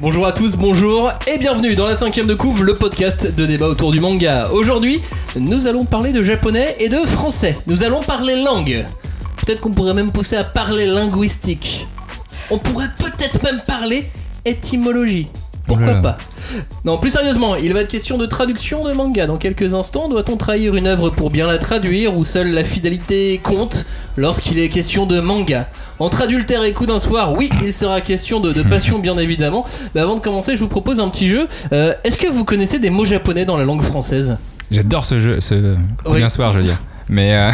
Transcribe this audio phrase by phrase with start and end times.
[0.00, 3.66] Bonjour à tous, bonjour et bienvenue dans la cinquième de couve, le podcast de débat
[3.66, 4.48] autour du manga.
[4.52, 5.00] Aujourd'hui,
[5.34, 7.58] nous allons parler de japonais et de français.
[7.66, 8.86] Nous allons parler langue.
[9.38, 11.88] Peut-être qu'on pourrait même pousser à parler linguistique.
[12.48, 14.08] On pourrait peut-être même parler
[14.44, 15.26] étymologie.
[15.68, 16.16] Pourquoi pas
[16.84, 20.08] Non, plus sérieusement, il va être question de traduction de manga dans quelques instants.
[20.08, 23.84] Doit-on trahir une œuvre pour bien la traduire ou seule la fidélité compte
[24.16, 28.40] lorsqu'il est question de manga Entre adultère et coup d'un soir, oui, il sera question
[28.40, 29.64] de, de passion bien évidemment.
[29.94, 31.46] Mais avant de commencer, je vous propose un petit jeu.
[31.72, 34.36] Euh, Est-ce que vous connaissez des mots japonais dans la langue française?
[34.70, 35.74] J'adore ce jeu, ce
[36.04, 36.20] coup Oui.
[36.20, 36.78] d'un soir, je veux dire.
[37.10, 37.50] Mais, euh,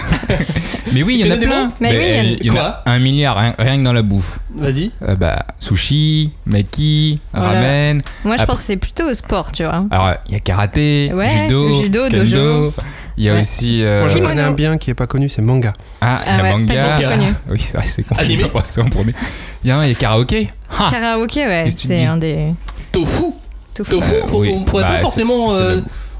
[0.93, 1.73] mais oui, il y en a plein.
[1.81, 4.41] Mais oui, il y en a- un milliard, rien, rien que dans la bouffe.
[4.55, 4.91] Vas-y.
[5.09, 7.49] Euh, bah, sushi, maki, Voilà.
[7.61, 8.03] ramen.
[8.25, 9.85] Moi, je Après- pense que c'est plutôt au sport, tu vois.
[9.91, 12.19] Alors, il y a karaté, Ouais, judo, judo, kendo.
[12.25, 12.75] dojo.
[13.17, 13.41] Il y a Ouais.
[13.43, 13.85] aussi.
[13.85, 15.73] euh, Moi, je connais un bien qui est pas connu, c'est manga.
[16.01, 16.99] ah, il y Ah a ouais, manga.
[16.99, 17.27] pas connu.
[17.49, 19.15] Oui, c'est vrai, c'est passer en premier.
[19.63, 20.49] Il y a un, il y a karaoké.
[20.77, 22.47] Ah, Karaoké, ouais, c'est un des.
[22.91, 23.27] Tofu.
[23.73, 24.53] Tofu, Euh, on- oui.
[24.67, 25.49] pourrait Bah, pas forcément.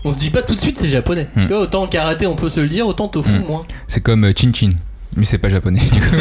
[0.05, 1.27] C'est on se dit pas tout de suite c'est japonais.
[1.35, 1.43] Hmm.
[1.43, 3.47] Tu vois, autant karaté on peut se le dire, autant tofu Hmm.
[3.49, 3.61] moins.
[3.89, 4.71] c'est comme euh, Chin Chin.
[5.17, 5.81] Mais c'est pas japonais.
[5.81, 6.17] du coup.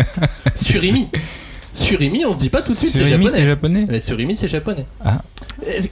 [0.54, 1.08] Surimi.
[1.74, 3.30] Surimi, on se dit pas tout de suite c'est Surimi, japonais.
[3.40, 3.86] c'est japonais.
[3.88, 4.84] Mais surimi, c'est japonais.
[5.04, 5.18] Ah.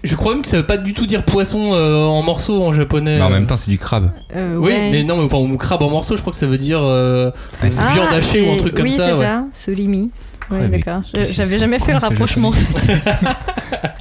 [0.03, 2.73] Je crois même que ça veut pas du tout dire poisson euh, en morceaux en
[2.73, 3.17] japonais.
[3.19, 3.35] Mais en euh.
[3.35, 4.11] même temps, c'est du crabe.
[4.35, 4.91] Euh, Oui, ouais.
[4.91, 7.31] mais non, mais enfin, crabe en morceaux, je crois que ça veut dire euh,
[7.63, 9.13] Ah, c'est- Ah, viande hachée ou un c'est- truc comme oui, ça.
[9.13, 9.25] c'est ouais.
[9.25, 10.11] ça, Solimi.
[10.51, 11.03] Mais d'accord.
[11.33, 12.49] J'avais jamais fait le rapprochement.
[12.49, 12.99] en fait.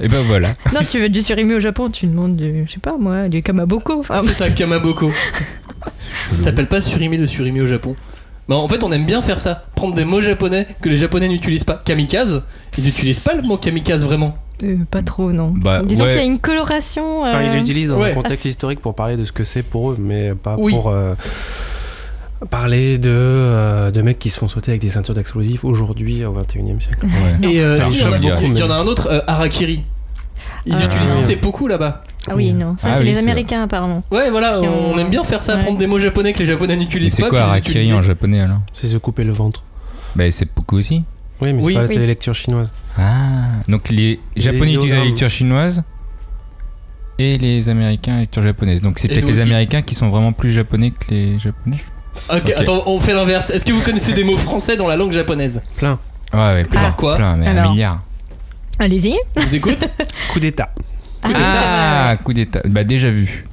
[0.00, 0.48] Et ben voilà.
[0.74, 3.42] non, tu veux du surimi au Japon, tu demandes du, je sais pas moi, du
[3.42, 3.98] kamaboko.
[4.00, 5.10] Enfin, C'est un kamaboko.
[6.28, 7.96] ça s'appelle pas surimi le surimi au Japon.
[8.48, 9.64] Bah, en fait, on aime bien faire ça.
[9.74, 11.80] Prendre des mots japonais que les japonais n'utilisent pas.
[11.84, 12.42] Kamikaze,
[12.78, 14.38] ils n'utilisent pas le mot kamikaze vraiment.
[14.62, 15.52] euh, pas trop, non.
[15.56, 16.10] Bah, Disons ouais.
[16.10, 17.22] qu'il y a une coloration.
[17.22, 18.12] Enfin, euh, ils l'utilisent dans ouais.
[18.12, 20.72] un contexte historique pour parler de ce que c'est pour eux, mais pas Oui.
[20.72, 21.14] pour euh,
[22.50, 26.32] parler de, euh, de mecs qui se font sauter avec des ceintures d'explosifs aujourd'hui au
[26.32, 27.06] 21 e siècle.
[27.06, 27.48] Ouais.
[27.50, 28.34] Et euh, si, il y en a choque beaucoup.
[28.34, 29.82] beaucoup, Il y en a un autre, euh, Harakiri.
[30.66, 30.84] Ils Ah.
[30.84, 32.02] utilisent seppuku là-bas.
[32.28, 34.02] Ah oui, non, ça Ah c'est oui, les c'est Américains apparemment.
[34.10, 35.62] Ouais, voilà, on, aime bien faire ça, Ouais.
[35.62, 37.28] prendre des mots japonais que les japonais n'utilisent c'est pas.
[37.30, 39.62] quoi puis les harakiri en japonais alors C'est se couper le ventre.
[40.16, 41.04] Bah c'est beaucoup aussi.
[41.40, 41.72] Oui, mais Oui.
[41.74, 41.92] c'est pas Oui.
[41.92, 42.72] c'est les lectures chinoises.
[42.98, 43.44] Ah.
[43.68, 45.84] Donc les japonais utilisent la lecture chinoise
[47.18, 48.82] et les américains la lecture japonaise.
[48.82, 51.78] Donc c'est peut-être les américains qui sont vraiment plus japonais que les japonais.
[52.30, 52.52] Ok, Ok.
[52.56, 53.50] attends, on fait l'inverse.
[53.50, 55.98] Est-ce que vous connaissez des mots français dans la langue japonaise Plein.
[56.32, 56.80] Ouais, ouais, plein.
[56.80, 58.02] Genre quoi plein, mais un milliard.
[58.78, 59.16] Allez-y.
[59.36, 59.88] Vous écoute
[60.32, 60.70] Coup d'état.
[61.22, 61.62] Coup d'état.
[62.10, 62.60] Ah, coup d'état.
[62.66, 63.44] Bah déjà vu.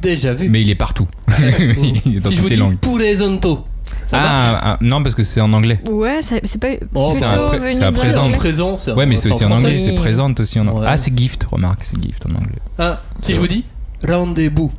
[0.00, 0.48] Déjà vu.
[0.48, 1.06] Mais il est partout.
[1.38, 2.78] il est dans si je vous toutes les dis langues.
[2.78, 3.66] purezonto,
[4.06, 5.80] ça Ah, ah, non parce que c'est en anglais.
[5.84, 6.68] Ouais, c'est pas.
[6.94, 8.30] Oh, c'est un pré- un présent.
[8.30, 9.78] Présent, Ouais, mais c'est aussi en anglais.
[9.80, 10.80] C'est présente aussi en anglais.
[10.82, 10.86] Ouais.
[10.90, 11.44] Ah, c'est gift.
[11.50, 12.58] Remarque, c'est gift en anglais.
[12.78, 13.64] Ah, si je vous dis
[14.06, 14.70] rendez-vous,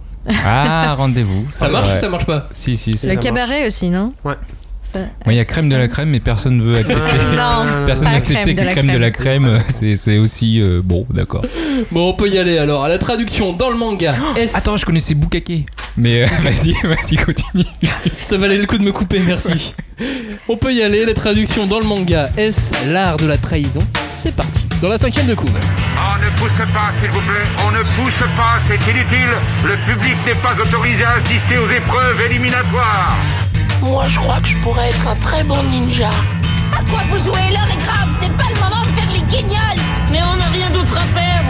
[0.46, 1.46] Ah, rendez-vous.
[1.54, 3.08] ça marche ou ça marche pas Si, si, si.
[3.08, 4.36] Le cabaret aussi, non Ouais.
[5.28, 7.02] Il y a crème de la crème, mais personne veut accepter.
[7.36, 11.06] Non, Personne n'a accepté que la crème de la crème, c'est c'est aussi euh, bon,
[11.10, 11.44] d'accord.
[11.92, 12.84] Bon, on peut y aller alors.
[12.84, 15.66] À la traduction dans le manga, est Attends, je connaissais Bukake.
[15.98, 17.66] Mais euh, vas-y, vas-y, continue.
[18.24, 19.74] ça valait le coup de me couper, merci.
[20.50, 21.06] On peut y aller.
[21.06, 23.82] La traduction dans le manga, est-ce l'art de la trahison?
[24.14, 24.68] C'est parti.
[24.82, 25.52] Dans la cinquième de couve.
[25.52, 27.46] On ne pousse pas, s'il vous plaît.
[27.66, 29.30] On ne pousse pas, c'est inutile.
[29.64, 33.16] Le public n'est pas autorisé à assister aux épreuves éliminatoires.
[33.82, 36.10] Moi, je crois que je pourrais être un très bon ninja.
[36.74, 37.52] À quoi vous jouez?
[37.52, 39.82] L'heure est grave, c'est pas le moment de faire les guignols
[40.12, 41.44] Mais on n'a rien d'autre à faire,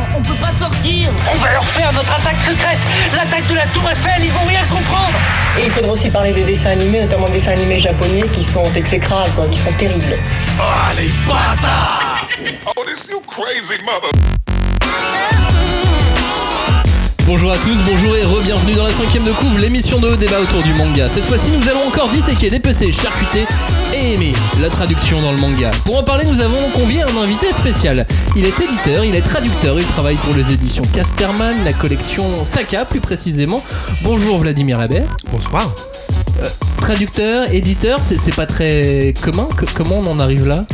[0.56, 1.10] sortir.
[1.32, 2.80] On va leur faire notre attaque secrète,
[3.14, 5.14] l'attaque de la Tour Eiffel, ils vont rien comprendre.
[5.58, 8.72] Et il faudra aussi parler des dessins animés, notamment des dessins animés japonais qui sont
[8.76, 10.04] exécrables, quoi, qui sont terribles.
[17.28, 20.62] Bonjour à tous, bonjour et re-bienvenue dans la cinquième de couve, l'émission de débat autour
[20.62, 21.10] du manga.
[21.10, 23.48] Cette fois-ci, nous allons encore disséquer, dépecer, charcuter
[23.96, 25.72] et aimer la traduction dans le manga.
[25.86, 28.06] Pour en parler, nous avons convié un invité spécial.
[28.36, 32.86] Il est éditeur, il est traducteur, il travaille pour les éditions Casterman, la collection Saka
[32.86, 33.64] plus précisément.
[34.04, 35.08] Bonjour Vladimir Labert.
[35.32, 35.74] Bonsoir.
[36.78, 39.50] Traducteur, éditeur, c'est c'est pas très commun?
[39.74, 40.66] Comment on en arrive là?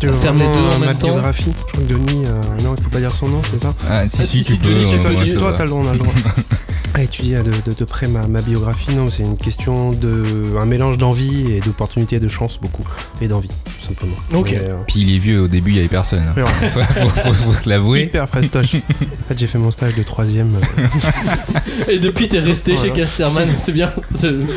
[0.00, 2.62] Tu veux Faire les deux en ma même temps biographie Je crois que Denis, euh,
[2.62, 4.52] non, il faut pas dire son nom, c'est ça Ah, si, Ah, si, si, tu
[4.52, 4.68] si, peux.
[5.14, 6.12] Denis, euh, toi, t'as le droit, on a le droit.
[6.94, 10.24] à étudier de, de- de près ma, ma biographie, non, c'est une question de.
[10.60, 12.86] un mélange d'envie et d'opportunité et de chance, beaucoup.
[13.20, 14.16] Et d'envie, tout simplement.
[14.34, 14.50] Ok.
[14.52, 16.22] Mais, euh, Puis il est vieux, au début, il y avait personne.
[16.36, 18.02] mais ouais, faut, faut- faut- faut se l'avouer.
[18.04, 18.74] hyper fastoche.
[19.26, 20.54] En fait, j'ai fait mon stage de troisième.
[20.78, 22.90] euh, Et depuis, t'es resté chez.
[22.90, 23.92] Casterman, c'est bien.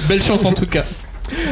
[0.07, 0.83] Belle chance en tout cas.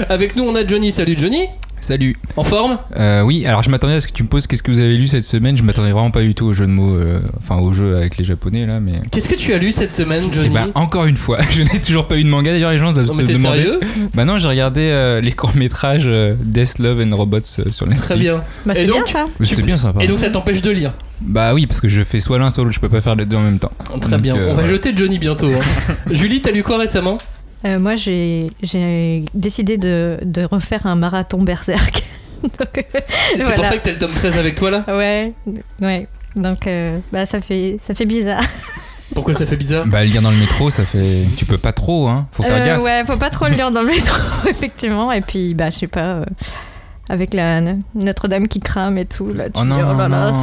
[0.10, 0.92] Avec nous, on a Johnny.
[0.92, 1.46] Salut Johnny.
[1.80, 2.16] Salut.
[2.36, 2.80] En forme?
[2.98, 4.98] Euh, oui, alors je m'attendais à ce que tu me poses qu'est-ce que vous avez
[4.98, 5.56] lu cette semaine.
[5.56, 8.18] Je m'attendais vraiment pas du tout au jeu de mots, euh, enfin au jeu avec
[8.18, 9.02] les japonais là, mais.
[9.12, 10.50] Qu'est-ce que tu as lu cette semaine, Johnny?
[10.50, 12.52] Ben, encore une fois, je n'ai toujours pas eu de manga.
[12.52, 13.58] D'ailleurs, les gens doivent Non, se mais demander.
[13.60, 13.80] sérieux?
[14.16, 16.10] Bah non, j'ai regardé euh, les courts métrages
[16.40, 18.02] Death, Love and Robots euh, sur Netflix.
[18.02, 18.42] Très bien.
[18.66, 19.26] Bah, Et c'est donc, bien ça.
[19.44, 20.04] C'était bien sympa.
[20.04, 20.94] Et donc ça t'empêche de lire?
[21.22, 22.76] Bah oui, parce que je fais soit l'un soit l'autre.
[22.76, 23.72] Je peux pas faire les deux en même temps.
[24.02, 24.36] Très Donc, bien.
[24.36, 24.70] euh, On va voilà.
[24.70, 25.48] jeter Johnny bientôt.
[25.52, 25.94] hein.
[26.12, 27.18] Julie, t'as lu quoi récemment?
[27.66, 32.04] Euh, moi, j'ai j'ai décidé de, de refaire un marathon berserk.
[32.44, 32.84] Euh,
[33.36, 34.84] C'est pour ça que t'as le tome 13 avec toi là?
[34.88, 35.34] Ouais,
[35.82, 36.08] ouais.
[36.36, 38.44] Donc, euh, bah, ça fait, ça fait bizarre.
[39.16, 39.88] Pourquoi ça fait bizarre?
[39.88, 41.24] Bah lire dans le métro, ça fait.
[41.36, 42.28] Tu peux pas trop, hein.
[42.32, 42.82] Faut faire Euh, gaffe.
[42.84, 44.16] Ouais, faut pas trop le lire dans le métro,
[44.50, 45.12] effectivement.
[45.12, 46.26] Et puis, bah, je sais pas, euh,
[47.10, 47.62] avec la
[47.96, 50.34] Notre-Dame qui crame et tout, là, tu Oh dis, non, là là,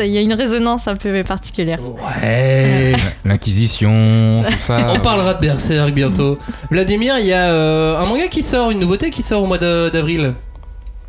[0.00, 1.78] il y a une résonance un peu particulière.
[2.22, 2.94] Ouais.
[3.24, 4.92] L'Inquisition, tout ça.
[4.94, 6.38] On parlera de Berserk bientôt.
[6.70, 9.58] Vladimir, il y a euh, un manga qui sort, une nouveauté qui sort au mois
[9.58, 10.34] d'avril,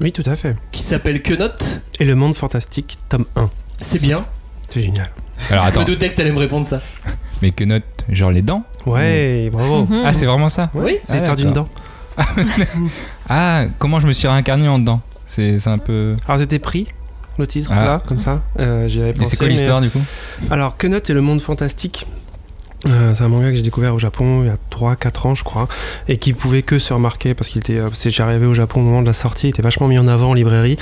[0.01, 0.55] Oui, tout à fait.
[0.71, 1.81] qui s'appelle Que Note.
[1.99, 3.49] Et le monde fantastique, tome 1.
[3.81, 4.25] C'est bien.
[4.67, 5.07] C'est génial.
[5.49, 6.79] Alors Je attends, me doutais que t'allais me répondre ça.
[7.41, 9.85] mais que note Genre les dents Ouais, bravo.
[9.85, 10.03] Mhm.
[10.05, 10.97] Ah, c'est vraiment ça Oui.
[11.03, 11.67] C'est l'histoire Ah, d'une dent.
[13.29, 16.15] Ah, comment je me suis réincarné en dedans C'est c'est un peu.
[16.27, 16.87] Alors c'était pris,
[17.37, 17.85] le titre, Ah.
[17.85, 18.41] là, comme ça.
[18.59, 19.31] Euh, J'y pensé.
[19.31, 20.01] c'est quoi mais- l'histoire du coup
[20.49, 22.05] Alors, Kenot et le monde fantastique.
[22.87, 25.43] euh, c'est un manga que j'ai découvert au Japon il y a 3-4 ans je
[25.43, 25.67] crois
[26.07, 28.81] et qui pouvait que se remarquer parce qu'il était euh, c'est j'ai arrivé au Japon
[28.81, 30.77] au moment de la sortie il était vachement mis en avant en librairie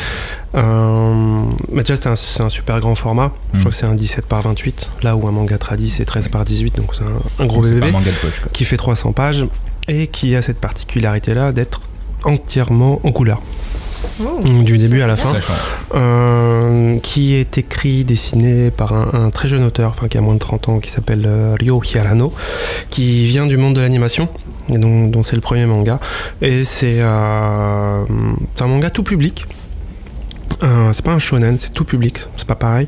[0.56, 3.60] euh, mais déjà c'était un, c'est un super grand format je Mm.
[3.62, 6.44] crois que c'est un 17 par 28 là où un manga tradit c'est 13 par
[6.44, 8.50] 18 donc c'est un, un gros C'est pas bébé un manga de poche quoi.
[8.52, 9.46] qui fait 300 pages
[9.88, 11.82] et qui a cette particularité là d'être
[12.24, 13.42] entièrement en couleur
[14.22, 14.42] Oh.
[14.64, 15.34] du début à la fin
[15.96, 20.36] euh, qui est écrit, dessiné par un, un très jeune auteur, enfin qui a moins
[20.36, 22.32] de 30 ans, qui s'appelle euh, Ryo Hirano,
[22.90, 24.30] qui vient du monde de l'animation,
[24.70, 26.00] et dont, dont c'est le premier manga.
[26.42, 28.04] Et c'est euh,
[28.60, 29.46] un manga tout public.
[30.62, 32.88] Euh, c'est pas un shonen, c'est tout public, c'est pas pareil.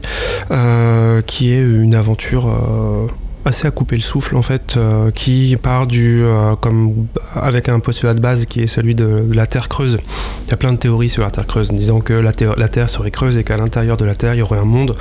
[0.52, 3.08] Euh, qui est une aventure euh,
[3.46, 7.80] assez à couper le souffle en fait, euh, qui part du euh, comme avec un
[7.80, 10.00] postulat de base qui est celui de la Terre creuse.
[10.46, 13.12] Il y a plein de théories sur la Terre creuse, disant que la, Terre- serait
[13.12, 14.96] creuse et qu'à l'intérieur de la Terre il y aurait un monde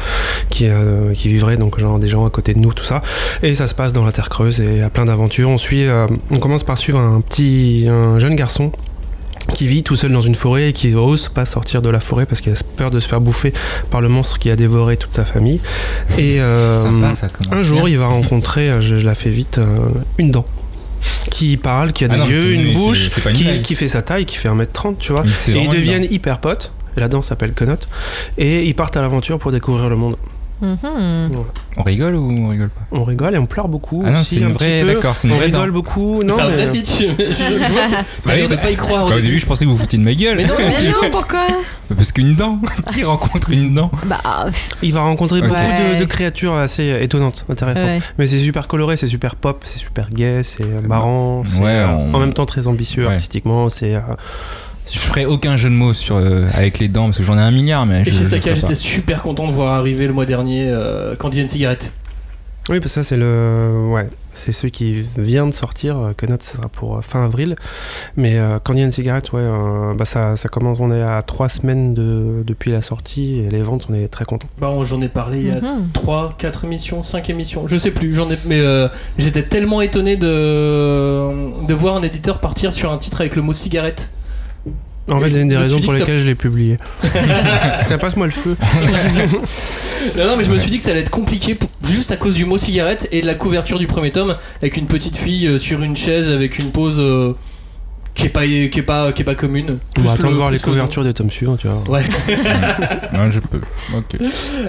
[0.51, 3.03] qui, euh, qui vivrait donc genre des gens à côté de nous, tout ça.
[3.43, 5.49] Et ça se passe dans la Terre creuse et il y a plein d'aventures.
[5.51, 5.87] On suit,
[6.31, 8.73] on commence par suivre un petit, un jeune garçon
[9.53, 12.27] qui vit tout seul dans une forêt et qui ose pas sortir de la forêt
[12.27, 13.53] parce qu'il a peur de se faire bouffer
[13.91, 15.61] par le monstre qui a dévoré toute sa famille.
[16.19, 19.31] Et euh, Sympa, ça commence un jour, il va rencontrer, euh, je, je la fais
[19.31, 19.77] vite, euh,
[20.19, 20.47] une dent
[21.31, 24.25] qui parle, qui a Ah des non, yeux, une bouche, une qui, fait sa taille,
[24.25, 25.25] qui fait 1m30, tu vois.
[25.49, 26.73] Et ils deviennent hyper potes.
[26.97, 27.77] La dent s'appelle Conot.
[28.39, 30.17] Et ils partent à l'aventure pour découvrir le monde.
[30.65, 31.31] Mhm.
[31.77, 34.03] On rigole ou on rigole pas On rigole et on pleure beaucoup.
[34.07, 34.95] Ah non, aussi, c'est une un vraie- petit peu.
[34.95, 35.73] d'accord, c'est une On vraie rigole dent.
[35.75, 36.23] beaucoup.
[36.23, 36.99] Non, C'est un vrai pitch.
[37.01, 39.07] je, je vois que t'as Bah l'air de bah- pas y croire.
[39.07, 39.39] au Bah, Au début.
[39.39, 40.37] je pensais que vous foutiez de ma gueule.
[40.37, 41.47] Mais non, Mais non, pourquoi
[41.95, 42.59] Parce qu'une dent
[42.95, 44.21] Qui rencontre une dent Bah,
[44.83, 45.59] Il va rencontrer beaucoup de,
[45.93, 45.97] Ouais.
[45.97, 47.85] de créatures assez étonnantes, intéressantes.
[47.85, 47.99] ouais.
[48.19, 51.43] Mais c'est super coloré, c'est super pop, c'est super gay, c'est marrant.
[51.45, 53.11] c'est, Ouais, euh, on- En même temps très ambitieux Ouais.
[53.11, 53.69] artistiquement.
[53.69, 53.95] C'est.
[53.97, 54.01] euh,
[54.91, 57.41] Je ferai aucun jeu de mots sur, euh, avec les dents parce que j'en ai
[57.43, 58.19] un milliard, mais Et je.
[58.19, 61.93] chez Saka, j'étais super content de voir arriver le mois dernier euh, Candy and Cigarette.
[62.71, 63.89] Oui, parce que ça, c'est le.
[63.91, 65.99] Ouais, c'est celui qui vient de sortir.
[65.99, 67.57] euh, Que note, ça sera pour euh, fin avril.
[68.17, 70.79] Mais euh, Candy and Cigarette, ouais, euh, bah ça, ça commence.
[70.81, 74.25] On est à trois semaines de, depuis la sortie et les ventes, on est très
[74.25, 74.47] contents.
[74.59, 75.89] Bah, j'en ai parlé il y a Mhm.
[75.93, 78.89] 3, 4 émissions, 5 émissions, je sais plus, j'en ai mais euh,
[79.19, 83.53] j'étais tellement étonné de de voir un éditeur partir sur un titre avec le mot
[83.53, 84.11] cigarette.
[85.13, 86.79] En fait, c'est une des raisons pour que ça- lesquelles je l'ai publié.
[87.87, 88.57] Tiens, passe-moi le feu.
[90.19, 92.17] Non, non, mais je me suis dit que ça allait être compliqué pour- juste à
[92.17, 95.47] cause du mot cigarette et de la couverture du premier tome avec une petite fille
[95.47, 97.33] euh, sur une chaise avec une pose euh,
[98.15, 99.79] qui est pas qui est pas qui est pas commune.
[99.99, 101.83] On va attendre voir les couvertures des tomes suivants, tu vois.
[101.89, 102.03] Ouais.
[103.15, 103.61] Non, je peux.
[103.97, 104.21] Ok.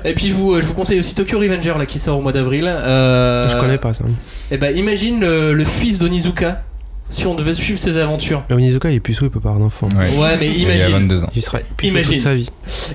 [0.05, 2.31] Et puis je vous, je vous conseille aussi Tokyo Revenger là qui sort au mois
[2.31, 2.65] d'avril.
[2.67, 4.05] Euh, Je connais pas ça.
[4.51, 6.62] Et bah imagine le, le fils d'Onizuka
[7.09, 8.43] si on devait suivre ses aventures.
[8.50, 9.88] Mais Onizuka, il est puceau, il peut pas avoir d'enfant.
[9.89, 10.09] Ouais.
[10.17, 10.91] Ouais, mais Il y a imagine.
[10.93, 11.29] 22 ans.
[11.35, 12.13] Il sera puceau Imagine.
[12.13, 12.50] toute sa vie.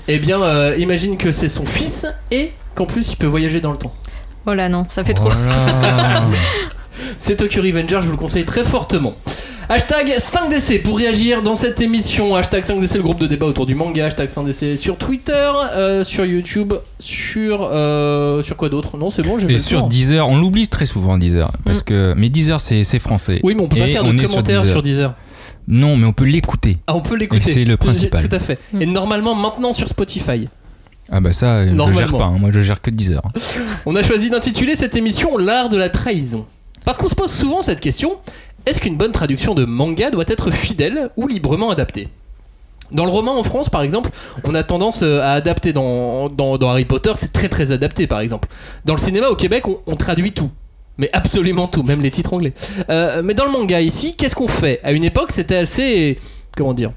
[0.08, 3.70] Eh bien, euh, imagine que c'est son fils et qu'en plus il peut voyager dans
[3.72, 3.94] le temps.
[4.46, 5.30] Oh là non, ça fait trop.
[7.18, 9.14] C'est Tokyo Revenger, je vous le conseille très fortement.
[9.72, 12.34] Hashtag 5DC pour réagir dans cette émission.
[12.34, 14.06] Hashtag 5DC, le groupe de débat autour du manga.
[14.06, 17.62] Hashtag 5DC sur Twitter, euh, sur YouTube, sur.
[17.70, 18.96] euh, sur quoi d'autre?
[18.96, 19.88] Non, c'est bon, j'ai fait Et le sur tour.
[19.88, 21.52] Deezer, on l'oublie très souvent Deezer.
[21.64, 23.38] Parce que, mais Deezer, c'est c'est français.
[23.44, 25.14] Oui, mais on peut pas Et faire on de est commentaires sur Deezer.
[25.68, 26.78] Non, mais on peut l'écouter.
[26.88, 27.48] Ah, on peut l'écouter.
[27.48, 28.28] Et c'est le principal.
[28.28, 28.58] Tout à fait.
[28.80, 30.48] Et normalement, maintenant sur Spotify.
[31.12, 31.98] Ah bah ça, je Normalement.
[32.08, 32.24] gère pas.
[32.24, 32.38] hein.
[32.40, 33.22] Moi, je gère que Deezer.
[33.86, 36.46] On a choisi d'intituler cette émission L'art de la trahison.
[36.84, 38.16] Parce qu'on se pose souvent cette question
[38.66, 42.08] est-ce qu'une bonne traduction de manga doit être fidèle ou librement adaptée?
[42.92, 44.10] Dans le roman en France, par exemple,
[44.44, 46.28] on a tendance euh, à adapter dans,
[46.62, 48.48] Harry Potter, c'est très très adapté, par exemple.
[48.84, 50.50] Dans le cinéma au Québec, on, on traduit tout.
[50.98, 52.52] Mais absolument tout, même les titres anglais.
[52.90, 54.80] Euh, mais dans le manga ici, qu'est-ce qu'on fait?
[54.82, 56.18] À une époque, c'était assez.
[56.56, 56.92] Comment dire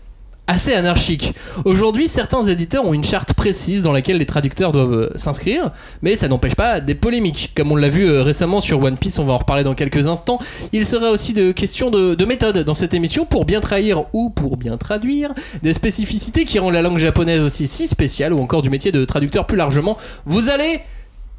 [0.47, 1.33] assez anarchique.
[1.63, 5.71] Aujourd'hui, certains éditeurs ont une charte précise dans laquelle les traducteurs doivent euh, s'inscrire,
[6.01, 7.53] mais ça n'empêche pas des polémiques.
[7.55, 10.07] Comme on l'a vu euh, récemment sur One Piece, on va en reparler dans quelques
[10.07, 10.39] instants,
[10.73, 14.29] il sera aussi de question de, de méthode dans cette émission pour bien trahir ou
[14.31, 18.61] pour bien traduire des spécificités qui rendent la langue japonaise aussi si spéciale ou encore
[18.61, 19.97] du métier de traducteur plus largement.
[20.25, 20.81] Vous allez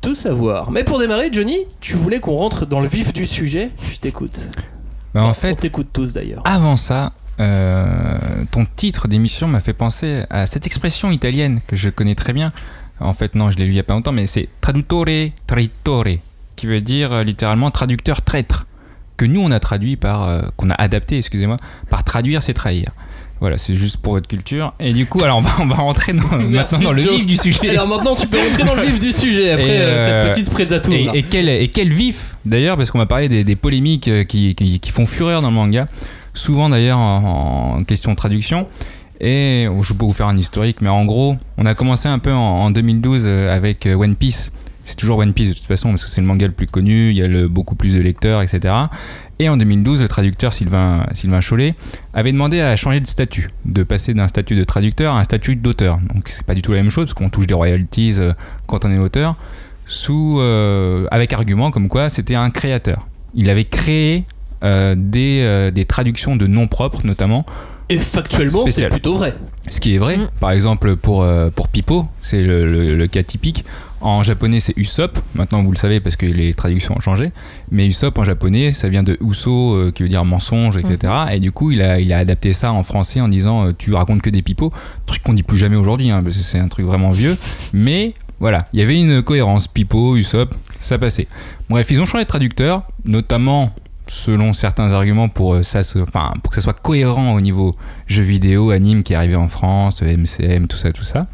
[0.00, 0.70] tout savoir.
[0.70, 4.48] Mais pour démarrer, Johnny, tu voulais qu'on rentre dans le vif du sujet Je t'écoute.
[5.14, 6.42] Bah, en On fait, t'écoute tous d'ailleurs.
[6.46, 8.16] avant ça, euh,
[8.50, 12.52] ton titre d'émission m'a fait penser à cette expression italienne que je connais très bien.
[13.00, 15.06] En fait, non, je l'ai lu il y a pas longtemps, mais c'est traduttore
[15.46, 16.04] traitore,
[16.56, 18.66] qui veut dire euh, littéralement traducteur traître,
[19.16, 21.56] que nous on a traduit par, euh, qu'on a adapté, excusez-moi,
[21.90, 22.90] par traduire c'est trahir.
[23.40, 24.72] Voilà, c'est juste pour votre culture.
[24.78, 27.16] Et du coup, alors on va, on va rentrer dans- maintenant dans le Joe.
[27.16, 27.68] vif du sujet.
[27.70, 30.46] Alors maintenant, tu peux rentrer dans le vif du sujet après Et, euh, cette petite
[30.46, 30.96] sprezzatura.
[30.96, 34.54] Et, et quel, et quel vif d'ailleurs, parce qu'on va parler des, des polémiques qui,
[34.54, 35.88] qui- qui font fureur dans le manga,
[36.34, 38.66] souvent d'ailleurs en, question de traduction.
[39.20, 42.32] Et je peux vous faire un historique, mais en gros, on a commencé un peu
[42.32, 44.52] en, en 2012 euh, avec euh, One Piece.
[44.82, 47.10] C'est toujours One Piece de toute façon, parce que c'est le manga le plus connu,
[47.10, 48.74] il y a le, beaucoup plus de lecteurs, etc.
[49.38, 51.74] Et en 2012, le traducteur Sylvain, Sylvain Chollet
[52.12, 55.56] avait demandé à changer de statut, de passer d'un statut de traducteur à un statut
[55.56, 56.00] d'auteur.
[56.12, 58.34] Donc c'est pas du tout la même chose, parce qu'on touche des royalties euh,
[58.66, 59.36] quand on est auteur
[59.86, 60.40] sous,
[61.10, 63.06] avec argument comme quoi c'était un créateur.
[63.34, 64.24] Il avait créé
[64.94, 67.44] des, euh, des traductions de noms propres, notamment,
[67.90, 69.34] Et factuellement, c'est plutôt vrai.
[69.68, 70.16] ce qui est vrai.
[70.16, 70.28] Mm.
[70.40, 73.64] Par exemple, pour, euh, pour Pipo, c'est le, le- le cas typique.
[74.00, 75.18] En japonais, c'est Usopp.
[75.34, 77.30] Maintenant, vous le savez parce que les traductions ont changé.
[77.70, 81.10] Mais Usopp en japonais, ça vient de Uso, euh, qui veut dire mensonge, etc.
[81.32, 83.94] Et du coup, il a, il a adapté ça en français en disant euh, Tu
[83.94, 84.72] racontes que des pipeaux.
[85.06, 87.36] Truc qu'on dit plus jamais aujourd'hui, hein, parce que c'est un truc vraiment vieux.
[87.72, 89.68] Mais voilà, il y avait une cohérence.
[89.68, 91.26] Pipo, Usopp, ça passait.
[91.70, 93.72] Bref, ils ont changé de traducteur, notamment
[94.06, 97.74] selon certains arguments pour, euh, ça, enfin, pour que ça soit cohérent au niveau
[98.06, 101.26] jeux vidéo, anime qui est arrivé en France, MCM, tout ça, tout ça.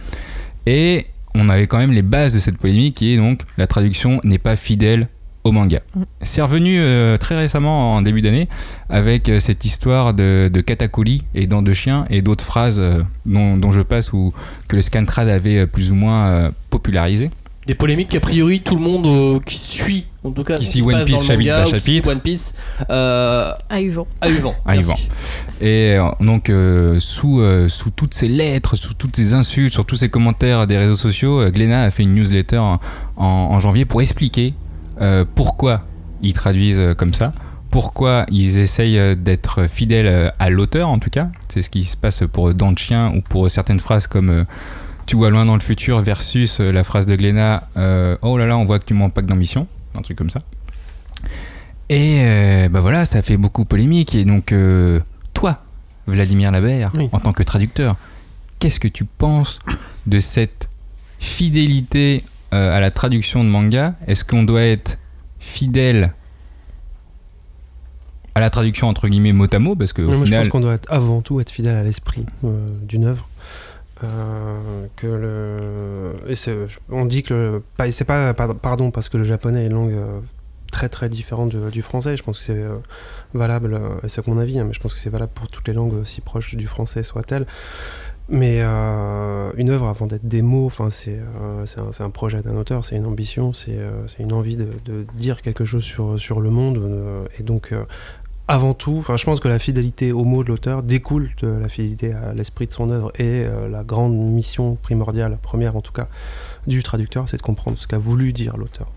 [0.67, 4.21] Et on avait quand même les bases de cette polémique qui est donc la traduction
[4.25, 5.09] n'est pas fidèle
[5.45, 5.81] au manga.
[6.21, 8.49] C'est revenu euh, très récemment en début d'année
[8.89, 13.03] avec euh, cette histoire de, de Katakuri et dents de chien et d'autres phrases euh,
[13.25, 14.35] dont, dont je passe ou
[14.69, 17.31] que le Scantrad avait euh, plus ou moins euh, popularisé.
[17.67, 21.05] Des polémiques qu'a priori tout le monde euh, qui suit, en tout cas, se One
[21.05, 22.11] Piece dans le chapitre par chapitre.
[22.11, 22.55] One Piece
[22.91, 24.07] euh, À vent.
[24.21, 24.35] A eu
[24.77, 24.83] Merci.
[24.91, 24.97] vent.
[25.61, 29.87] Et euh, donc, euh, sous, euh, sous toutes ces lettres, sous toutes ces insultes, sur
[29.87, 32.79] tous ces commentaires des réseaux sociaux, euh, Glénat a fait une newsletter en,
[33.17, 34.55] en- en janvier pour expliquer
[35.00, 35.83] euh, pourquoi
[36.23, 37.33] ils traduisent comme ça,
[37.71, 41.29] pourquoi ils essayent d'être fidèles à l'auteur en tout cas.
[41.49, 44.45] C'est ce qui se passe pour Dents de chien ou pour certaines phrases comme euh,
[45.07, 48.57] Tu vois loin dans le futur versus la phrase de Glénat euh, Oh là là,
[48.59, 50.40] on voit que tu manques pas d'ambition, un truc comme ça.
[51.88, 54.14] Et euh, bah voilà, ça fait beaucoup polémique.
[54.14, 55.00] Et donc, euh,
[55.35, 55.59] toi,
[56.06, 57.09] Vladimir Labert, Oui.
[57.12, 57.97] en tant que traducteur,
[58.59, 59.59] qu'est-ce que tu penses
[60.06, 60.68] de cette
[61.18, 62.23] fidélité
[62.54, 63.94] euh, à la traduction de manga?
[64.06, 64.99] Est-ce qu'on doit être
[65.40, 66.12] fidèle
[68.37, 69.75] à la traduction entre guillemets mot à mot?
[69.75, 71.82] Parce que au Non, moi, je pense qu'on doit être, avant tout être fidèle à
[71.82, 73.28] l'esprit d'une œuvre.
[74.02, 76.35] Euh, que le et
[76.88, 79.92] on dit que le c'est pas par- pardon parce que le japonais est une langue
[79.92, 80.21] euh,
[80.73, 82.16] très très différente du français.
[82.16, 82.76] Je pense que c'est euh,
[83.35, 85.75] valable et c'est mon avis hein, mais je pense que c'est valable pour toutes les
[85.75, 87.47] langues aussi proches du français soient-elles.
[88.33, 91.66] Mais une œuvre avant d'être des mots c'est euh,
[91.99, 93.76] un, projet d'un auteur c'est une ambition c'est
[94.21, 96.80] une envie de, de dire quelque chose sur sur le monde
[97.38, 97.75] et donc
[98.50, 101.69] avant tout, enfin, je pense que la fidélité au mot de l'auteur découle de la
[101.69, 105.92] fidélité à l'esprit de son œuvre et euh, la grande mission primordiale, première en tout
[105.92, 106.09] cas,
[106.66, 108.88] du traducteur, c'est de comprendre ce qu'a voulu dire l'auteur.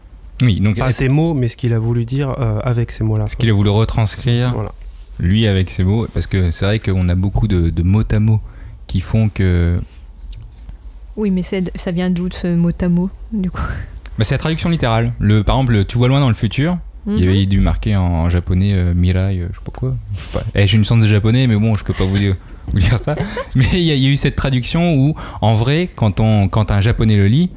[0.41, 3.25] oui, donc Pas ses mots, mais ce qu'il a voulu dire euh, avec ces mots-là.
[3.25, 4.71] est-ce qu'il a voulu retranscrire Voilà.
[5.19, 6.07] lui avec ses mots?
[6.13, 8.41] Parce que c'est vrai qu'on a beaucoup de, de mots à mots
[8.87, 9.79] qui font que
[11.15, 13.61] Oui, mais ça vient d'où ce mot à mot, du coup?
[14.17, 15.13] Bah, c'est la traduction littérale.
[15.19, 16.77] Le, par exemple, tu vois loin dans le futur.
[17.05, 17.29] Il y Mhm.
[17.29, 19.95] avait dû marquer en, en japonais euh, Mirai, euh, je sais pas quoi.
[20.15, 20.43] Je sais pas.
[20.55, 22.35] Eh, J'ai une chance de japonais, mais bon, je peux pas vous dire,
[22.71, 23.15] vous dire ça.
[23.55, 26.79] Mais il y, y a eu cette traduction où, en vrai, quand, on, quand un
[26.79, 27.49] japonais le lit,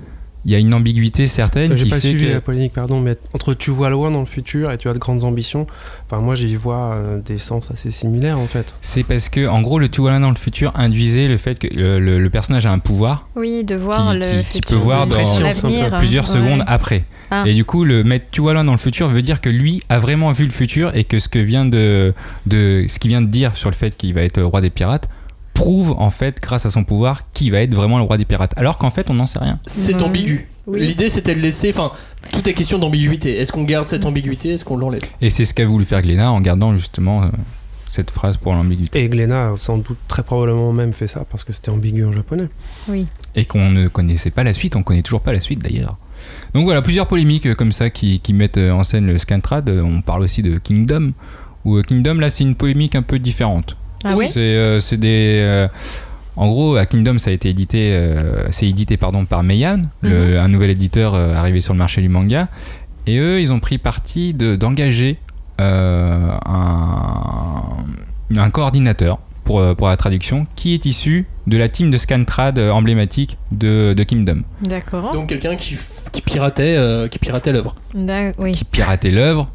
[0.47, 2.33] il y a une ambiguïté certaine J'ai pas fait suivi que.
[2.33, 4.99] la polémique, pardon, mais entre tu vois loin dans le futur et tu as de
[4.99, 5.67] grandes ambitions,
[6.07, 8.75] enfin moi j'y vois euh, des sens assez similaires en fait.
[8.81, 11.59] C'est parce que, en gros, le tu vois loin dans le futur induisait le fait
[11.59, 14.61] que le, le- le personnage a un pouvoir Oui, de voir Qui- le qui- qui
[14.63, 15.17] peut voir dans-
[15.99, 16.33] plusieurs Ouais.
[16.39, 17.05] secondes après.
[17.33, 17.43] Ah.
[17.45, 19.83] Et du coup, le mettre tu vois loin dans le futur veut dire que lui
[19.89, 22.15] a vraiment vu le futur et que ce que vient de,
[22.47, 25.09] de ce qu'il vient de dire sur le fait qu'il va être roi des pirates
[25.57, 28.53] prouve en fait grâce à son pouvoir qui va être vraiment le roi des pirates
[28.57, 30.03] alors qu'en fait on n'en sait rien C'est Ouais.
[30.03, 30.49] ambigu.
[30.67, 30.85] Oui.
[30.85, 31.71] L'idée c'était de laisser.
[31.71, 31.93] Enfin,
[32.33, 33.37] tout est question d'ambiguïté.
[33.39, 34.51] Est-ce qu'on garde cette ambiguïté?
[34.51, 35.01] Est-ce qu'on l'enlève?
[35.21, 37.27] Et c'est ce qu'a voulu faire Glénat en gardant justement euh,
[37.89, 41.45] cette phrase pour l'ambiguïté Et Glenna a sans doute très probablement même fait ça parce
[41.45, 42.49] que c'était ambigu en japonais.
[42.89, 43.07] Oui.
[43.37, 45.97] et qu'on ne connaissait pas la suite on connaît toujours pas la suite d'ailleurs
[46.55, 49.69] donc voilà plusieurs polémiques euh, comme ça qui, qui mettent euh, en scène le Scantrad
[49.71, 51.13] on parle aussi de Kingdom
[51.65, 55.39] où Kingdom là c'est une polémique un peu différente Ah oui C'est euh, c'est des.
[55.43, 55.69] euh,
[56.37, 60.39] en gros, à Kingdom, ça a été édité, euh, c'est édité pardon par Meian, le-
[60.39, 62.49] un nouvel éditeur euh, arrivé sur le marché du manga.
[63.07, 65.19] Et eux, ils ont pris parti de- d'engager
[65.63, 67.63] euh, un,
[68.37, 72.71] un coordinateur pour, pour la traduction qui est issu de la team de Scantrad euh,
[72.71, 75.13] emblématique de, de Kingdom, D'accord.
[75.13, 75.79] Donc quelqu'un qui,
[76.13, 77.75] qui piratait, euh, qui piratait l'œuvre.
[78.39, 78.53] Oui.
[78.53, 79.47] qui piratait l'œuvre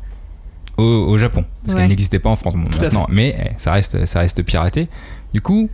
[0.78, 1.44] au, au Japon.
[1.64, 1.82] Parce Ouais.
[1.82, 2.54] qu'elle n'existait pas en France.
[2.56, 4.88] Bon, maintenant mais eh, ça reste ça reste piraté.
[5.34, 5.70] Du coup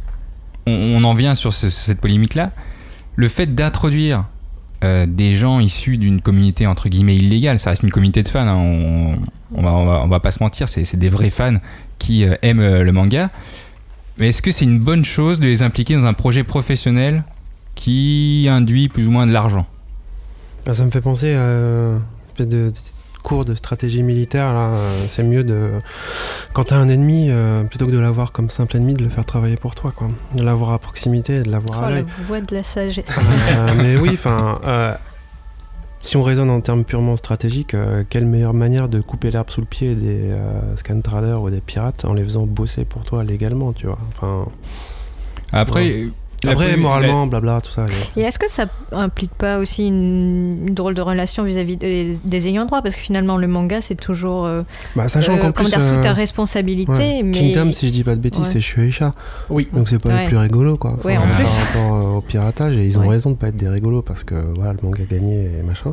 [0.65, 2.51] on, on en vient sur ce- cette polémique là
[3.15, 4.25] le fait d'introduire
[4.83, 8.47] euh, des gens issus d'une communauté entre guillemets illégale ça reste une communauté de fans
[8.47, 9.15] hein, on,
[9.55, 11.57] on va, on, va, on va pas se mentir c'est c'est des vrais fans
[11.97, 13.29] qui euh, aiment euh, le manga.
[14.19, 17.23] Mais est-ce que c'est une bonne chose de les impliquer dans un projet professionnel
[17.75, 19.65] qui induit plus ou moins de l'argent?
[20.67, 22.73] Ah, Ça me fait penser à une espèce de, de
[23.27, 24.47] cours de stratégie militaire.
[24.53, 24.65] là.
[24.73, 25.71] Euh, C'est mieux de.
[26.53, 29.25] Quand t'as un ennemi, euh, plutôt que de l'avoir comme simple ennemi, de le faire
[29.25, 29.91] travailler pour toi.
[29.95, 30.07] Quoi.
[30.33, 32.05] De l'avoir à proximité de l'avoir Oh, à la l'œil.
[32.27, 33.05] voix de la sagesse.
[33.51, 34.59] Euh, mais oui, enfin.
[34.65, 34.93] euh,
[35.99, 39.61] si on raisonne en termes purement stratégiques, euh, quelle meilleure manière de couper l'herbe sous
[39.61, 43.23] le pied des euh, scan traders ou des pirates en les faisant bosser pour toi
[43.23, 43.97] légalement, tu vois?
[44.09, 44.45] Enfin,
[45.51, 46.09] après Ouais.
[46.45, 47.85] Euh, après, polé- moralement, blabla, tout ça.
[48.15, 52.47] Et est-ce que ça implique pas aussi une, une drôle de relation vis-à-vis des, des
[52.47, 52.81] ayants droit?
[52.81, 54.45] Parce que finalement, le manga, c'est toujours.
[54.45, 54.61] euh,
[54.95, 55.65] Bah, sachant euh, qu'en plus.
[55.69, 56.91] dire, sous euh, ta responsabilité.
[56.91, 57.21] ouais.
[57.23, 57.31] Mais...
[57.31, 58.49] Kingdom, si je dis pas de bêtises, Ouais.
[58.53, 59.13] c'est Shueisha.
[59.49, 59.67] Oui.
[59.73, 60.21] Donc c'est pas Ouais.
[60.23, 60.97] les plus rigolos quoi.
[61.03, 61.47] Ouais, en par plus.
[61.47, 63.09] rapport euh, au piratage et ils ont Ouais.
[63.09, 65.91] raison de pas être des rigolos parce que voilà le manga gagné et machin,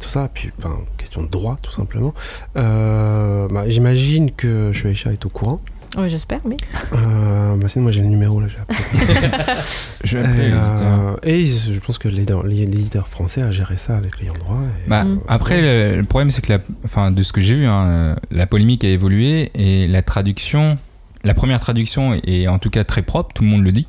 [0.00, 0.28] tout ça.
[0.32, 2.12] Puis enfin, question de droit tout simplement.
[2.56, 5.60] Euh, bah, J'imagine que Shueisha est au courant.
[5.96, 6.56] Ouais, J'espère, oui.
[6.92, 8.48] Euh, bah, sinon moi j'ai le numéro là.
[10.04, 13.76] je vais et, appeler euh, et ils- je pense que l'éditeur l'éditeur français a géré
[13.76, 14.60] ça avec l'ayant droit.
[14.86, 15.20] et- Bah, Mm.
[15.28, 18.14] Après, le, le problème, c'est que, la, enfin, de ce que j'ai vu, hein, euh,
[18.30, 20.78] la polémique a évolué et la traduction,
[21.24, 23.86] la première traduction est en tout cas très propre, tout le monde le dit.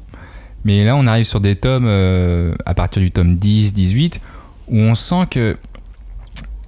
[0.66, 4.20] Mais là, on arrive sur des tomes euh, à partir du tome 10, 18,
[4.70, 5.58] où on sent que.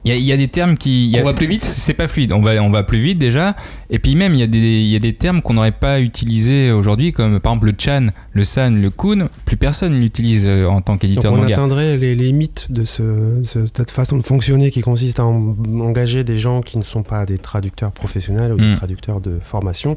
[0.09, 1.05] Il y, a- il y a des termes qui.
[1.05, 2.31] il y a- On va plus vite C'est pas fluide.
[2.31, 3.55] On va, on va plus vite déjà.
[3.89, 5.99] Et puis même, il y a des, il y a des termes qu'on n'aurait pas
[5.99, 9.29] utilisés aujourd'hui, comme par exemple le chan, le san, le kun.
[9.45, 11.53] Plus personne l'utilise euh, en tant qu'éditeur de on manga.
[11.53, 16.23] atteindrait les limites de ce, ce- cette façon de fonctionner qui consiste à en- engager
[16.23, 19.95] des gens qui ne sont pas des traducteurs professionnels ou des traducteurs de formation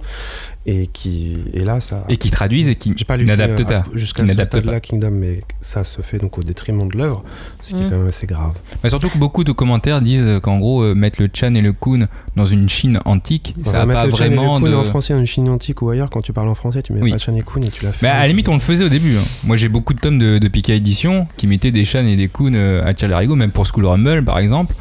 [0.65, 3.65] et qui et là ça Et qui traduisent et qui J'ai pas lu n'adaptent à
[3.65, 3.85] pas.
[3.93, 7.25] ce- jusqu'à ce stade-là Kingdom, mais ça se fait donc au détriment de l'œuvre,
[7.61, 7.91] ce qui est Mm.
[7.91, 8.53] quand même assez grave.
[8.83, 11.73] Bah, surtout que beaucoup de commentaires disent qu'en gros, euh, mettre le Chan et le
[11.73, 14.37] Kun dans une Chine antique, On ça va n'a mettre pas le Chan et le
[14.37, 14.75] vraiment Kun de.
[14.77, 17.11] en français, en Chine antique ou ailleurs, quand tu parles en français, tu mets Oui.
[17.11, 18.07] pas Chan et Kun et tu l'as fait.
[18.07, 19.17] Bah, à la limite, on le faisait au début.
[19.17, 19.23] hein.
[19.43, 22.29] Moi, j'ai beaucoup de tomes de, de Pika Edition qui mettaient des Chan et des
[22.29, 24.75] Kun euh, à Tchalarigo, même pour School Rumble par exemple.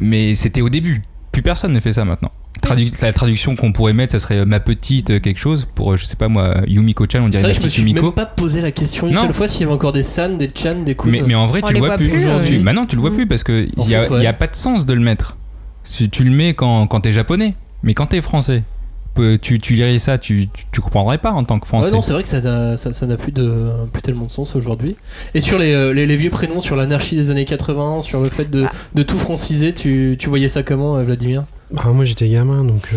[0.00, 1.02] Mais c'était au début.
[1.32, 2.30] Plus personne ne fait ça maintenant.
[2.62, 5.92] Tradu- la traduction qu'on pourrait mettre, ça serait euh, ma petite euh, quelque chose pour,
[5.92, 7.82] euh, je sais pas moi, Yumiko-chan, on C'est dirait ma que je me petite suis
[7.82, 8.06] Yumiko.
[8.06, 9.22] même pas posé la question une Non.
[9.22, 11.08] seule fois s'il y avait encore des san, des chan, des kun.
[11.10, 12.08] Mais, mais en vrai, On tu le vois voit plus.
[12.08, 12.58] plus, Tu-.
[12.60, 14.26] Bah non, tu le vois plus parce que En il y, a- ouais.
[14.26, 15.36] a pas de sens de le mettre.
[15.84, 18.62] Si tu le mets quand, quand t'es japonais, mais quand t'es français,
[19.42, 21.90] tu, tu lirais ça, tu, tu, comprendrais pas en tant que Ouais, français.
[21.90, 23.52] non, c'est vrai que ça n'a ça, ça n'a plus, de,
[23.92, 24.96] plus tellement de sens aujourd'hui.
[25.34, 28.48] Et sur les, les, les vieux prénoms, sur l'anarchie des années 80, sur le fait
[28.50, 28.72] de, Ah.
[28.94, 31.42] de tout franciser, tu, tu voyais ça comment, Vladimir?
[31.72, 32.96] Bah, moi j'étais gamin donc euh,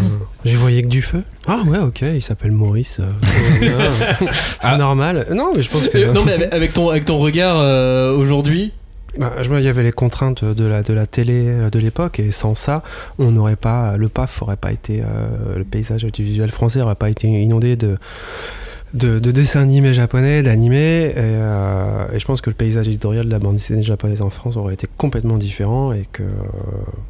[0.44, 1.22] j'y voyais que du feu.
[1.46, 2.98] Ah ouais, ok, il s'appelle Maurice.
[3.00, 4.30] euh, c'est
[4.62, 4.76] Ah.
[4.76, 5.26] normal.
[5.32, 6.12] Non, mais je pense que.
[6.12, 8.72] Non, mais avec, ton, avec ton regard euh, aujourd'hui,
[9.18, 11.78] Bah, je me- il y avait les contraintes de la, de la télé euh, de
[11.78, 12.82] l'époque et sans ça,
[13.18, 15.02] on n'aurait pas, le PAF aurait pas été,
[15.56, 17.96] le paysage audiovisuel français aurait pas été inondé de,
[18.94, 23.26] de, de dessins animés japonais, d'animés et, euh, et je pense que le paysage éditorial
[23.26, 26.22] de la bande dessinée japonaise en France aurait été complètement différent et que,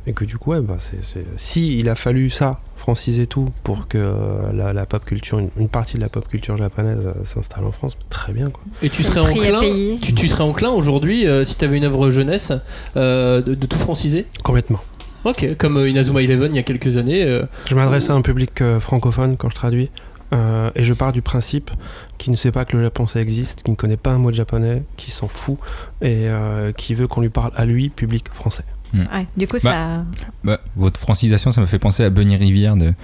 [0.06, 3.50] et que du coup, ouais, bah, c'est, c'est- si il a fallu ça, franciser tout
[3.62, 4.12] pour que
[4.54, 7.72] la, la pop culture, une, une partie de la pop culture japonaise euh, s'installe en
[7.72, 8.62] France, très bien quoi.
[8.82, 9.60] et tu serais enclin,
[10.00, 12.52] tu, tu serais enclin aujourd'hui, euh, si tu avais une œuvre jeunesse,
[12.96, 14.26] euh, de, de tout franciser?
[14.42, 14.80] Complètement.
[15.24, 17.22] Ok, comme Inazuma Eleven il y a quelques années.
[17.24, 19.90] euh, Je m'adresse à un public euh, francophone quand je traduis.
[20.32, 21.70] Euh, et je pars du principe
[22.18, 24.30] qui ne sait pas que le japon ça existe, qui ne connaît pas un mot
[24.30, 25.58] de japonais, qui s'en fout
[26.00, 28.64] et euh, qui veut qu'on lui parle à lui, public français.
[28.94, 30.04] Ouais, du coup, Bah, ça.
[30.44, 32.94] Bah, votre francisation, ça m'a fait penser à Bunny Rivière de,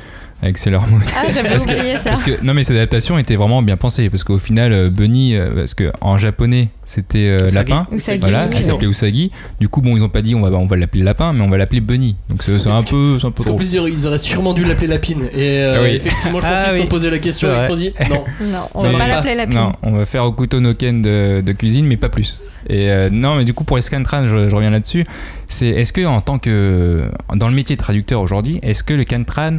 [0.42, 0.98] avec Sailor Moon.
[1.16, 2.10] Ah, j'avais que- oublié ça.
[2.10, 5.36] Parce que non mais cette adaptation était vraiment bien pensée parce qu'au final euh, Bunny
[5.36, 8.18] euh, parce que en japonais c'était euh, lapin Usagi.
[8.18, 8.56] voilà Usagi.
[8.56, 11.04] qui s'appelait Usagi du coup bon ils ont pas dit on va on va l'appeler
[11.04, 13.72] lapin mais on va l'appeler Bunny donc c'est c'est un peu c'est un peu plus,
[13.72, 15.22] ils auraient sûrement dû l'appeler Lapine.
[15.32, 15.90] Et euh, Ah oui.
[15.94, 17.92] effectivement, je pense Ah qu'ils se sont posé la question et ils se sont dit
[18.10, 18.24] non.
[18.40, 19.54] Non, on va pas l'appeler la pine.
[19.54, 23.08] non on va faire Okuto no Ken de, de cuisine mais pas plus et euh,
[23.12, 25.04] non mais du coup pour les scantrans je, je reviens là-dessus
[25.48, 29.04] c'est est-ce que en tant que dans le métier de traducteur aujourd'hui est-ce que le
[29.04, 29.56] cantran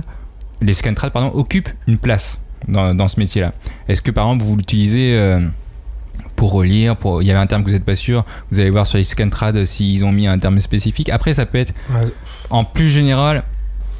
[0.64, 3.54] les scantrans pardon occupent une place dans, dans ce métier-là
[3.88, 5.40] est-ce que par exemple vous l'utilisez euh,
[6.36, 7.22] pour relire, pour...
[7.22, 9.04] il y avait un terme que vous n'êtes pas sûr, vous allez voir sur les
[9.04, 11.10] scantrad s'ils ont mis un terme spécifique.
[11.10, 12.02] Après, ça peut être Ouais,
[12.50, 13.44] en plus général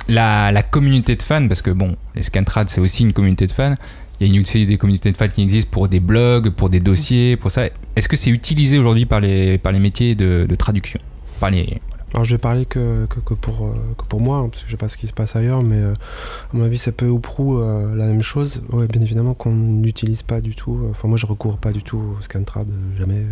[0.08, 3.52] la, la communauté de fans, parce que bon, les scantrad c'est aussi une communauté de
[3.52, 3.76] fans.
[4.20, 6.70] Il y a une aussi des communautés de fans qui existent pour des blogs, pour
[6.70, 7.66] des dossiers, pour ça.
[7.96, 11.00] Est-ce que c'est utilisé aujourd'hui par les, par les métiers de, de traduction
[11.40, 11.82] par les...
[12.14, 14.72] Alors je vais parler que, que, pour, euh, que pour moi, hein, parce que je
[14.74, 17.20] sais pas ce qui se passe ailleurs, mais euh, à mon avis c'est peu ou
[17.20, 18.62] prou euh, la même chose.
[18.72, 21.98] Ouais, bien évidemment qu'on n'utilise pas du tout, enfin moi je recours pas du tout
[22.20, 23.26] au scantrad, euh, jamais.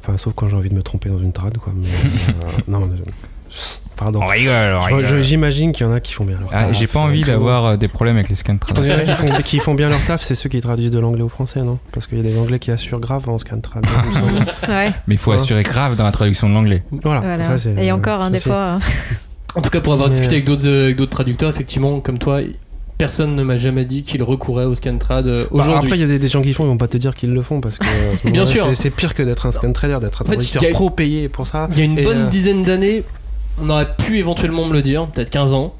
[0.00, 1.72] Enfin sauf quand j'ai envie de me tromper dans une trad, quoi.
[1.76, 1.86] Mais,
[2.68, 3.54] non, je-
[4.00, 4.20] pardon.
[4.26, 6.78] rigole, Je- je- J'imagine qu'il y en a qui font bien leur Ah, taf.
[6.78, 8.68] J'ai pas envie d'avoir euh, des problèmes avec les scantrad.
[8.68, 10.48] Je pense qu'il y en a qui font, qui font bien leur taf, c'est ceux
[10.48, 11.78] qui traduisent de l'anglais au français, non?
[11.92, 13.54] Parce qu'il y a des anglais qui assurent grave en semble.
[14.68, 15.36] Ouais, Mais il faut Ouais.
[15.36, 16.82] assurer grave dans la traduction de l'anglais.
[17.04, 17.42] voilà, voilà.
[17.56, 17.70] ça.
[17.78, 18.64] Et encore, hein, ça, des fois.
[18.64, 18.78] hein.
[19.56, 22.18] En tout cas, pour avoir Mais- discuté avec d'autres euh, avec d'autres traducteurs, effectivement, comme
[22.18, 22.38] toi,
[22.98, 25.74] personne ne m'a jamais dit qu'il recourait au scantrad euh, Bah, aujourd'hui.
[25.76, 27.32] après, il y a des, des gens qui font, ils vont pas te dire qu'ils
[27.32, 27.84] le font parce que
[28.22, 28.68] ce Bien sûr.
[28.74, 31.68] c'est- pire que d'être un scan trader, d'être un traducteur trop payé pour ça.
[31.72, 33.02] Il y a une Et, bonne euh, dizaine d'années,
[33.60, 35.74] on aurait pu éventuellement me le dire, peut-être 15 ans.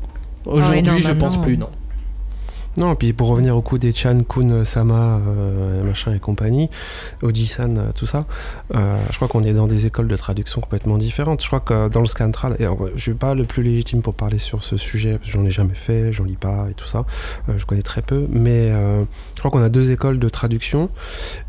[0.44, 1.68] Aujourd'hui, non, je pense plus, non.
[2.76, 6.70] Non, puis pour revenir au coup des Chan, Kun, Sama, euh, machin et compagnie,
[7.20, 8.26] Oji-san, euh, tout ça,
[8.76, 11.42] euh, je crois qu'on est dans des écoles de traduction complètement différentes.
[11.42, 14.38] Je crois que dans le scantrad, et je suis pas le plus légitime pour parler
[14.38, 17.04] sur ce sujet, parce que j'en ai jamais fait, j'en lis pas et tout ça,
[17.48, 19.02] euh, je connais très peu, mais euh,
[19.34, 20.90] je crois qu'on a deux écoles de traduction.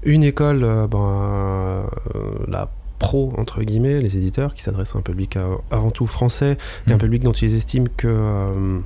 [0.01, 2.67] Une école, euh, ben, euh, la
[3.05, 6.53] pro entre guillemets, les éditeurs qui s'adressent à un public euh, avant tout français
[6.87, 6.99] et un Mhm.
[7.05, 8.79] public dont ils estiment que euh,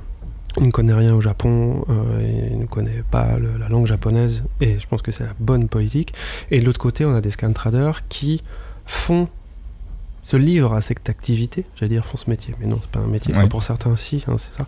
[0.58, 4.44] il ne connaît rien au Japon, euh, il ne connaît pas le- la langue japonaise,
[4.62, 6.14] et je pense que c'est la bonne politique.
[6.50, 8.40] Et de l'autre côté, on a des scan traders qui
[8.86, 9.28] font,
[10.22, 13.06] se livrent à cette activité, j'allais dire font ce métier, mais non, c'est pas un
[13.06, 13.34] métier.
[13.36, 14.64] Enfin, pour certains, si, hein, c'est ça,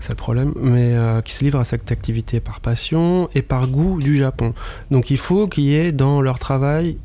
[0.00, 3.68] c'est le problème, mais euh, qui se livrent à cette activité par passion et par
[3.68, 4.54] goût du Japon.
[4.90, 6.96] Donc il faut qu'il y ait dans leur travail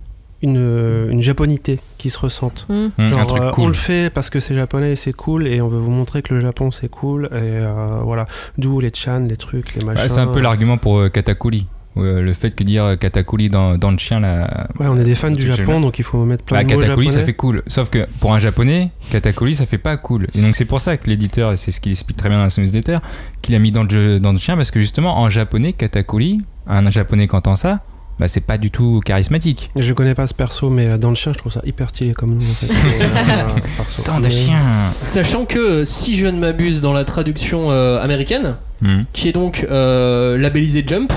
[0.43, 2.67] une, une japonité qui se ressente.
[2.69, 2.89] Hmm.
[2.99, 3.63] Hum, Genre, un truc euh, cool.
[3.63, 6.21] on le fait parce que c'est japonais et c'est cool et on veut vous montrer
[6.21, 8.27] que le Japon c'est cool et euh, voilà.
[8.57, 10.03] D'où les chan, les trucs, les machins.
[10.03, 11.65] Ouais, c'est un peu l'argument pour euh, Katakuri.
[11.95, 15.03] Euh, le fait que dire euh, Katakuri dans, dans le chien, là, Ouais, on est
[15.03, 17.19] des fans du Japon donc il faut mettre plein Bah, de mots Katakuri, japonais.
[17.21, 17.61] ça fait cool.
[17.67, 20.25] Sauf que pour un japonais, Katakuri, ça fait pas cool.
[20.33, 22.45] Et donc c'est pour ça que l'éditeur, et c'est ce qu'il explique très bien dans
[22.55, 22.97] la newsletter,
[23.43, 26.41] qu'il a mis dans le, jeu, dans le chien, parce que justement, en japonais, Katakuri,
[26.65, 27.81] un japonais qui entend ça,
[28.19, 29.71] bah, c'est pas du tout charismatique.
[29.75, 32.13] Je connais pas ce perso mais euh, dans le chien je trouve ça hyper stylé
[32.13, 32.67] comme nom en fait.
[33.03, 34.01] Euh.
[34.05, 34.55] Tant de chiens
[34.91, 39.05] Sachant que, si je ne m'abuse, dans la traduction euh, américaine, Hum.
[39.13, 41.13] qui est donc euh, labellisé Jump,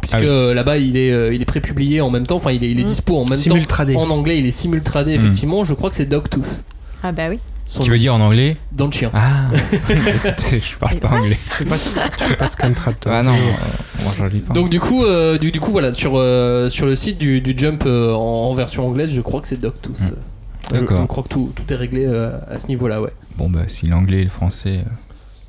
[0.00, 0.54] puisque Ah oui.
[0.54, 2.86] là-bas il est, il est prépublié en même temps, enfin il est, il est Mm.
[2.86, 3.92] dispo en même Simultradé.
[3.92, 4.02] temps.
[4.02, 5.62] En anglais, il est simultradé, effectivement.
[5.64, 6.64] Je crois que c'est Dogtooth.
[7.02, 7.38] Ah bah oui.
[7.72, 9.10] Son Tu veux dire en anglais Dans le chien.
[9.14, 11.38] Ah Parce que tu sais, Je parle pas anglais.
[11.44, 13.12] Tu fais pas, tu fais pas de scan trad toi.
[13.14, 14.54] Ah non, euh, moi, je lis pas.
[14.54, 17.54] Donc du coup, euh, du, du coup voilà, sur, euh, sur le site du, du
[17.56, 18.18] Jump euh, en,
[18.50, 19.98] en version anglaise, je crois que c'est Dogtooth.
[20.00, 20.04] Mm.
[20.06, 21.00] Je- D'accord.
[21.02, 23.12] Je crois que tout, tout est réglé euh, à ce niveau-là, ouais.
[23.36, 24.84] Bon, bah, si l'anglais et le français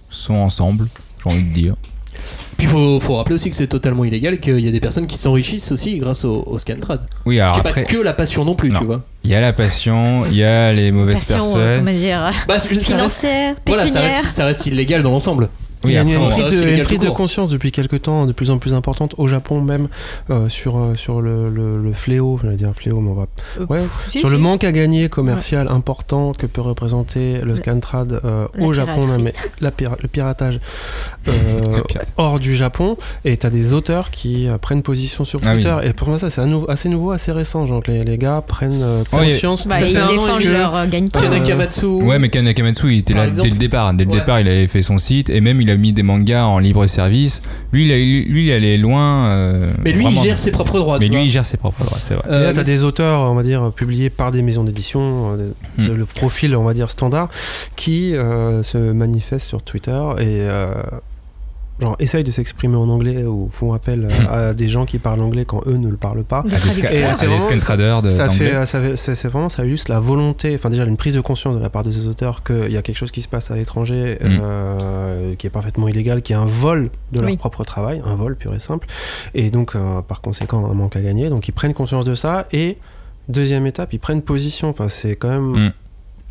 [0.09, 0.87] sont ensemble,
[1.23, 1.75] j'ai envie de dire.
[2.57, 5.17] Puis faut, faut rappeler aussi que c'est totalement illégal, qu'il y a des personnes qui
[5.17, 7.01] s'enrichissent aussi grâce au, au Scantrad.
[7.25, 8.79] Oui, Ce alors qui n'est après, pas que la passion non plus, Non.
[8.79, 9.01] tu vois.
[9.23, 11.85] il y a la passion, il y a les mauvaises Passion, euh, personnes.
[11.85, 14.21] comment dire, Bah, ça reste, financière, voilà, ça pécuniaire.
[14.23, 15.49] reste, ça reste illégal dans l'ensemble.
[15.83, 18.01] Oui, il y a une, après, une on- prise, de, une prise conscience depuis quelques
[18.03, 19.87] temps de plus en plus importante au Japon même
[20.29, 23.25] euh, sur, euh, sur le, le, le fléau, j'allais dire fléau, mais on va
[23.59, 24.33] Euh, ouais, Si, sur si.
[24.33, 29.23] le manque à gagner commercial important que peut représenter le scantrad euh, au Japon, piraterie.
[29.23, 30.59] mais la pira- le piratage
[31.27, 31.31] euh,
[32.17, 32.95] hors du Japon.
[33.25, 35.61] Et t'as des auteurs qui euh, prennent position sur Ah oui.
[35.61, 35.75] Twitter.
[35.83, 37.65] Et pour moi, ça, c'est nou- assez nouveau, assez récent.
[37.65, 39.67] Genre que les, les gars prennent euh, Ouais, conscience.
[39.67, 41.19] Bah, Ça ils fait un an et défendent leur euh, gagne-pain.
[41.19, 41.85] Euh, Kanakamatsu.
[41.85, 43.93] Ouais, mais Kanakamatsu, il était là dès le départ.
[43.93, 46.43] Dès le départ, il avait fait son site et même il a mis des mangas
[46.45, 47.41] en libre service.
[47.71, 49.29] Lui, il, a- lui, il allait loin.
[49.31, 50.21] euh, Mais lui, vraiment.
[50.21, 50.99] il gère ses propres droits.
[50.99, 52.23] Mais lui, il gère ses propres droits, c'est vrai.
[52.29, 55.87] Euh, là, t'as des auteurs, on va dire, publiés par des maisons d'édition, euh, Hmm.
[55.87, 57.29] le, le profil, on va dire, standard,
[57.75, 60.67] qui euh, se manifestent sur Twitter et euh,
[61.81, 65.21] genre essayent de s'exprimer en anglais ou font appel euh, à des gens qui parlent
[65.21, 66.43] anglais quand eux ne le parlent pas.
[66.59, 66.87] C'est des
[67.33, 67.37] vraiment-
[68.03, 71.15] de- ça fait, ça fait- c'est vraiment, ça illustre la volonté, enfin déjà une prise
[71.15, 73.49] de conscience de la part des auteurs qu'il y a quelque chose qui se passe
[73.51, 74.39] à l'étranger Mm.
[74.41, 77.37] euh, qui est parfaitement illégal, qui est un vol de leur Oui.
[77.37, 78.87] propre travail, un vol pur et simple,
[79.33, 81.29] et donc euh, par conséquent un manque à gagner.
[81.29, 82.77] Donc ils prennent conscience de ça et
[83.29, 84.69] deuxième étape, ils prennent position.
[84.69, 85.73] Enfin c'est quand même Mm.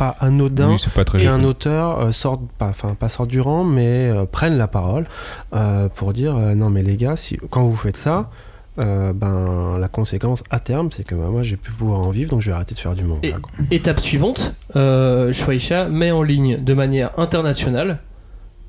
[0.01, 3.65] Pas anodin Oui, pas très qu'un auteur euh, sorte, pas, enfin pas sorte du rang,
[3.65, 5.05] mais euh, prenne la parole
[5.53, 8.31] euh, pour dire euh, non mais les gars, si, quand vous faites ça,
[8.79, 12.31] euh, ben la conséquence à terme, c'est que bah, moi j'ai pu pouvoir en vivre,
[12.31, 13.29] donc je vais arrêter de faire du manga.
[13.29, 13.35] Et-.
[13.77, 17.99] Étape suivante, euh, Shueisha met en ligne de manière internationale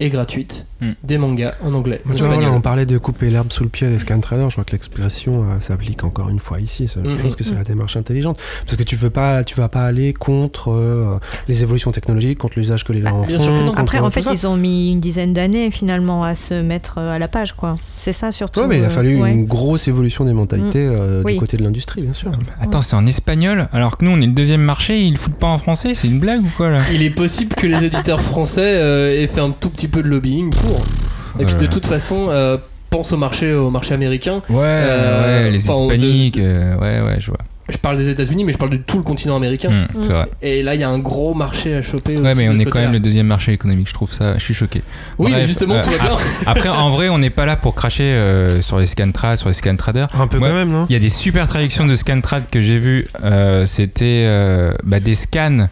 [0.02, 0.94] et gratuite Hmm.
[1.04, 2.02] des mangas en anglais.
[2.10, 4.50] en vois, on parlait de couper l'herbe sous le pied des scan traders.
[4.50, 6.88] Je crois que l'expression euh, s'applique encore une fois ici.
[6.88, 7.18] Ça, Je Mhm.
[7.22, 10.12] pense que c'est la démarche intelligente parce que tu veux pas, tu vas pas aller
[10.12, 13.44] contre euh, les évolutions technologiques, contre l'usage que les gens en Bah, bien font.
[13.44, 13.66] sûr que non.
[13.68, 17.12] contre Après, en fait, ils ont mis une dizaine d'années finalement à se mettre euh,
[17.12, 17.76] à la page, quoi.
[18.00, 18.62] C'est ça surtout.
[18.62, 19.32] Ouais, mais il a euh, fallu ouais.
[19.34, 21.34] une grosse évolution des mentalités euh, Oui.
[21.34, 22.32] du côté de l'industrie, bien sûr.
[22.60, 25.36] Attends, c'est en espagnol alors que nous on est le deuxième marché, ils le foutent
[25.36, 26.80] pas en français, c'est une blague ou quoi là?
[26.92, 30.08] Il est possible que les éditeurs français euh, aient fait un tout petit peu de
[30.08, 30.82] lobbying pour.
[31.39, 32.58] Et puis de toute façon, euh,
[32.89, 34.41] pense au marché, au marché américain.
[34.49, 37.39] Ouais, Euh, ouais, les enfin, hispaniques, euh, ouais, ouais, je vois.
[37.69, 39.88] Je parle des États-Unis, mais je parle de tout le continent américain.
[40.01, 40.25] C'est vrai.
[40.41, 42.17] Et là, il y a un gros marché à choper.
[42.17, 44.43] Ouais, aussi mais on est quand même le deuxième marché économique, je trouve ça, je
[44.43, 44.82] suis choqué.
[45.17, 46.17] Oui, Bref, mais justement, euh, tout va bien.
[46.47, 49.54] Après, en vrai, on n'est pas là pour cracher euh, sur les scantrad, sur les
[49.54, 50.08] scantraders.
[50.19, 50.49] Un peu Ouais.
[50.49, 53.08] quand même, non Il y a des super traductions de scantrad que j'ai vues.
[53.23, 55.67] euh, C'était euh, bah, des scans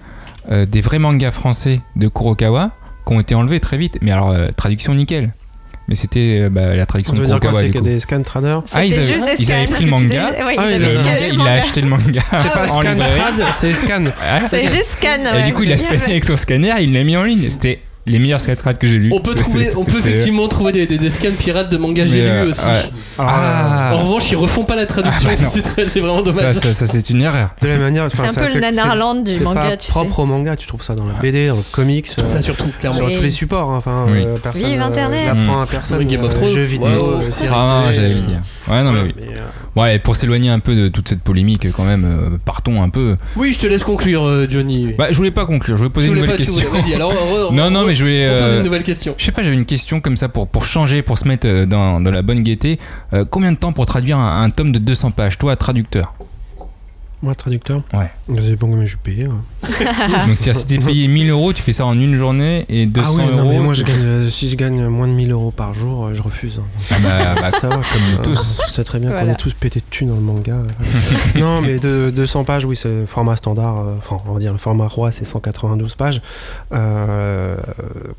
[0.52, 2.72] euh, des vrais mangas français de Kurokawa
[3.10, 3.98] qui ont été enlevés très vite.
[4.02, 5.34] Mais alors, euh, traduction nickel.
[5.88, 7.62] Mais c'était euh, bah, la traduction Tu de veux dire quoi Kurokawa.
[7.62, 7.88] C'est du qu'il coup.
[7.88, 10.32] y a des scan traders Ah, ils avaient, juste des ils avaient pris le manga.
[10.40, 12.22] Ah, ils il le il a acheté le manga.
[12.38, 14.06] C'est pas en scan trad, c'est scan.
[14.06, 14.48] Ouais.
[14.50, 15.26] C'est juste scan.
[15.26, 15.44] Et ouais.
[15.44, 17.50] du coup, il a scanné avec son scanner, il l'a mis en ligne.
[17.50, 19.12] C'était les meilleurs scantrad que j'ai lus.
[19.14, 21.78] On peut, C'est- trouver, c'est- on peut effectivement trouver des, des, des scans pirates de
[21.78, 22.62] mangas Mais, j'ai euh, aussi.
[22.66, 22.90] ouais.
[23.20, 26.56] Ah, En revanche, ils refont pas la traduction, Ah, bah c'est c'est vraiment Ça, dommage.
[26.56, 27.50] ça, ça, c'est une erreur.
[27.62, 29.86] De la manière, enfin, un ça, peu le c'est- Nanarland du c'est manga, pas tu
[29.88, 29.92] sais.
[29.92, 30.56] propre au manga.
[30.56, 32.98] Tu trouves ça dans la BD, dans le comics, Tout euh, ça surtout, clairement.
[32.98, 33.14] sur Oui.
[33.14, 33.70] tous les supports.
[33.72, 34.24] hein, Enfin, Oui.
[34.26, 34.66] euh, personne.
[34.70, 35.20] Vive euh, Internet.
[35.22, 36.00] je l'apprends à personne.
[36.00, 36.50] Oui, Game of Thrones.
[36.54, 37.20] Jeux vidéo,
[37.52, 38.40] Ah, j'allais le dire.
[38.70, 39.16] Ouais, non, mais oui.
[39.76, 43.18] Ouais, pour s'éloigner un peu de toute cette polémique, quand même, partons un peu.
[43.36, 44.94] Oui, je te laisse conclure, Johnny.
[44.98, 46.68] Bah, je voulais pas conclure, je voulais poser une nouvelle question.
[47.52, 48.26] Non, non, mais je voulais.
[48.26, 49.16] euh, une nouvelle question.
[49.18, 51.66] Je sais pas, j'avais une question comme ça pour, pour changer, pour se mettre euh,
[51.66, 52.80] dans, dans la bonne gaieté.
[53.14, 56.14] Euh, combien de temps pour traduire un, un tome de 200 pages Toi, traducteur?
[57.22, 58.10] Moi, traducteur Ouais.
[58.40, 59.28] C'est bon, mais je suis payé.
[59.28, 60.26] ouais.
[60.28, 63.08] Donc, si si t'es payé 1000 euros, tu fais ça en une journée et 200
[63.10, 63.50] ah oui, non, euros.
[63.50, 66.06] mais moi, je tu- gagne, euh, si je gagne moins de 1000 euros par jour,
[66.06, 66.60] euh, je refuse.
[66.62, 66.86] hein.
[66.92, 68.62] Ah bah, bah, ça va, comme nous tous.
[68.68, 70.56] Je sais très bien qu'on est tous pétés de thunes dans le manga.
[71.36, 73.80] non, mais de 200 pages, oui, c'est le format standard.
[73.80, 76.22] euh, Enfin, on va dire le format roi, c'est 192 pages.
[76.74, 77.58] Euh,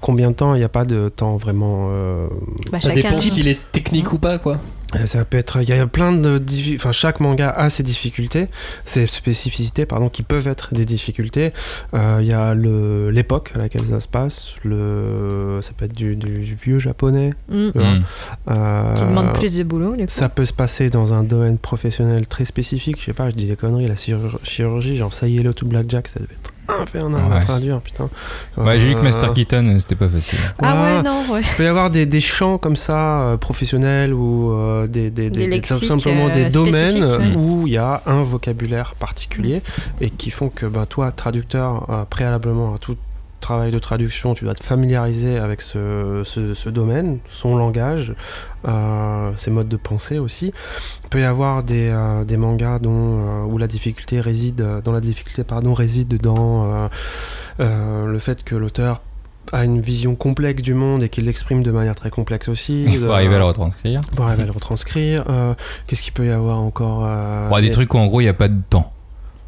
[0.01, 1.89] combien de temps Il n'y a pas de temps vraiment.
[1.91, 2.27] euh,
[2.71, 3.09] Bah, Ça chacun.
[3.09, 4.59] dépend s'il est technique ou pas, quoi.
[4.97, 6.43] Euh, Ça peut être, il y a plein de,
[6.75, 8.49] enfin chaque manga a ses difficultés,
[8.85, 11.53] ses spécificités pardon, qui peuvent être des difficultés.
[11.95, 15.97] Euh, Il y a le l'époque à laquelle ça se passe, le, ça peut être
[15.97, 17.31] du, du vieux japonais.
[17.49, 17.71] Mm.
[17.73, 17.91] tu vois.
[17.91, 18.05] Mm.
[18.51, 20.11] Euh, Qui demande plus de boulot, du coup.
[20.11, 22.97] Ça peut se passer dans un domaine professionnel très spécifique.
[22.99, 23.87] Je sais pas, je dis des conneries.
[23.87, 27.35] La chirur- chirurgie, genre ça y est, le tout blackjack, ça devait être infernal à
[27.35, 27.41] Ouais.
[27.41, 28.09] traduire, putain.
[28.57, 30.39] Ouais, j'ai vu que Euh, Master Keaton, euh, c'était pas facile.
[30.59, 30.97] Ah voilà.
[30.97, 31.41] ouais, non, ouais.
[31.43, 35.31] Il peut y avoir des, des champs comme ça, euh, professionnels, ou euh, des, des,
[35.31, 39.63] Des simplement euh, des domaines où il y a un vocabulaire particulier
[40.01, 42.97] et qui font que bah, toi, traducteur, euh, préalablement à tout
[43.41, 48.15] travail de traduction, tu dois te familiariser avec ce, ce, ce domaine, son langage,
[48.69, 50.53] euh, ses modes de pensée aussi.
[51.05, 54.93] Il peut y avoir des, euh, des mangas dont, euh, où la difficulté réside, dans
[54.93, 56.89] la difficulté pardon, réside dans
[57.59, 59.03] le fait que l'auteur
[59.53, 62.85] a une vision complexe du monde et qu'il l'exprime de manière très complexe aussi.
[62.85, 64.01] Il faut Euh, arriver à le retranscrire.
[64.15, 65.25] pour arriver à le retranscrire.
[65.29, 65.55] Euh,
[65.87, 68.25] Qu'est-ce qu'il peut y avoir encore euh, Bon, des des- trucs où en gros il
[68.25, 68.93] n'y a pas de temps.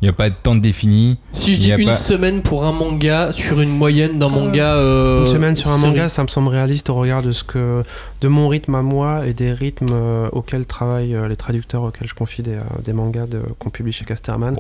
[0.02, 1.16] Il n'y a pas de temps défini.
[1.30, 4.74] Si je dis une pas- semaine pour un manga sur une moyenne d'un manga.
[4.74, 5.90] euh, Une semaine sur un série.
[5.90, 7.84] manga, ça me semble réaliste au regard de ce que,
[8.20, 12.08] de mon rythme à moi et des rythmes euh, auxquels travaillent euh, les traducteurs auxquels
[12.08, 14.56] je confie des, euh, des mangas de- qu'on publie chez Casterman.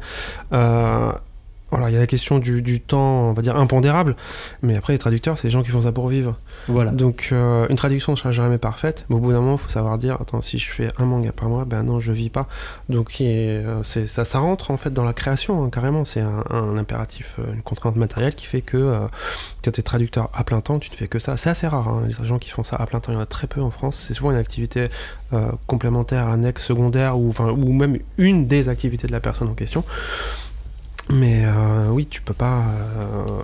[0.52, 1.10] Euh,
[1.72, 4.14] voilà, il y a la question du, du temps, on va dire impondérable,
[4.62, 6.38] mais après les traducteurs, c'est les gens qui font ça pour vivre.
[6.68, 6.92] Voilà.
[6.92, 9.68] Donc euh, une traduction ne sera jamais parfaite, mais au bout d'un moment, il faut
[9.68, 12.46] savoir dire, attends, si je fais un manga par mois, ben non, je vis pas.
[12.88, 16.04] Donc est- euh, c'est, ça, ça rentre en fait dans la création, hein, carrément.
[16.04, 18.98] C'est un, un impératif, euh, une contrainte matérielle qui fait que euh,
[19.64, 21.36] quand tu es traducteur à plein temps, tu ne fais que ça.
[21.36, 23.22] C'est assez rare, hein, les gens qui font ça à plein temps, il y en
[23.22, 24.04] a très peu en France.
[24.06, 24.88] C'est souvent une activité
[25.32, 29.54] euh, complémentaire, annexe, secondaire, ou, enfin, ou même une des activités de la personne en
[29.54, 29.84] question.
[31.10, 32.62] Mais euh, oui, tu peux pas
[32.98, 33.42] euh,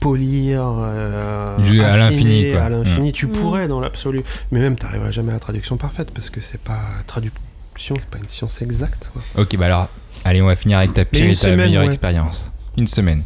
[0.00, 3.12] polir euh, Du- à l'infini, à l'infini.
[3.12, 3.32] Tu Mm.
[3.32, 6.78] pourrais dans l'absolu, mais même t'arriveras jamais à la traduction parfaite parce que c'est pas
[7.06, 9.10] traduction, c'est pas une science exacte.
[9.12, 9.22] quoi.
[9.42, 9.88] Ok, bah alors,
[10.24, 11.88] allez, on va finir avec ta pire et ta semaine, meilleure ouais.
[11.88, 12.52] expérience.
[12.76, 13.22] Une semaine.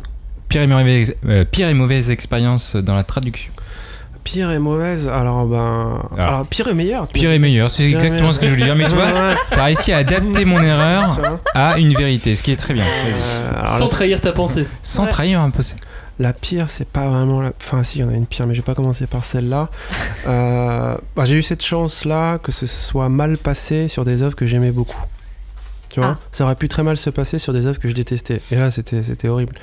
[0.49, 3.52] Pire et, mauvaise, euh, pire et mauvaise expérience dans la traduction.
[4.25, 7.07] Pire et mauvaise, alors ben, alors, pire et meilleur.
[7.09, 8.35] Pire et meilleur, c'est exactement meilleur.
[8.35, 8.77] ce que je voulais dire.
[8.77, 9.35] Mais tu vois, Ouais.
[9.51, 11.19] t'as réussi à adapter mon erreur
[11.55, 12.85] à une vérité, ce qui est très bien.
[12.85, 14.67] Euh, alors, Sans la- trahir ta pensée.
[14.83, 15.11] Sans Ouais.
[15.11, 15.63] trahir un peu.
[16.21, 17.51] La pire, c'est pas vraiment la.
[17.61, 19.69] Enfin, si, il y en a une pire, mais je vais pas commencer par celle-là.
[20.29, 24.47] Euh, bah, j'ai eu cette chance-là que ce soit mal passé sur des œuvres que
[24.47, 25.01] j'aimais beaucoup.
[25.93, 26.27] Tu vois Ah.
[26.33, 28.41] Ça aurait pu très mal se passer sur des œuvres que je détestais.
[28.51, 29.55] Et là, c'était c'était horrible.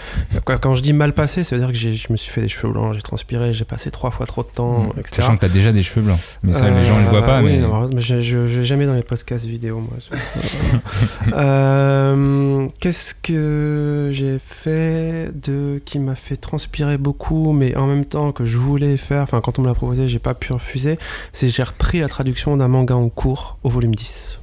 [0.45, 2.47] Quand- je dis mal passé, ça veut dire que j'ai- je me suis fait des
[2.47, 4.99] cheveux blancs, j'ai transpiré, j'ai passé trois fois trop de temps, Mmh.
[4.99, 5.15] etc.
[5.21, 6.19] Sachant que t'as déjà des cheveux blancs.
[6.43, 7.39] Mais ça, les gens ne le voient pas.
[7.39, 7.67] Euh, oui, mais...
[7.67, 9.97] non, mais je, je, je vais jamais dans les podcasts vidéo, moi.
[11.33, 18.31] Euh, Qu'est-ce que j'ai fait de qui m'a fait transpirer beaucoup, mais en même temps
[18.31, 20.97] que je voulais faire, enfin quand on me l'a proposé, j'ai pas pu refuser,
[21.33, 24.39] c'est j'ai repris la traduction d'un manga en cours au volume 10.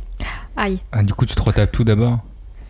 [0.56, 0.78] Aïe.
[0.92, 2.18] Ah, du coup, tu te retapes tout d'abord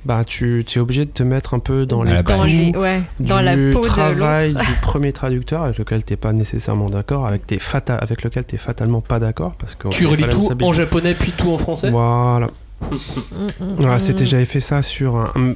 [0.05, 2.23] Bah tu, tu es obligé de te mettre un peu dans les.
[2.23, 6.87] Dans, les- ouais, dans la peau travail du premier traducteur avec lequel t'es pas nécessairement
[6.89, 10.49] d'accord, avec, tes fata- avec lequel t'es fatalement pas d'accord parce que Tu relis tout
[10.63, 12.49] en japonais puis tout en français Voilà.
[12.83, 14.01] Mm, mm, Voilà, mm.
[14.01, 15.55] c'était, j'avais fait ça sur un,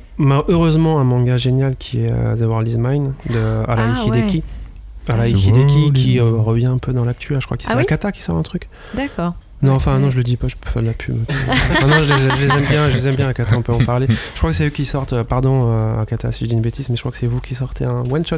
[0.48, 3.38] heureusement un manga génial qui est euh, The World Is Mine de
[3.68, 4.42] Arai Ah, Hideki.
[5.08, 7.76] Arai Hideki qui euh, revient un peu dans l'actu, là, je crois que c'est Ah
[7.76, 8.68] oui Akata qui sort un truc.
[8.94, 9.34] D'accord.
[9.62, 11.16] Non, enfin non, je le dis pas, je peux faire de la pub.
[11.82, 13.72] Ah non, je les, je les aime bien, je les aime bien Akata, on peut
[13.72, 14.06] en parler.
[14.08, 16.60] Je crois que c'est eux qui sortent, euh, pardon euh, Akata si je dis une
[16.62, 18.36] bêtise, mais je crois que c'est vous qui sortez un one shot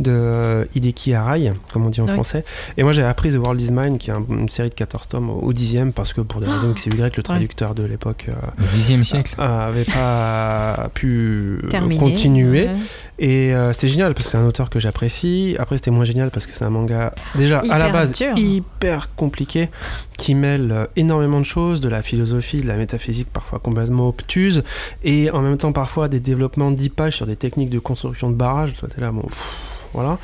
[0.00, 2.12] de euh, Hideki Arai, comme on dit en Oui.
[2.12, 2.44] français.
[2.76, 5.08] Et moi j'ai appris The World Is Mine, qui est un- une série de 14
[5.08, 7.82] tomes au, au dixième, parce que pour des raisons X et Y, le traducteur de
[7.84, 8.32] l'époque euh,
[8.62, 11.96] Au 10 siècle euh, avait pas pu Terminé.
[11.98, 12.66] continuer.
[12.68, 12.72] Ouais.
[13.18, 15.56] Et euh, c'était génial parce que c'est un auteur que j'apprécie.
[15.58, 18.32] Après, c'était moins génial parce que c'est un manga déjà à la base dur.
[18.36, 19.68] hyper compliqué
[20.16, 24.62] qui mêle euh, énormément de choses, de la philosophie, de la métaphysique parfois complètement obtuse
[25.04, 28.30] et en même temps parfois des développements de 10 pages sur des techniques de construction
[28.30, 28.74] de barrages.
[28.74, 29.22] Toi, t'es là, bon.
[29.22, 30.18] pff, voilà.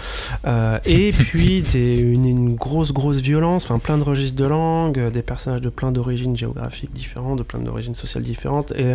[0.46, 4.98] Euh, et puis t'es une, une grosse grosse violence, enfin plein de registres de langue,
[4.98, 8.94] euh, des personnages de plein d'origines géographiques différentes, de plein d'origines sociales différentes, et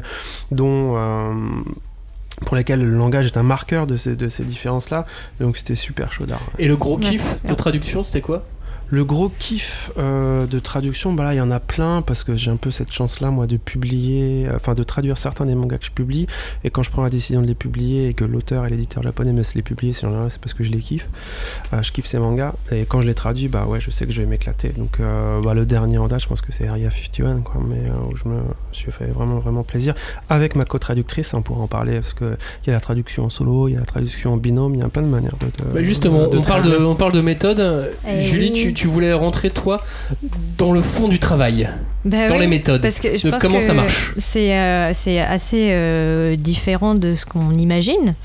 [0.52, 1.34] dont euh,
[2.46, 5.06] pour lesquels le langage est un marqueur de ces, de ces différences-là.
[5.40, 6.42] Donc c'était super chaudard.
[6.58, 8.44] Et le gros kiff de traduction, c'était quoi?
[8.92, 12.36] Le gros kiff euh, de traduction, bah là il y en a plein parce que
[12.36, 15.78] j'ai un peu cette chance-là moi de publier, euh, enfin de traduire certains des mangas
[15.78, 16.26] que je publie.
[16.64, 19.32] Et quand je prends la décision de les publier et que l'auteur et l'éditeur japonais
[19.32, 21.08] me laissent les publier, c'est parce que je les kiffe.
[21.74, 24.12] Euh, je kiffe ces mangas et quand je les traduis, bah ouais, je sais que
[24.12, 24.70] je vais m'éclater.
[24.70, 27.76] Donc euh, bah, le dernier en date, je pense que c'est Area 51, quoi, mais
[27.90, 28.40] euh, où je me
[28.72, 29.94] suis fait vraiment vraiment plaisir
[30.30, 31.36] avec ma co-traductrice.
[31.36, 33.78] On pourra en parler parce que il y a la traduction en solo, il y
[33.78, 35.46] a la traduction en binôme, il y a plein de manières de.
[35.46, 37.92] de- Bah justement, de on parle de, on parle de méthode.
[38.08, 38.74] Eh Julie, oui.
[38.74, 39.84] tu, tu voulais rentrer, toi,
[40.58, 41.70] dans le fond du travail,
[42.06, 42.82] Bah dans oui, les méthodes.
[42.82, 44.14] Parce que je de pense comment que ça marche.
[44.18, 48.16] C'est euh, c'est assez euh, différent de ce qu'on imagine.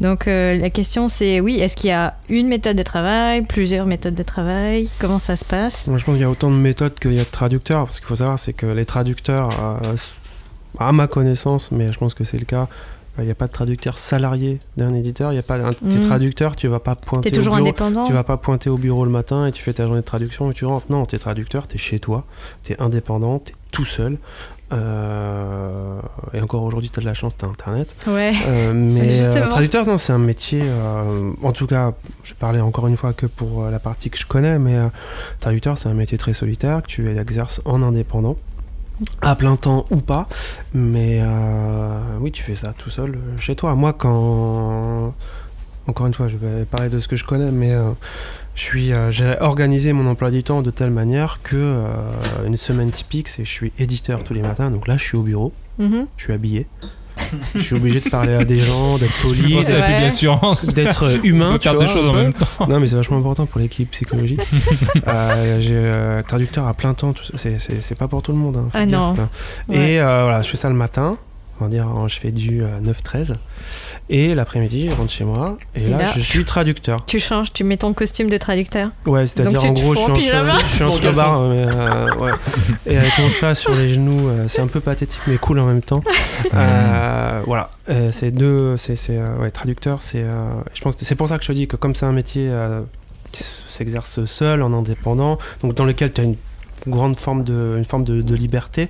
[0.00, 3.86] Donc euh, la question c'est oui, est-ce qu'il y a une méthode de travail, plusieurs
[3.86, 4.88] méthodes de travail?
[4.98, 5.86] Comment ça se passe?
[5.86, 7.84] Moi, je pense qu'il y a autant de méthodes qu'il y a de traducteurs.
[7.84, 9.50] Parce qu'il faut savoir, c'est que les traducteurs,
[9.84, 9.96] euh,
[10.80, 12.66] à ma connaissance, mais je pense que c'est le cas,
[13.18, 15.32] il n'y a pas de traducteur salarié d'un éditeur.
[15.32, 16.00] Il y a pas un, T'es Mhm.
[16.00, 17.56] traducteur, tu vas pas pointer T'es au bureau.
[17.56, 20.06] indépendant Tu vas pas pointer au bureau le matin et tu fais ta journée de
[20.06, 20.86] traduction et tu rentres.
[20.90, 22.24] Non, t'es traducteur, t'es chez toi,
[22.62, 24.18] t'es indépendant, t'es tout seul.
[24.72, 26.00] Euh,
[26.32, 27.94] et encore aujourd'hui, t'as de la chance, t'as internet.
[28.06, 28.32] Ouais.
[28.46, 30.62] Euh, mais euh, traducteur, non, c'est un métier.
[31.42, 31.92] en tout cas,
[32.24, 34.78] je parlais encore une fois que pour la partie que je connais, mais
[35.40, 38.36] traducteur, c'est un métier très solitaire que tu exerces en indépendant,
[39.20, 40.28] à plein temps ou pas.
[40.74, 43.74] Mais euh, oui, tu fais ça tout seul euh, chez toi.
[43.74, 45.14] Moi, quand.
[45.88, 47.90] Encore une fois, je vais parler de ce que je connais, mais euh,
[48.54, 51.82] je suis, euh, j'ai organisé mon emploi du temps de telle manière que
[52.46, 55.22] une semaine typique, c'est je suis éditeur tous les matins, donc là, je suis au
[55.22, 56.06] bureau, Mhm.
[56.16, 56.66] je suis habillé.
[57.54, 59.56] Je suis obligé de parler à des gens, d'être poli,
[60.74, 61.58] d'être On humain.
[61.58, 62.66] tu faire vois, choses en même temps.
[62.68, 64.40] Non, mais c'est vachement important pour l'équipe psychologique.
[65.08, 68.56] Euh, j'ai euh, traducteur à plein temps, tout ça, c'est, pas pour tout le monde.
[68.56, 69.14] hein, Ah non.
[69.68, 69.76] Ouais.
[69.76, 71.16] Et euh, voilà, je fais ça le matin.
[71.60, 73.36] On va dire, euh, je fais du euh, 9-13.
[74.08, 75.56] Et l'après-midi, je rentre chez moi.
[75.76, 77.04] Et, Et là, là- je suis traducteur.
[77.06, 78.90] Tu changes, tu mets ton costume de traducteur.
[79.06, 82.32] Ouais, c'est-à-dire en gros, je suis en je suis en mais euh, ouais.
[82.86, 85.66] Et avec mon chat sur les genoux, euh, c'est un peu pathétique, mais cool en
[85.66, 86.02] même temps.
[86.54, 91.04] Euh, voilà, Euh, c'est deux, c'est, c'est, euh, ouais, traducteur, c'est, euh, je pense que
[91.04, 92.82] c'est pour ça que je te dis que comme c'est un métier euh,
[93.30, 96.36] qui s'exerce seul, en indépendant, donc dans lequel tu as une
[96.86, 98.88] grande forme de, une forme de, de liberté.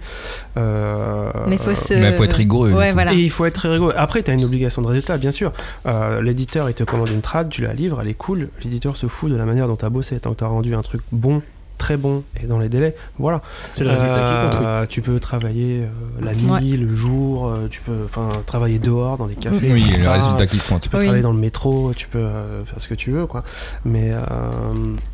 [0.56, 2.72] Euh, Mais faut se- Mais faut être rigoureux.
[2.72, 3.12] Ouais, voilà.
[3.12, 3.94] Et il faut être rigoureux.
[3.96, 5.52] Après, tu as une obligation de résultat, bien sûr.
[5.86, 8.48] Euh, L'éditeur, il te commande une trad, tu la livres, elle est cool.
[8.64, 10.18] L'éditeur se fout de la manière dont tu as bossé.
[10.20, 11.42] Tant que tu as rendu un truc bon,
[11.78, 13.40] très bon et dans les délais, voilà.
[13.66, 14.60] C'est le résultat qui compte.
[14.60, 14.66] oui.
[14.66, 16.76] Euh, Tu peux travailler euh, la nuit, Ouais.
[16.76, 19.72] le jour, euh, tu peux enfin travailler dehors, dans les cafés.
[19.72, 20.82] Oui, le résultat qui compte.
[20.82, 21.04] Tu peux Oui.
[21.04, 23.42] travailler dans le métro, tu peux euh, faire ce que tu veux, quoi.
[23.84, 24.18] Mais euh,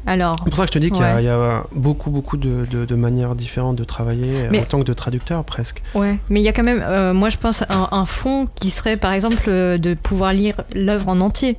[0.06, 1.22] Alors, c'est pour ça que je te dis qu'il y, a- Ouais.
[1.22, 4.78] il y a beaucoup, beaucoup de, de- de manières différentes de travailler, Mais- en tant
[4.80, 5.82] que de traducteur presque.
[5.94, 6.18] ouais.
[6.28, 8.96] Mais il y a quand même, euh, moi je pense, un, un fond qui serait
[8.96, 11.56] par exemple de pouvoir lire l'œuvre en entier.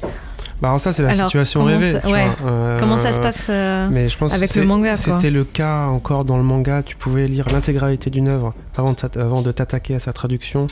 [0.62, 1.93] Bah, alors ça, c'est la Alors, situation comment rêvée.
[1.93, 2.26] ça- tu ouais.
[2.41, 2.51] vois.
[2.51, 4.95] Euh, Comment ça se passe euh, Mais je pense avec le manga.
[4.97, 6.84] C'était le cas encore dans le manga.
[6.84, 10.68] Tu pouvais lire l'intégralité d'une œuvre avant de t'att- avant de t'attaquer à sa traduction.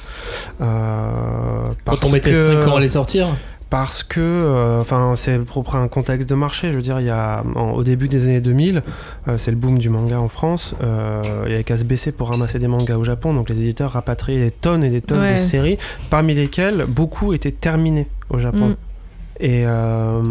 [0.62, 1.12] Euh,
[1.86, 3.28] parce Quand on mettait que- 5 ans à les sortir.
[3.70, 6.70] parce que, euh, enfin, c'est propre à un contexte de marché.
[6.72, 8.82] Je veux dire, il y a, en- au début des années 2000,
[9.28, 10.74] euh, c'est le boom du manga en France.
[10.84, 13.34] euh, il y avait qu'à se baisser pour ramasser des mangas au Japon.
[13.34, 15.34] Donc les éditeurs rapatriaient des tonnes et des tonnes Ouais.
[15.34, 15.78] de séries,
[16.10, 18.70] parmi lesquelles beaucoup étaient terminés au Japon.
[18.70, 18.76] Mm.
[19.40, 20.22] Et euh,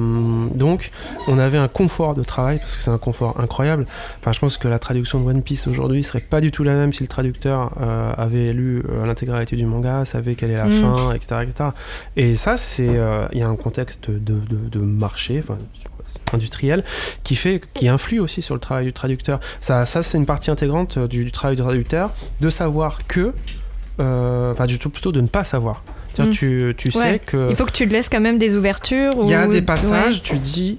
[0.55, 0.91] donc,
[1.29, 3.85] on avait un confort de travail, parce que c'est un confort incroyable.
[4.21, 6.75] Enfin, je pense que la traduction de One Piece aujourd'hui serait pas du tout la
[6.75, 10.67] même si le traducteur euh, avait lu euh, l'intégralité du manga, savait quelle est la
[10.67, 10.71] Mm.
[10.73, 11.71] fin, etc., etc.
[12.17, 12.99] Et ça, c'est,
[13.33, 15.59] il y a un contexte de, de- de marché, enfin,
[16.33, 16.83] industriel,
[17.23, 19.39] qui fait, qui influe aussi sur le travail du traducteur.
[19.61, 23.33] Ça, ça c'est une partie intégrante du, du travail du traducteur, de savoir que,
[24.01, 25.83] euh, enfin, du tout plutôt de ne pas savoir.
[26.25, 26.31] Mm.
[26.31, 27.21] tu, tu sais Ouais.
[27.25, 29.12] que Il faut que tu te laisses quand même des ouvertures.
[29.23, 30.21] il y a ou- des passages, ouais.
[30.23, 30.79] tu dis,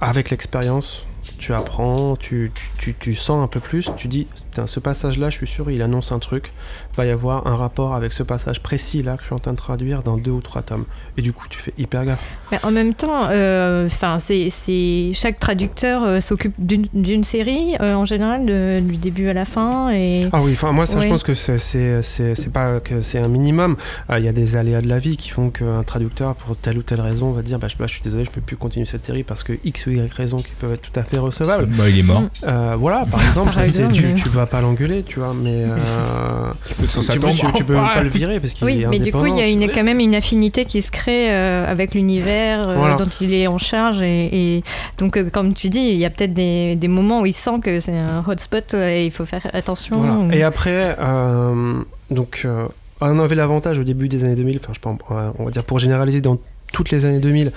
[0.00, 1.06] avec l'expérience,
[1.38, 4.26] tu apprends, tu, tu, tu, tu sens un peu plus, tu dis,
[4.60, 6.52] putain, ce passage-là, je suis sûr, il annonce un truc,
[6.96, 9.56] va y avoir un rapport avec ce passage précis-là que je suis en train de
[9.56, 10.84] traduire dans deux ou trois tomes.
[11.16, 12.22] Et du coup, tu fais hyper gaffe.
[12.52, 17.76] Mais en même temps, euh, enfin, c'est, c'est chaque traducteur euh, s'occupe d'une, d'une série
[17.80, 19.90] euh, en général, de- du début à la fin.
[19.92, 23.00] Et Ah oui, enfin moi ça je pense que c'est c'est c'est c'est pas que
[23.00, 23.76] c'est un minimum.
[24.10, 26.78] Euh, Il y a des aléas de la vie qui font qu'un traducteur pour telle
[26.78, 28.86] ou telle raison va dire bah je, bah, je suis désolé je peux plus continuer
[28.86, 31.66] cette série parce que x ou y raisons qui peuvent être tout à fait recevables.
[31.66, 32.22] Bah, il est mort.
[32.46, 35.32] Euh, voilà par exemple Par c'est- exemple, tu mais- tu vas pas l'engueuler tu vois
[35.34, 36.46] mais euh,
[36.78, 37.30] tu, tombe.
[37.34, 39.36] tu- tu peux même pas le virer parce qu'il oui, est mais du coup, il
[39.36, 42.96] y a une, quand même une affinité qui se crée euh, avec l'univers euh, Voilà.
[42.96, 44.02] dont il est en charge.
[44.02, 44.64] Et, et
[44.98, 47.60] donc, euh, comme tu dis, il y a peut-être des, des moments où il sent
[47.62, 49.98] que c'est un hotspot et il faut faire attention.
[49.98, 50.34] Voilà.
[50.34, 51.80] Et après, euh,
[52.10, 52.64] donc, euh,
[53.00, 54.98] on avait l'avantage au début des années 2000, enfin, je pense,
[55.38, 56.38] on va dire pour généraliser dans
[56.72, 57.52] toutes les années 2000,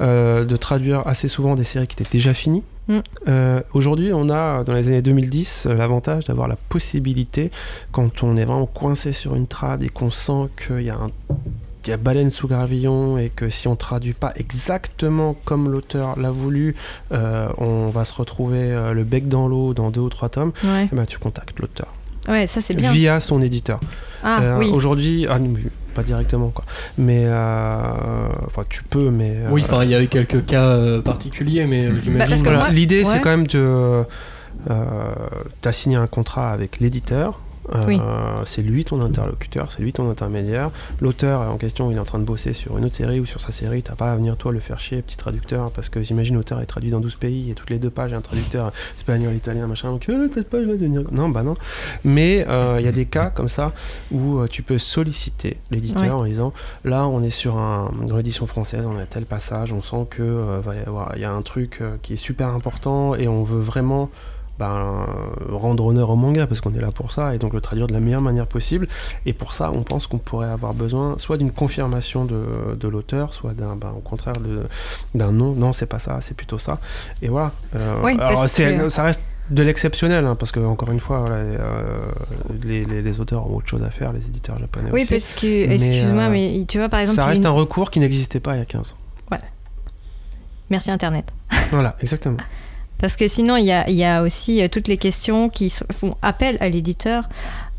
[0.00, 2.62] euh, de traduire assez souvent des séries qui étaient déjà finies.
[2.90, 2.98] Mm.
[3.28, 7.50] Euh, Aujourd'hui, on a dans les années 2010 euh, l'avantage d'avoir la possibilité,
[7.92, 11.08] quand on est vraiment coincé sur une trad et qu'on sent qu'il y a un
[11.86, 16.18] il y a baleine sous gravillon et que si on traduit pas exactement comme l'auteur
[16.20, 16.76] l'a voulu,
[17.10, 20.52] euh, on va se retrouver euh, le bec dans l'eau dans deux ou trois tomes.
[20.62, 21.88] Ouais, Eh ben, tu contactes l'auteur
[22.28, 22.92] ouais ça c'est bien.
[22.92, 23.80] via son éditeur.
[24.22, 24.68] Ah Euh, oui.
[24.70, 25.38] Aujourd'hui, ah,
[25.90, 26.64] pas directement quoi,
[26.98, 30.64] mais euh, enfin tu peux, mais euh, Oui, enfin, il y a eu quelques cas
[30.64, 32.36] euh, particuliers, mais Bah, j'imagine.
[32.42, 32.58] voilà.
[32.58, 33.04] moi- l'idée ouais.
[33.04, 34.04] c'est quand même de
[34.70, 34.84] euh,
[35.60, 37.38] t'as signé un contrat avec l'éditeur.
[37.74, 38.00] Euh, Oui.
[38.46, 40.70] C'est lui ton interlocuteur, c'est lui ton intermédiaire.
[41.00, 43.40] L'auteur en question, il est en train de bosser sur une autre série ou sur
[43.40, 43.82] sa série.
[43.82, 46.66] T'as pas à venir toi le faire chier, petit traducteur, parce que j'imagine l'auteur est
[46.66, 49.34] traduit dans 12 pays et toutes les deux pages, il y a un traducteur espagnol,
[49.34, 49.90] italien, machin.
[49.90, 51.02] Donc, Ah, cette page va devenir.
[51.12, 51.54] Non, bah non.
[52.04, 53.72] Mais euh, il y a des cas comme ça
[54.10, 56.52] où euh, tu peux solliciter l'éditeur en disant
[56.84, 57.90] là, on est sur un.
[58.06, 61.42] Dans l'édition française, on a tel passage, on sent que euh, va y a un
[61.42, 64.10] truc euh, qui est super important et on veut vraiment
[64.60, 65.06] ben,
[65.50, 67.92] rendre honneur au manga parce qu'on est là pour ça et donc le traduire de
[67.94, 68.86] la meilleure manière possible.
[69.26, 73.32] Et pour ça, on pense qu'on pourrait avoir besoin soit d'une confirmation de, de l'auteur,
[73.32, 74.66] soit d'un, ben, au contraire de-
[75.14, 75.52] d'un non.
[75.54, 76.78] Non, c'est pas ça, c'est plutôt ça.
[77.22, 77.52] Et voilà.
[77.74, 81.00] Euh, Oui, alors, parce c'est- que- ça reste de l'exceptionnel hein, parce que encore une
[81.00, 81.98] fois, voilà, euh,
[82.64, 85.14] les, les- les auteurs ont autre chose à faire, les éditeurs japonais Oui, aussi.
[85.14, 87.90] parce que, Mais, excuse-moi, euh, mais tu vois, par exemple, ça reste une- un recours
[87.90, 88.96] qui n'existait pas il y a 15 ans.
[90.68, 91.32] merci Internet.
[91.72, 92.36] Voilà, exactement.
[93.00, 95.72] Parce que sinon, il y a, il y a aussi euh, toutes les questions qui
[95.92, 97.28] font appel à l'éditeur,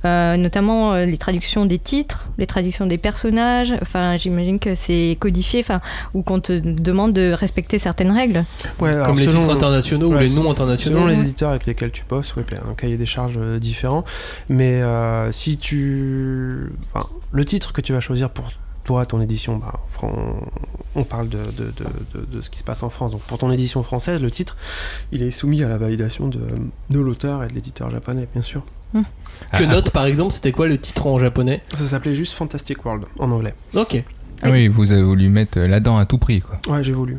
[0.04, 3.74] euh, notamment euh, les traductions des titres, les traductions des personnages.
[3.84, 5.80] Enfin, j'imagine que c'est codifié, enfin,
[6.16, 8.44] ou qu'on te demande de respecter certaines règles.
[8.80, 10.98] Ouais, Comme les selon- titres internationaux ou les noms internationaux.
[10.98, 11.22] Selon les ouais.
[11.22, 14.04] éditeurs avec lesquels tu bosses, oui, un cahier des charges différent.
[14.50, 16.72] Mais euh, si tu.
[16.94, 18.46] Enfin, le titre que tu vas choisir pour
[18.84, 19.80] toi, ton édition, bah,
[20.96, 23.12] on parle de, de, de, de- de ce qui se passe en France.
[23.12, 24.58] Donc pour ton édition française, le titre,
[25.12, 26.40] il est soumis à la validation de,
[26.90, 28.64] de l'auteur et de l'éditeur japonais, bien sûr.
[28.94, 29.00] Que
[29.54, 31.62] Ah, note, par exemple, c'était quoi le titre en japonais?
[31.76, 33.54] Ça s'appelait juste Fantastic World en anglais.
[33.76, 34.04] Ok.
[34.44, 36.60] Ah oui, vous avez voulu mettre là-dedans à tout prix, quoi.
[36.68, 37.18] Ouais, j'ai voulu.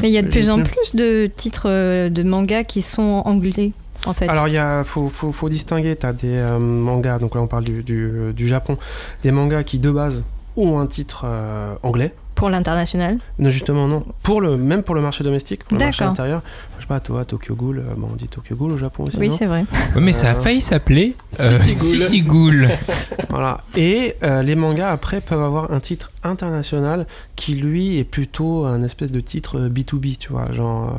[0.00, 0.94] Mais il y a de plus en plus.
[0.96, 3.72] de titres euh, de mangas qui sont anglais.
[4.06, 5.94] en fait Alors, il faut, faut, faut distinguer.
[5.96, 8.78] Tu as des euh, mangas, donc là on parle du, du, du Japon,
[9.22, 10.24] des mangas qui de base
[10.56, 12.14] ont un titre euh, anglais.
[12.34, 13.18] Pour l'international?
[13.38, 14.04] Non, justement, non.
[14.22, 16.42] Pour le, même pour le marché domestique, pour le marché intérieur.
[16.82, 19.16] Je sais pas, toi, Tokyo Ghoul, euh, bon, on dit Tokyo Ghoul au Japon aussi.
[19.16, 19.64] Oui, c'est vrai.
[19.94, 22.08] Ouais, mais ça a Euh, failli s'appeler euh, City Ghoul.
[22.08, 22.68] City Ghoul.
[23.30, 23.60] Voilà.
[23.76, 27.06] Et euh, les mangas, après, peuvent avoir un titre international
[27.36, 30.50] qui, lui, est plutôt un espèce de titre euh, B2B, tu vois.
[30.50, 30.92] Genre.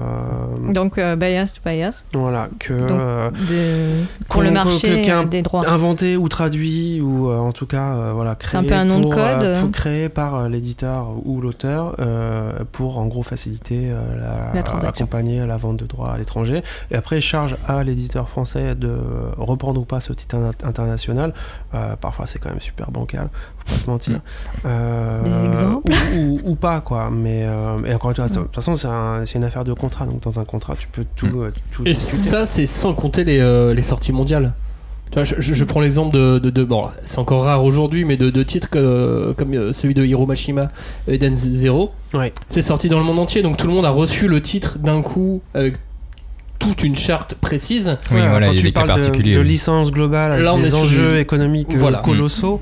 [0.68, 2.04] euh, Donc, euh, bias to bias.
[2.14, 2.48] Voilà.
[2.60, 2.74] Que.
[2.74, 5.68] Donc, euh, de- pour qu'on- le marché que- des droits.
[5.70, 8.98] inventé ou traduit ou euh, en tout cas euh, voilà créé un peu un nom
[9.00, 9.62] de pour, euh, code.
[9.62, 14.64] pour- créé par euh, l'éditeur ou l'auteur euh, pour en gros faciliter euh, la, La
[14.64, 15.06] transaction.
[15.06, 16.62] accompagner la vente de droits à l'étranger
[16.92, 18.96] et après charge à l'éditeur français de
[19.38, 21.34] reprendre ou pas ce titre in- international
[21.74, 23.30] Euh, parfois c'est quand même super bancal
[23.66, 24.20] faut pas se mentir
[24.66, 25.24] Euh, Mm.
[25.24, 28.56] Des exemples ou, ou- ou pas quoi mais euh, et encore une fois de toute
[28.56, 31.28] façon c'est un- c'est une affaire de contrat donc dans un contrat tu peux tout,
[31.28, 31.42] Mm.
[31.44, 34.54] euh, tout Et ça, c'est sans compter les, euh, les sorties mondiales.
[35.14, 38.04] Tu vois, je, je- je prends l'exemple de, de, de- bon, c'est encore rare aujourd'hui,
[38.04, 40.70] mais de, de titres que- comme euh, celui de Hiro Mashima,
[41.08, 41.92] Eden Zero.
[42.16, 42.34] Ouais.
[42.48, 45.04] C'est sorti dans le monde entier, donc tout le monde a reçu le titre d'un
[45.04, 45.76] coup avec
[46.58, 47.98] toute une charte précise.
[48.10, 49.36] Oui, Ouais, voilà, quand il y a tu des cas parles de- particuliers.
[49.36, 52.00] De, licence globale avec Là, des enjeux économiques euh, Voilà.
[52.00, 52.60] colossaux,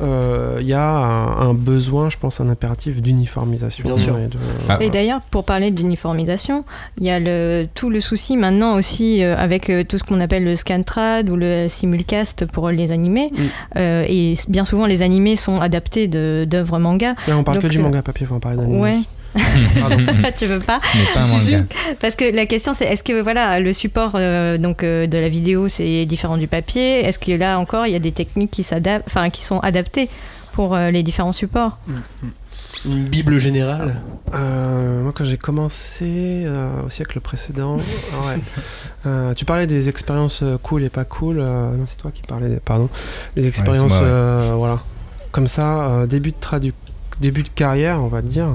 [0.00, 3.84] il y a un, un besoin, je pense, un impératif d'uniformisation.
[3.84, 4.18] Bien sûr.
[4.18, 4.38] et de-
[4.68, 4.78] Ah.
[4.80, 6.64] Et d'ailleurs, pour parler d'uniformisation,
[6.98, 10.20] il y a le, tout le souci maintenant aussi euh, avec euh, tout ce qu'on
[10.20, 13.30] appelle le scantrad ou le simulcast pour les animés.
[13.32, 13.36] Mm.
[13.76, 17.14] Euh, et bien souvent, les animés sont adaptés d'œuvres manga.
[17.28, 18.80] Là, on parle Donc, que du euh, manga papier, on parler d'anime.
[18.80, 18.98] Ouais.
[20.36, 21.64] Tu veux pas Ce n'est pas un manga.
[22.00, 25.28] Parce que la question c'est est-ce que voilà le support euh, donc euh, de la
[25.28, 27.00] vidéo c'est différent du papier?
[27.04, 30.08] Est-ce que là encore il y a des techniques qui s'adaptent, enfin qui sont adaptées
[30.52, 31.78] pour euh, les différents supports?
[32.84, 33.94] Une bible générale?
[34.34, 37.76] Euh, moi, quand j'ai commencé euh, au siècle précédent,
[38.26, 38.40] ouais.
[39.06, 41.38] Euh, tu parlais des expériences cool et pas cool.
[41.38, 42.88] euh, non, c'est toi qui parlais, des, pardon.
[43.36, 44.06] Des expériences, moi, ouais.
[44.06, 44.80] euh, voilà.
[45.30, 46.74] Comme ça, euh, début de tradu
[47.22, 48.48] début de carrière, on va te dire.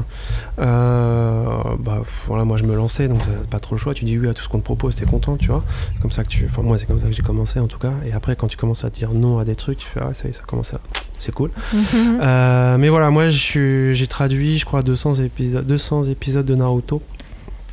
[0.59, 1.45] Euh,
[1.79, 3.95] bah voilà, moi je me lançais, donc t'as pas trop le choix.
[3.95, 5.63] Tu dis oui à tout ce qu'on te propose, t'es content, tu vois.
[6.01, 7.93] Comme ça que tu, enfin moi c'est comme ça que j'ai commencé en tout cas.
[8.05, 10.27] Et après quand tu commences à dire non à des trucs, tu fais ah ça
[10.27, 10.79] y est, ça commence à,
[11.17, 11.49] c'est cool.
[12.21, 17.01] Euh, mais voilà, moi j'ai traduit, je crois 200 épisodes, 200 épisodes de Naruto.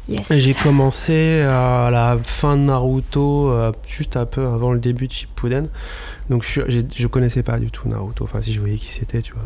[0.08, 0.32] Yes.
[0.34, 5.12] J'ai commencé à la fin de Naruto, euh, juste un peu avant le début de
[5.12, 5.68] Shippuden.
[6.28, 6.60] Donc je,
[6.94, 8.24] je connaissais pas du tout Naruto.
[8.24, 9.42] Enfin, si je voyais qui c'était, tu vois.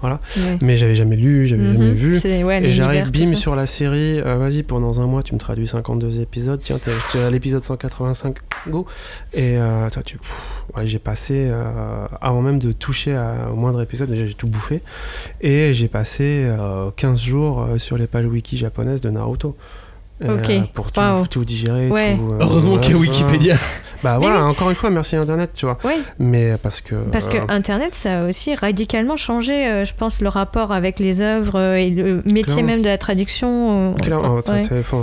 [0.00, 0.20] Voilà.
[0.36, 0.56] Ouais.
[0.62, 1.72] Mais j'avais jamais lu, j'avais Mhm.
[1.74, 2.44] jamais vu.
[2.44, 4.20] Ouais, Et j'arrive, bim, sur la série.
[4.20, 6.60] euh, Vas-y, pour dans un mois, tu me traduis 52 épisodes.
[6.62, 8.36] Tiens, t'es à l'épisode 185,
[8.68, 8.86] go.
[9.34, 10.18] Et euh, toi, tu.
[10.76, 14.48] ouais, j'ai passé, euh, avant même de toucher à- au moindre épisode, déjà j'ai tout
[14.48, 14.80] bouffé.
[15.40, 19.56] Et j'ai passé euh, 15 jours sur les pages wiki japonaises de Naruto.
[20.22, 21.00] Euh, pour tout,
[21.30, 21.88] tout digérer.
[21.88, 22.16] Ouais.
[22.16, 23.00] tout, euh, Heureusement voilà, qu'il y a.
[23.00, 23.56] Wikipédia.
[24.02, 25.76] Bah voilà, encore une fois, merci Internet, tu vois.
[26.18, 26.94] Mais parce que.
[27.12, 30.98] Parce que euh, Internet, ça a aussi radicalement changé, euh, je pense, le rapport avec
[30.98, 32.62] les œuvres euh, et le métier Clairement.
[32.64, 33.90] même de la traduction.
[33.90, 34.42] euh, Clairement, ouais.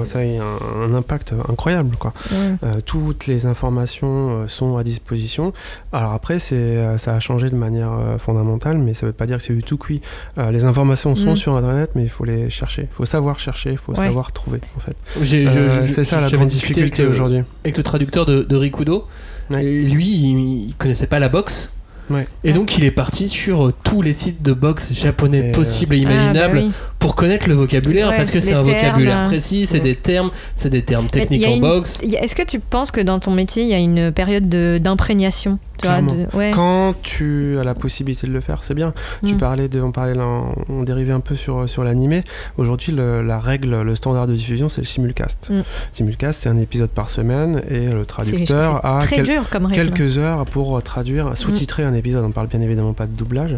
[0.05, 2.11] ça, a eu un, un impact incroyable, quoi.
[2.31, 2.37] Ouais.
[2.63, 5.53] Euh, toutes les informations euh, sont à disposition.
[5.93, 9.25] Alors après, c'est, euh, ça a changé de manière euh, fondamentale, mais ça veut pas
[9.27, 10.01] dire que c'est du tout cuit.
[10.39, 11.35] Euh, les informations sont Mm.
[11.35, 12.87] sur Internet, mais il faut les chercher.
[12.91, 14.05] Il faut savoir chercher, il faut Ouais.
[14.07, 14.95] savoir trouver, en fait.
[15.19, 17.43] Euh, je- c'est ça la j'avais grande difficulté aujourd'hui.
[17.63, 19.05] Avec le traducteur de, de Rikudo.
[19.49, 19.63] Ouais.
[19.63, 21.71] Lui, il, il connaissait pas la boxe.
[22.09, 22.25] Ouais.
[22.45, 25.51] Et donc il est parti sur euh, tous les sites de boxe japonais Et, euh,
[25.51, 26.71] possibles et Ah, bah imaginables oui.
[26.99, 29.83] pour connaître le vocabulaire Ouais, parce que c'est un termes, vocabulaire précis, c'est ouais.
[29.83, 31.99] des termes, c'est des termes techniques il y a en une- boxe.
[32.01, 35.59] Est-ce que tu penses que dans ton métier, il y a une période de- d'imprégnation?
[35.77, 36.15] Tu vois, Clairement.
[36.31, 36.51] de- ouais.
[36.53, 38.93] Quand tu as la possibilité de le faire, c'est bien.
[39.25, 39.37] Tu Mm.
[39.37, 40.25] parlais de, on parlait là,
[40.69, 42.23] on dérivait un peu sur sur l'animé.
[42.57, 45.49] Aujourd'hui, la règle, le standard de diffusion, c'est le simulcast.
[45.51, 45.61] Mm.
[45.91, 49.25] Simulcast, c'est un épisode par semaine et le traducteur a quel-
[49.73, 52.23] quelques heures pour traduire, sous-titrer un épisode.
[52.25, 53.57] On parle bien évidemment pas de doublage,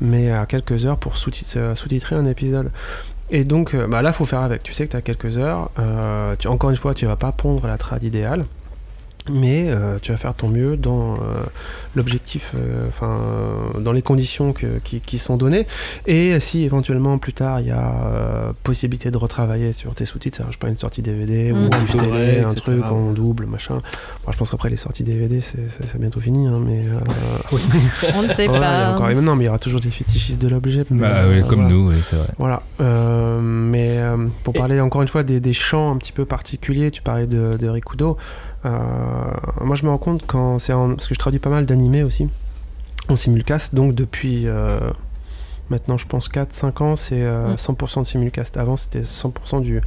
[0.00, 1.12] mais à quelques heures pour
[1.56, 2.70] euh, sous-titrer un épisode.
[3.32, 4.62] Et donc euh, bah là, faut faire avec.
[4.64, 5.70] Tu sais que tu as quelques heures.
[5.78, 8.44] euh, tu, encore une fois, tu vas pas pondre la trad idéale.
[9.32, 11.18] Mais euh, tu vas faire ton mieux dans euh,
[11.94, 15.66] l'objectif, euh, enfin euh, dans les conditions que- qui, qui sont données.
[16.06, 20.42] Et si éventuellement plus tard il y a euh, possibilité de retravailler sur tes sous-titres,
[20.48, 21.62] je sais pas une sortie DVD ou Mm.
[21.64, 22.54] une diff Un télé, un etc.
[22.56, 23.78] truc en double, machin.
[24.24, 27.58] Bon, je pense qu'après les sorties DVD, c'est bientôt fini, hein, mais euh,
[28.16, 29.04] On ne sait voilà, pas.
[29.10, 30.84] encore- non, mais il y aura toujours des fétichistes de l'objet.
[30.90, 31.74] Bah euh, oui, comme voilà.
[31.74, 32.28] nous, oui, c'est vrai.
[32.38, 32.62] Voilà.
[32.80, 36.90] Euh, mais euh, pour parler encore une fois des, des champs un petit peu particuliers,
[36.90, 38.16] tu parlais de, de Rikudo.
[38.64, 38.70] Euh,
[39.62, 42.02] moi, je me rends compte quand c'est en- parce que je traduis pas mal d'animés
[42.02, 42.28] aussi
[43.08, 44.78] en simulcast, donc depuis euh,
[45.70, 47.56] maintenant, je pense 4-5 ans, c'est euh, Mm.
[47.56, 48.56] 100% de simulcast.
[48.56, 49.80] Avant, c'était 100% du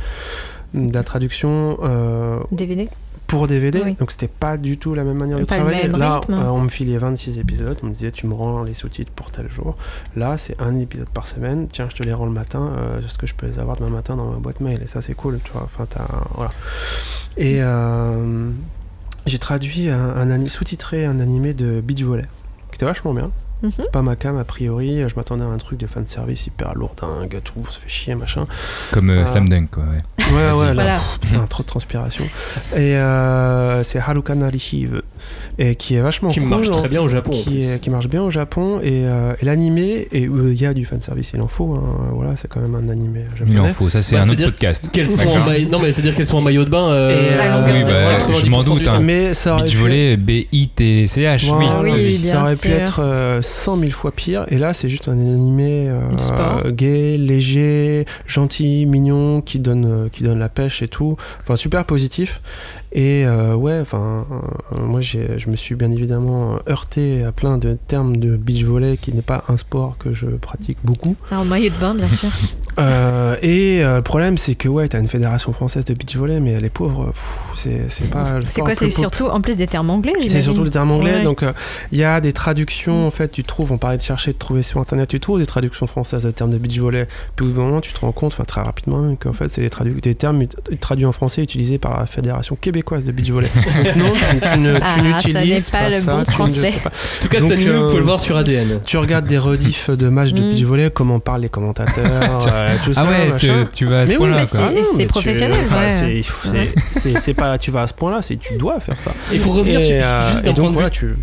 [0.73, 2.89] de la traduction euh, DVD
[3.33, 3.95] pour DVD, Oui.
[3.99, 5.87] donc c'était pas du tout la même manière de Pas travailler.
[5.87, 6.33] Là, rythme.
[6.33, 9.31] euh, on me filait 26 épisodes, on me disait tu me rends les sous-titres pour
[9.31, 9.75] tel jour.
[10.15, 11.67] Là, c'est un épisode par semaine.
[11.71, 12.71] Tiens, je te les rends le matin.
[12.77, 14.81] euh, Est-ce que je peux les avoir demain matin dans ma boîte mail?
[14.83, 15.63] Et ça, c'est cool, tu vois.
[15.63, 16.05] Enfin, t'as-
[16.35, 16.51] voilà.
[17.37, 18.49] Et euh,
[19.25, 22.25] j'ai traduit un, un sous-titré un animé de Beach Volley,
[22.71, 23.31] qui était vachement bien.
[23.63, 23.71] Mhm.
[23.91, 27.63] Pas ma cam a priori, je m'attendais à un truc de fanservice hyper lourdingue, tout,
[27.65, 28.45] ça fait chier, machin.
[28.91, 29.25] Comme euh, Ah.
[29.25, 29.83] Slam Dunk, quoi.
[29.83, 30.01] Ouais.
[30.33, 30.95] Ouais, ouais, là, Voilà.
[30.95, 32.25] pff, putain, trop de transpiration.
[32.75, 35.01] Et euh, c'est Haruka Narishive,
[35.57, 37.31] et qui est vachement Qui cool, marche en très fait, bien au Japon.
[37.31, 40.65] Qui, est- qui marche bien au Japon, et, euh, et l'animé, et euh, il y
[40.65, 43.51] a du fanservice, il en faut, hein, voilà, c'est quand même un animé japonais.
[43.55, 44.89] Il en faut, ça c'est Bah, un autre podcast.
[44.91, 45.39] Qu'elles sont en.
[45.71, 46.89] Non, mais c'est-à-dire qu'elles sont en maillot de bain.
[46.89, 48.33] euh, euh, oui, bah, temps.
[48.33, 48.99] je m'en 90% doute, hein.
[49.01, 51.65] Mais ça aurait Beach pu- B-I-T-C-H, oui.
[51.93, 54.45] Oui, ça aurait pu être euh, 100 000 fois pire.
[54.49, 60.09] Et là, c'est juste un animé euh, Du gay, léger, gentil, mignon, qui donne, euh,
[60.09, 61.15] qui donne la pêche et tout.
[61.41, 62.41] Enfin, super positif.
[62.91, 67.77] Et euh, ouais, enfin, euh, moi, je me suis bien évidemment heurté à plein de
[67.87, 71.15] termes de beach volley, qui n'est pas un sport que je pratique beaucoup.
[71.31, 72.29] Alors, maillot de bain, bien sûr.
[73.43, 76.71] Et le problème, c'est que ouais, t'as une fédération française de beach volley, mais les
[76.71, 78.39] pauvres, pff, c'est, pas.
[78.39, 81.17] le C'est quoi C'est surtout en plus des termes anglais, c'est surtout des termes anglais,
[81.17, 81.23] Ouais.
[81.23, 81.43] donc
[81.91, 84.61] il y a des traductions, en fait, tu trouves, on parlait de chercher, de trouver
[84.61, 87.55] sur internet, tu trouves des traductions françaises de termes de beach volley, puis au bout
[87.59, 89.99] d'un moment, tu te rends compte, enfin très rapidement, même, qu'en fait, c'est des, tradu-
[90.01, 90.43] des termes
[90.79, 93.47] traduits en français utilisés par la Fédération québécoise de beach volley.
[93.95, 96.73] Non, tu, tu ne, tu Ah, n'utilises pas le ça, bon tu ne- français.
[96.83, 96.89] pas.
[96.89, 98.79] En tout cas, Donc, cet animé, vous euh, pouvez le voir sur ADN.
[98.85, 100.49] Tu regardes des rediffs de matchs de Mm.
[100.49, 101.93] beach volley, comment parlent les commentateurs,
[102.47, 103.35] euh, tout Ah ça, ouais,
[103.73, 104.83] tu, vas à ce Mais oui, point-là, mais quoi.
[104.97, 105.57] c'est- professionnel,
[105.89, 109.11] c'est- c'est- c'est- c'est pas, tu vas à ce point-là, c'est tu dois faire ça.
[109.31, 109.83] Et pour revenir euh,
[110.31, 111.15] juste et d'un point de vue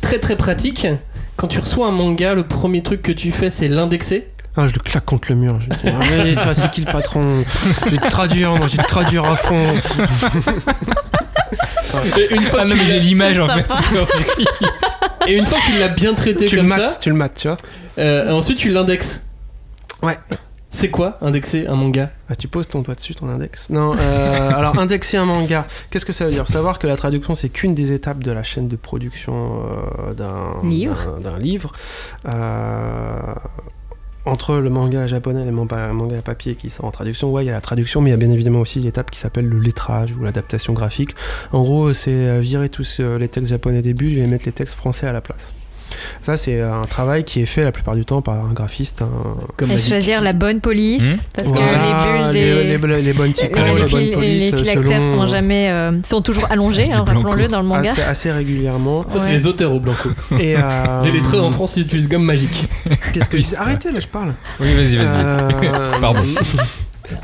[0.00, 0.86] très très pratique,
[1.40, 4.28] quand tu reçois un manga, le premier truc que tu fais, c'est l'indexer.
[4.56, 5.58] Ah, je le claque contre le mur.
[5.60, 7.44] Je dis, allez, toi, c'est qui le patron?
[7.86, 9.74] Je vais te traduire, moi, je vais te traduire à fond.
[12.18, 13.68] Et une fois Ah que non, tu mais j'ai l'as- l'image en fait.
[15.28, 17.34] Et une fois qu'il l'a bien traité tu le comme mates, ça, tu le mates,
[17.34, 17.56] tu vois.
[17.98, 19.20] euh, ensuite tu l'indexes.
[20.02, 20.16] Ouais.
[20.72, 23.70] C'est quoi indexer un manga Ah, tu poses ton doigt dessus, ton index.
[23.70, 26.46] Non, euh, alors indexer un manga, qu'est-ce que ça veut dire?
[26.46, 29.62] Savoir que la traduction, c'est qu'une des étapes de la chaîne de production
[30.08, 31.18] euh, d'un Livre.
[31.20, 31.72] d'un- d'un livre.
[32.26, 33.16] Euh,
[34.26, 37.50] entre le manga japonais et le manga, papier qui sort en traduction, ouais, il y
[37.50, 40.14] a la traduction, mais il y a bien évidemment aussi l'étape qui s'appelle le lettrage
[40.16, 41.14] ou l'adaptation graphique.
[41.52, 45.06] En gros, c'est virer tous les textes japonais des bulles et mettre les textes français
[45.06, 45.54] à la place.
[46.20, 49.08] Ça, c'est un travail qui est fait la plupart du temps par un graphiste, un,
[49.56, 51.16] Comme Et choisir la bonne police, Hmm.
[51.34, 54.52] parce Voilà, que les bulles, les, des- les- les bonnes typos, les, les, bonnes polices,
[54.52, 57.90] les euh, selon- sont jamais, euh, sont toujours allongés, hein, rappelons-le dans le manga.
[57.90, 59.04] assez, assez régulièrement.
[59.08, 59.32] Ça, c'est Ouais.
[59.32, 60.08] les auteurs au blanco.
[60.38, 60.60] Et euh,
[61.04, 62.66] Les lettreurs en France, ils utilisent gomme magique.
[63.12, 64.34] Qu'est-ce que c'est Arrêtez là, je parle.
[64.60, 65.06] Oui, vas-y, vas-y.
[65.06, 65.66] vas-y.
[65.66, 66.22] Euh, Pardon.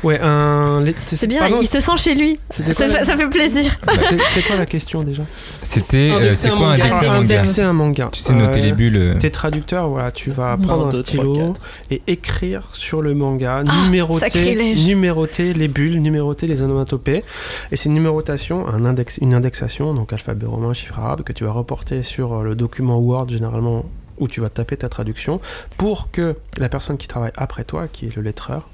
[0.03, 0.83] Ouais, un.
[1.05, 2.39] C'est bien, pardon, il se sent chez lui.
[2.49, 3.75] Ça, la- fait plaisir.
[3.97, 5.23] c'était- c'était quoi la question déjà
[5.63, 6.11] C'était.
[6.11, 8.09] euh, c'est un quoi un manga Indexer un manga.
[8.11, 8.95] Tu sais noter Euh, les bulles.
[8.97, 11.53] euh, T'es traducteur, voilà, tu vas prendre un, stylo
[11.91, 14.85] et écrire sur le manga, numéroter, sacrilège.
[14.85, 17.23] numéroter les bulles, numéroter les onomatopées.
[17.71, 21.43] Et c'est une numérotation, un index, une indexation, donc alphabet romain, chiffre arabe, que tu
[21.43, 23.85] vas reporter sur euh, le document Word généralement
[24.19, 25.39] où tu vas taper ta traduction
[25.77, 28.67] pour que la personne qui travaille après toi, qui est le lettreur,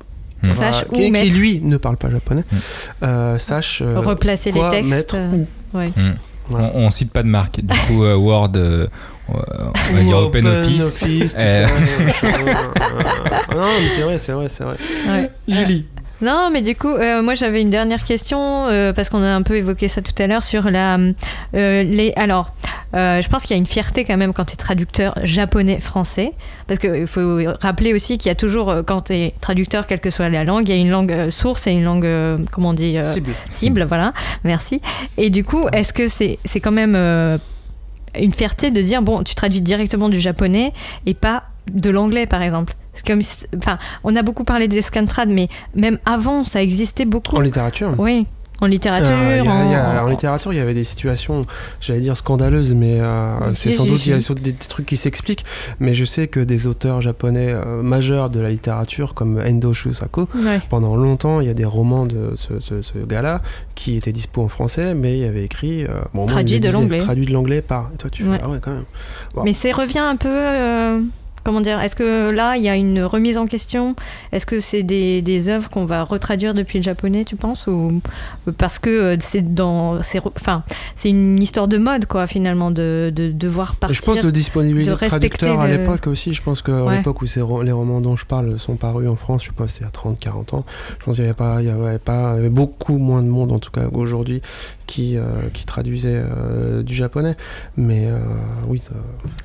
[0.43, 1.35] Va- Sache où qui, qui, mettre.
[1.35, 2.57] lui ne parle pas japonais, Hmm.
[3.03, 4.89] euh, sache euh, Replacer les quoi textes.
[4.89, 5.47] mettre euh, où.
[5.77, 5.87] ouais.
[5.95, 6.13] hmm.
[6.49, 6.71] Voilà.
[6.75, 7.61] On, on cite pas de marque.
[7.61, 8.87] Du coup, euh, Word, euh,
[9.29, 10.97] on va dire Open, Office.
[11.01, 11.67] Office, tout Euh.
[12.19, 12.27] ça,
[13.55, 14.75] non, mais c'est vrai, c'est vrai, c'est vrai.
[15.07, 15.29] Ouais.
[15.47, 15.85] Julie.
[16.21, 19.41] Non, mais du coup, euh, moi j'avais une dernière question euh, parce qu'on a un
[19.41, 20.97] peu évoqué ça tout à l'heure sur la.
[20.97, 22.53] euh, les, alors,
[22.93, 26.31] je pense qu'il y a une fierté quand même quand tu es traducteur japonais-français.
[26.67, 30.11] Parce qu'il faut rappeler aussi qu'il y a toujours, quand tu es traducteur, quelle que
[30.11, 32.07] soit la langue, il y a une langue source et une langue,
[32.51, 33.33] comment on dit Cible.
[33.51, 34.81] cible, voilà, merci.
[35.17, 36.95] Et du coup, est-ce que c'est c'est quand même
[38.17, 40.71] une fierté de dire, bon, tu traduis directement du japonais
[41.05, 42.73] et pas de l'anglais, par exemple?
[42.93, 47.05] C'est comme si- enfin, on a beaucoup parlé des scantrad, mais même avant, ça existait
[47.05, 47.35] beaucoup.
[47.35, 48.27] En littérature Oui,
[48.61, 49.09] en littérature.
[49.11, 51.43] Euh, a- a- en- littérature, il y avait des situations,
[51.81, 55.43] j'allais dire scandaleuses, mais euh, c'est sans doute il y a des trucs qui s'expliquent.
[55.79, 60.27] Mais je sais que des auteurs japonais euh, majeurs de la littérature, comme Endo Shusaku,
[60.35, 60.61] Ouais.
[60.69, 63.41] pendant longtemps, il y a des romans de ce, ce- ce gars-là
[63.73, 66.67] qui étaient dispo en français, mais il y avait écrit bon, moi, il Traduit de
[66.67, 66.97] disait, l'anglais.
[66.99, 67.89] Traduit de l'anglais par.
[67.93, 68.39] Et toi, tu fais Ouais.
[68.43, 68.85] ah ouais quand même.
[69.43, 70.29] Mais c'est revient un peu.
[71.43, 73.95] Euh, comment dire Est-ce que là, il y a une remise en question?
[74.31, 77.67] Est-ce que c'est des, des œuvres qu'on va retraduire depuis le japonais, tu penses?
[77.67, 78.01] Ou
[78.57, 80.63] parce que euh, c'est dans, c'est, enfin,
[80.95, 83.95] c'est une histoire de mode, quoi, finalement, de, de devoir Et partir.
[83.99, 86.33] je pense de disponibilité de de traducteurs à le- l'époque aussi.
[86.33, 86.97] Je pense qu'à Ouais.
[86.97, 89.67] l'époque où ces les romans dont je parle sont parus en France, je sais pas,
[89.67, 90.65] c'était à 30, 40 ans.
[90.99, 93.21] Je pense qu'il y avait pas, il y avait pas, il y avait beaucoup moins
[93.21, 94.41] de monde en tout cas aujourd'hui
[94.87, 95.23] qui euh,
[95.53, 97.35] qui traduisait euh, du japonais.
[97.77, 98.17] Mais euh,
[98.67, 98.91] oui, ça-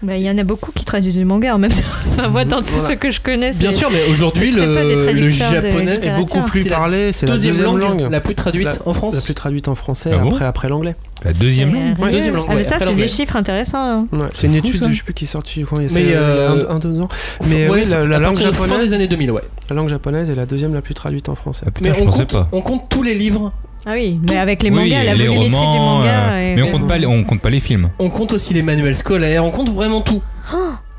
[0.03, 1.76] Bah, Il y en a beaucoup qui traduisent du manga en même temps.
[2.09, 2.89] enfin, moi, dans tout Voilà.
[2.89, 7.12] ce que je connais, Bien sûr, mais aujourd'hui, le, japonais est beaucoup plus parlé.
[7.12, 9.14] C'est la deuxième, deuxième langue, langue, la plus traduite La- en France.
[9.14, 10.95] la plus traduite en français Ah bon après après l'anglais.
[11.24, 12.12] La deuxième langue réel.
[12.14, 13.78] Deuxième langue, Ah, mais ouais, ça, c'est des chiffres intéressants.
[13.78, 14.07] hein.
[14.12, 14.91] Ouais, C'est une fou, étude, ça.
[14.91, 15.64] je sais plus qui est sortie.
[15.64, 17.09] ouais, c'est, Mais, euh, un, un, deux ans.
[17.49, 19.43] Mais Ouais, oui, la, langue de fin japonaise, des années 2000, ouais.
[19.70, 21.64] la langue japonaise est la deuxième la plus traduite en français.
[21.66, 22.49] Ah, putain, Mais je on compte, pas.
[22.53, 23.53] on compte tous les livres.
[23.86, 26.09] Ah oui, mais avec les Oui, mangas, la les romans, du manga.
[26.32, 27.91] euh, mais on compte, pas on compte pas les films.
[27.99, 29.45] On compte aussi les manuels scolaires.
[29.45, 30.20] On compte vraiment tout.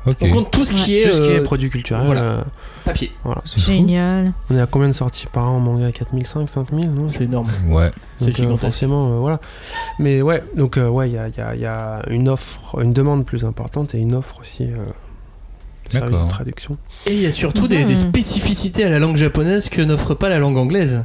[0.06, 0.16] Ok.
[0.22, 2.06] On compte tout ce qui est, Tout ce qui est euh, produit culturel.
[2.06, 2.22] voilà.
[2.22, 2.42] euh,
[2.84, 3.12] papier.
[3.22, 3.60] voilà, fou.
[3.60, 4.32] Génial.
[4.50, 7.06] On est à combien de sorties par an en manga 4005, 5000 non?
[7.08, 7.46] C'est énorme.
[7.68, 7.90] Ouais.
[8.18, 8.60] C'est euh, gigantesque.
[8.62, 9.40] forcément, euh, voilà.
[9.98, 12.28] Mais ouais, donc euh, ouais, il y a, il y a- il y a une
[12.30, 14.76] offre, une demande plus importante et une offre aussi euh,
[15.90, 16.78] de service de traduction.
[17.04, 18.00] Et il y a surtout des, des Mhm.
[18.00, 21.04] spécificités à la langue japonaise que n'offre pas la langue anglaise.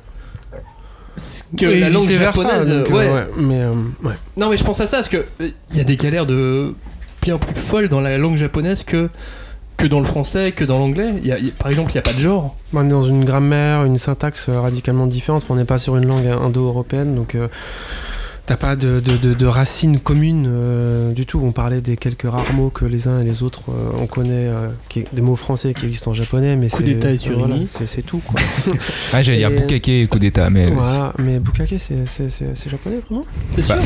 [1.18, 2.70] Ce Que Et la langue japonaise.
[2.70, 3.12] donc, ouais.
[3.12, 3.72] ouais, mais euh,
[4.04, 4.14] ouais.
[4.38, 6.74] Non, mais je pense à ça parce que euh, il y a des galères de
[7.26, 9.10] bien plus folles dans la langue japonaise que
[9.78, 11.12] que dans le français, que dans l'anglais.
[11.58, 12.56] Par exemple, il n'y a pas de genre.
[12.74, 15.44] On est dans une grammaire, une syntaxe euh, radicalement différente.
[15.50, 17.50] On n'est pas sur une langue indo-européenne, donc euh,
[18.46, 21.42] t'as pas de, de, de- de racines communes euh, du tout.
[21.44, 24.48] On parlait des quelques rares mots que les uns et les autres euh, on connaît,
[24.48, 28.06] euh, qui, des mots français qui existent en japonais, mais Coup c'est d'état voilà, c'est
[28.06, 28.22] tout.
[28.26, 28.40] Quoi.
[29.14, 30.68] Ah, j'allais dire Bukake et coup d'état, mais.
[30.68, 31.14] voilà.
[31.20, 33.24] Mais bukake, c'est japonais vraiment?
[33.56, 33.84] C'est Bah, sûr.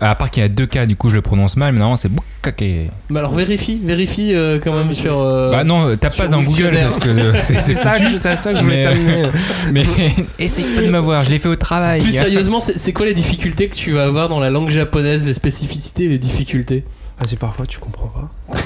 [0.00, 1.96] À part qu'il y a deux cas, du coup je le prononce mal, mais normalement
[1.96, 2.90] c'est Bukake.
[3.10, 5.18] Mais alors vérifie, vérifie euh, quand même sur.
[5.20, 8.54] euh, Bah non, tape sur pas dans Google parce que c'est c'est ça, que- ça
[8.54, 9.24] je voulais t'amener.
[9.72, 9.84] Mais
[10.38, 12.02] essaye pas de m'avoir, je l'ai fait au travail.
[12.02, 15.24] Plus sérieusement, c'est c'est quoi les difficultés que tu vas avoir dans la langue japonaise,
[15.26, 16.84] les spécificités et les difficultés
[17.20, 18.30] Ah, c'est parfois tu comprends pas.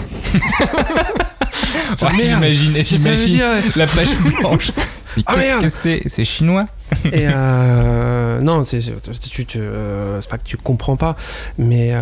[2.02, 3.46] Ouais, J'imagine, j'imagine dire.
[3.76, 4.72] la page blanche.
[5.16, 6.00] Mais Ah, qu'est-ce que c'est?
[6.06, 6.66] C'est chinois?
[7.12, 8.94] Et euh, non, c'est c'est-
[9.30, 11.14] tu, tu, euh, c'est pas que tu comprends pas,
[11.56, 12.00] mais euh,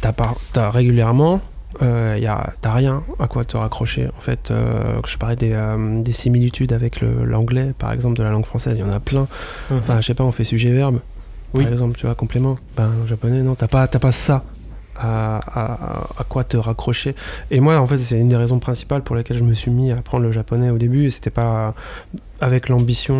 [0.00, 1.40] t'as pas, t'as régulièrement,
[1.82, 4.08] euh, y a, t'as rien à quoi te raccrocher.
[4.16, 8.22] En fait, euh, je parlais des, euh, des similitudes avec le- l'anglais, par exemple, de
[8.22, 8.74] la langue française.
[8.78, 9.26] Il y en a plein.
[9.72, 11.00] Enfin, je sais pas, on fait sujet-verbe.
[11.54, 11.64] Oui.
[11.64, 12.56] Par exemple, tu vois, complément.
[12.76, 14.44] Ben, en japonais, non, t'as pas, pas ça.
[15.00, 17.14] À, à- à quoi te raccrocher
[17.52, 19.92] et moi en fait c'est une des raisons principales pour lesquelles je me suis mis
[19.92, 21.72] à apprendre le japonais au début et c'était pas
[22.40, 23.14] avec l'ambition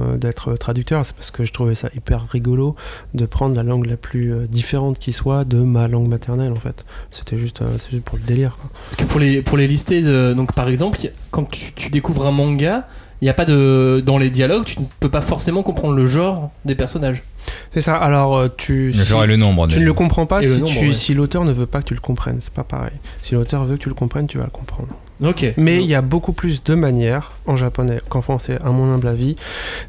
[0.00, 2.74] euh, d'être traducteur, c'est parce que je trouvais ça hyper rigolo
[3.14, 6.58] de prendre la langue la plus euh, différente qui soit de ma langue maternelle en
[6.58, 6.84] fait.
[7.12, 8.56] C'était juste, euh, juste pour le délire.
[8.60, 8.68] quoi.
[8.84, 10.98] Parce que pour les, pour les lister, de- donc par exemple,
[11.30, 12.88] quand tu, tu découvres un manga,
[13.20, 14.02] il n'y a pas de.
[14.04, 17.22] Dans les dialogues, tu ne peux pas forcément comprendre le genre des personnages.
[17.70, 18.90] C'est ça, alors euh, tu.
[18.90, 20.92] Le genre et le nombre, Tu ne le comprends pas Et si, nombre, tu- ouais.
[20.92, 22.92] si l'auteur ne veut pas que tu le comprennes, c'est pas pareil.
[23.22, 24.88] Si l'auteur veut que tu le comprennes, tu vas le comprendre.
[25.24, 25.52] Ok.
[25.56, 29.08] Mais il y a beaucoup plus de manières en japonais qu'en français, à mon humble
[29.08, 29.36] avis,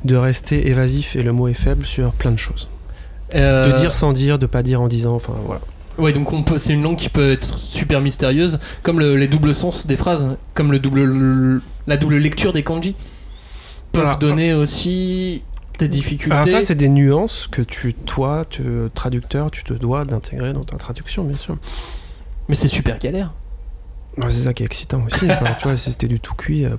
[0.05, 2.69] de rester évasif et le mot est faible sur plein de choses.
[3.35, 5.61] Euh, De dire sans dire, de pas dire en disant, enfin voilà.
[5.97, 9.27] Ouais, donc on peut, c'est une langue qui peut être super mystérieuse, comme le- les
[9.27, 12.95] doubles sens des phrases, comme le double, le- la double lecture des kanji
[13.91, 15.43] peuvent donner aussi
[15.79, 16.33] des difficultés.
[16.35, 18.63] Alors ça, c'est des nuances que tu, toi, tu,
[18.93, 21.57] traducteur, tu te dois d'intégrer dans ta traduction, bien sûr.
[22.49, 23.33] Mais c'est super galère.
[24.17, 25.25] Ouais, c'est ça qui est excitant aussi.
[25.31, 26.75] enfin, tu vois, si c'était du tout cuit, euh,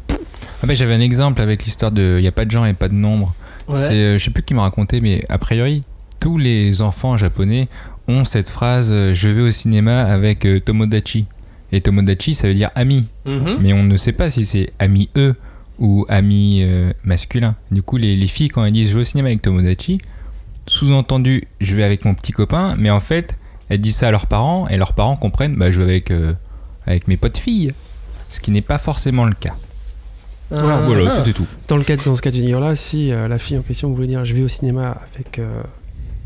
[0.63, 2.75] Ah bah, J'avais un exemple avec l'histoire de il n'y a pas de genre et
[2.75, 3.35] pas de nombre.
[3.69, 3.79] Ouais.
[3.79, 5.83] C'est, euh, je sais plus qui m'a raconté, mais a priori,
[6.21, 7.69] tous les enfants japonais
[8.09, 11.27] ont cette phrase euh, Je vais au cinéma avec euh, Tomodachi.
[11.73, 13.07] Et Tomodachi, ça veut dire ami.
[13.25, 13.59] Mhm.
[13.61, 15.35] Mais on ne sait pas si c'est ami eux
[15.83, 17.57] ou ami euh, masculin.
[17.73, 19.99] Du coup, les, les filles, quand elles disent Je vais au cinéma avec Tomodachi,
[20.67, 23.35] sous-entendu Je vais avec mon petit copain, mais en fait,
[23.69, 26.33] elles disent ça à leurs parents et leurs parents comprennent Bah, je vais avec, euh,
[26.87, 27.73] avec mes potes filles.
[28.29, 29.55] Ce qui n'est pas forcément le cas.
[30.51, 30.83] Voilà, Ah.
[30.87, 31.47] Voilà, c'était tout.
[31.69, 34.07] dans, le cas, dans ce cas de figure-là, si euh, la fille en question voulait
[34.07, 35.41] dire je vais au cinéma avec.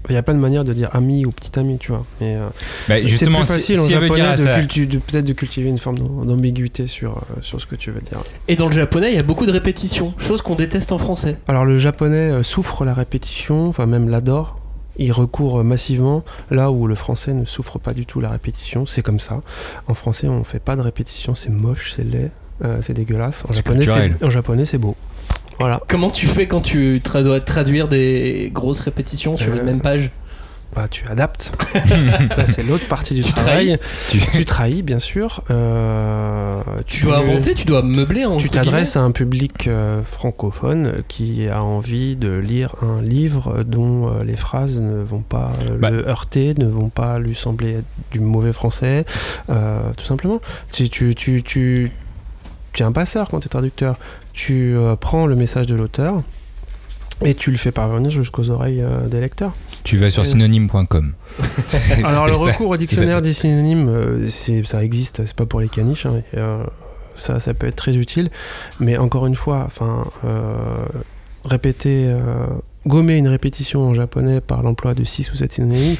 [0.08, 2.04] Il y a plein de manières de dire ami ou petit ami, tu vois.
[2.20, 2.46] Mais euh,
[2.88, 5.24] Bah, c'est plus si, facile en si veut japonais dire de, ça, cultu- de- peut-être
[5.24, 8.18] de cultiver une forme d'am- d'ambiguïté sur, euh, sur ce que tu veux dire.
[8.48, 11.38] Et dans le japonais, il y a beaucoup de répétitions, chose qu'on déteste en français.
[11.48, 14.60] Alors le japonais euh, souffre la répétition, enfin même l'adore.
[14.98, 18.86] Il recourt massivement là où le français ne souffre pas du tout la répétition.
[18.86, 19.42] C'est comme ça.
[19.88, 21.34] En français, on fait pas de répétition.
[21.34, 22.30] C'est moche, c'est laid,
[22.64, 23.44] euh, c'est dégueulasse.
[23.44, 23.84] En C'est japonais,
[24.22, 24.96] en japonais, c'est beau.
[25.58, 25.80] Voilà.
[25.88, 29.80] Comment tu fais quand tu tra- dois traduire des grosses répétitions sur Euh, une même
[29.80, 30.10] page?
[30.74, 31.52] bah, tu adaptes.
[32.36, 33.78] Là, c'est l'autre partie du Tu travail.
[34.10, 35.42] Tu- Tu trahis, bien sûr.
[35.50, 41.02] Euh, Tu dois inventer, tu dois meubler en Tu t'adresses à un public euh, francophone
[41.08, 45.88] qui a envie de lire un livre dont euh, les phrases ne vont pas Bah.
[45.88, 47.78] le heurter, ne vont pas lui sembler
[48.12, 49.06] du mauvais français,
[49.48, 50.40] tout simplement.
[50.72, 51.42] Tu, tu, tu,
[52.76, 53.96] tu, es un passeur quand tu es traducteur.
[54.32, 56.22] Tu euh, prends le message de l'auteur
[57.24, 59.52] et tu le fais parvenir jusqu'aux oreilles euh, des lecteurs.
[59.82, 61.14] Tu vas sur synonyme.com.
[62.04, 62.40] Alors le ça.
[62.40, 66.06] recours au dictionnaire des synonymes, euh, ça existe, c'est pas pour les caniches.
[66.06, 66.40] hein, et,
[67.14, 68.30] ça, ça peut être très utile,
[68.78, 70.04] mais encore une fois, enfin,
[71.46, 72.14] répéter,
[72.86, 75.96] gommer une répétition en japonais par l'emploi de 6 ou 7 synonymes,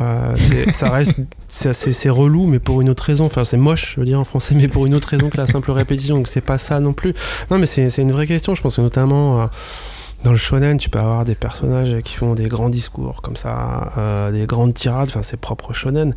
[0.00, 0.36] euh,
[0.72, 1.14] ça reste,
[1.48, 3.26] c'est, relou, mais pour une autre raison.
[3.26, 5.46] Enfin, c'est moche, je veux dire en français, mais pour une autre raison que la
[5.46, 6.16] simple répétition.
[6.16, 7.14] Donc c'est pas ça non plus.
[7.50, 8.54] Non, mais c'est, une vraie question.
[8.54, 9.42] Je pense que notamment.
[9.42, 9.46] euh,
[10.24, 13.92] dans le shonen, tu peux avoir des personnages qui font des grands discours comme ça,
[13.98, 16.14] euh, des grandes tirades, enfin c'est propre shonen.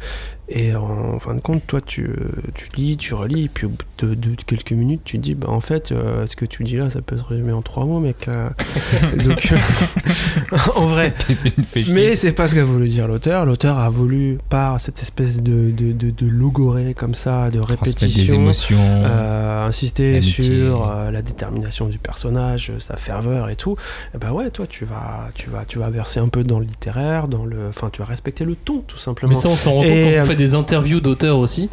[0.53, 2.15] Et en, fin de compte, toi, tu, euh,
[2.55, 5.33] tu lis, tu relis, et puis au bout de, de quelques minutes, tu te dis,
[5.35, 7.85] bah en fait, euh, ce que tu dis là, ça peut se résumer en trois
[7.85, 8.27] mots, mec.
[8.27, 8.49] euh.
[9.25, 11.13] Donc, euh, en vrai.
[11.89, 13.45] Mais c'est pas ce qu'a voulu dire l'auteur.
[13.45, 18.33] L'auteur a voulu, par cette espèce de, de, de, logorée comme ça, de répétition, des
[18.33, 18.77] émotions.
[18.79, 23.75] euh, insister sur la détermination du personnage, sa ferveur et tout,
[24.13, 26.65] et ben ouais, toi tu vas, tu vas, tu vas verser un peu dans le
[26.65, 29.31] littéraire, dans le, enfin tu vas respecter le ton tout simplement.
[29.33, 31.69] Mais ça, on s'en rend compte Des interviews d'auteurs aussi.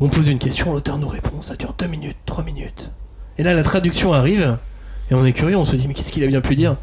[0.00, 2.90] On pose une question, l'auteur nous répond, ça dure 2 minutes, 3 minutes.
[3.38, 4.58] Et là, la traduction arrive,
[5.10, 6.76] et on est curieux, on se dit, mais qu'est-ce qu'il a bien pu dire?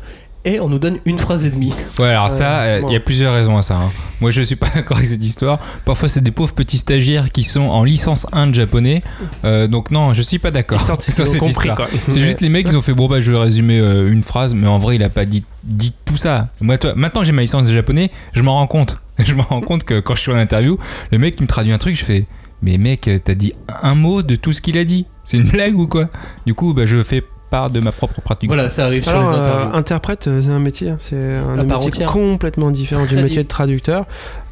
[0.43, 1.71] Et on nous donne une phrase et demie.
[1.99, 2.89] Ouais, alors ça, Euh, il bon.
[2.89, 3.75] y a plusieurs raisons à ça.
[3.75, 3.91] hein.
[4.21, 5.59] Moi, je suis pas d'accord avec cette histoire.
[5.85, 9.03] Parfois, c'est des pauvres petits stagiaires qui sont en licence 1 de japonais.
[9.45, 11.77] Euh, donc, non, je suis pas d'accord sur cette compris, histoire.
[12.07, 14.55] C'est juste les mecs, ils ont fait bon, bah, je vais résumer euh, une phrase,
[14.55, 16.49] mais en vrai, il a pas dit, dit tout ça.
[16.59, 18.97] Moi, toi, maintenant que j'ai ma licence de japonais, je m'en rends compte.
[19.23, 20.77] Je me rends compte que quand je suis en interview,
[21.11, 22.25] le mec qui me traduit un truc, je fais
[22.61, 25.05] Mais mec, t'as dit un mot de tout ce qu'il a dit.
[25.23, 26.09] C'est une blague ou quoi?
[26.45, 28.49] Du coup, bah, je fais part de ma propre pratique.
[28.49, 30.95] Voilà, ça arrive Alors, sur les euh, interprète, euh, c'est un métier, hein.
[30.99, 32.11] c'est un métier entière.
[32.11, 34.05] complètement différent du métier de traducteur.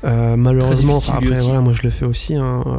[0.03, 2.35] Euh, malheureusement, enfin, après, voilà, moi je le fais aussi.
[2.35, 2.71] Hein, euh,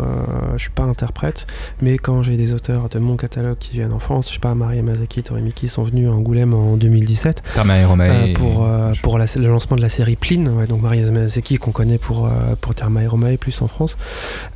[0.56, 1.46] je suis pas interprète,
[1.82, 4.54] mais quand j'ai des auteurs de mon catalogue qui viennent en France, je sais pas,
[4.54, 8.04] Marie Yamazaki, Torimiki sont venus à Angoulême en 2017 Tama et Romae.
[8.08, 11.56] euh, pour, euh, pour la- le lancement de la série Pline, ouais, donc Marie Yamazaki
[11.56, 13.96] qu'on connaît pour, euh, pour Therma et Romae plus en France.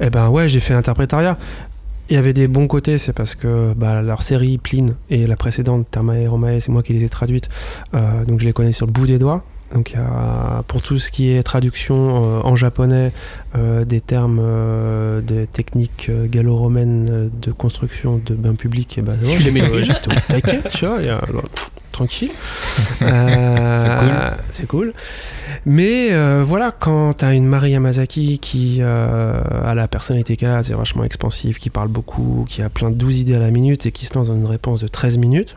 [0.00, 1.36] Et ben ouais, j'ai fait l'interprétariat.
[2.10, 5.36] Il y avait des bons côtés, c'est parce que bah, leur série Pline et la
[5.36, 7.48] précédente Therma et Romae, c'est moi qui les ai traduites,
[7.94, 9.44] euh, donc je les connais sur le bout des doigts.
[9.72, 13.12] Donc il y a, pour tout ce qui est traduction euh, en japonais
[13.54, 19.38] euh, des termes euh, des techniques gallo-romaines de construction de bains publics, et ben ouais,
[19.38, 21.22] j'étais- au taquet, tu vois, il y a-
[21.90, 22.30] tranquille.
[23.02, 24.14] Euh, C'est cool.
[24.50, 24.92] C'est cool.
[25.64, 30.62] Mais euh, voilà, quand t'as une Marie Yamazaki qui euh, a la personnalité qu'elle a,
[30.62, 33.86] c'est vachement expansif, qui parle beaucoup, qui a plein de 12 idées à la minute
[33.86, 35.56] et qui se lance dans une réponse de 13 minutes.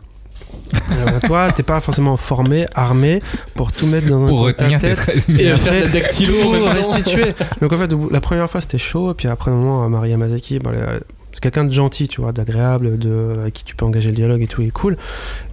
[1.26, 3.22] toi, t'es pas forcément formé, armé
[3.54, 7.34] pour tout mettre dans un pour retenir tête 13 et faire dactylo tout restituer.
[7.60, 10.58] Donc en fait, la première fois c'était chaud, et puis après un moment, Marie Yamazaki,
[10.60, 11.02] bah, elle-
[11.34, 14.40] c'est quelqu'un de gentil, tu vois, d'agréable, de, avec qui tu peux engager le dialogue
[14.40, 14.96] et tout, est cool.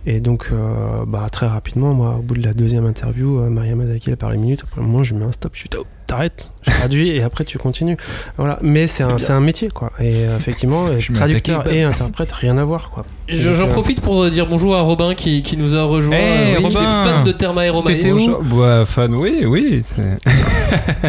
[0.05, 3.69] Et donc, euh, bah, très rapidement, moi, au bout de la deuxième interview, euh, Marie
[3.69, 5.85] Yamazaki, elle parle une minute, après moment, je lui mets un stop, je suis oh,
[6.11, 7.95] t'arrêtes, je traduis, et après tu continues.
[8.37, 8.59] Voilà.
[8.61, 9.93] Mais c'est un, un métier, quoi.
[9.99, 13.05] Et euh, effectivement, euh, traducteur et interprète, rien à voir, quoi.
[13.29, 16.17] J'en euh, profite pour dire bonjour à Robin qui, qui nous a rejoint.
[16.17, 17.85] Hey, Euh, oui, Robin fan de Therma et Romae.
[17.93, 18.43] T'étais où Bonjour.
[18.43, 19.81] Bah, fan, oui, oui.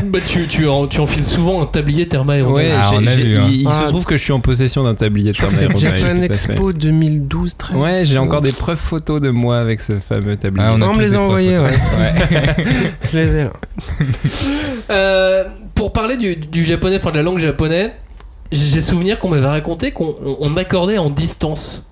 [0.05, 2.55] Bah, tu, tu, en- tu enfiles souvent un tablier Therma et Romae.
[2.57, 3.47] Ouais, Ah, j'ai- on a j'ai- vu, hein.
[3.49, 3.83] il, il Ah.
[3.85, 6.23] se trouve que je suis en possession d'un tablier Thermae c'est Romae, Japan.
[6.23, 10.65] Expo 2012 13 Ouais, j'ai encore des preuves photos de moi avec ce fameux tablier.
[10.65, 11.71] Ah, on me les a envoyés, ouais.
[13.13, 13.53] Je les ai là.
[14.93, 17.91] Euh, pour parler du, du japonais, enfin de la langue japonaise,
[18.51, 21.89] j'ai souvenir qu'on m'avait raconté qu'on on- on accordait en distance.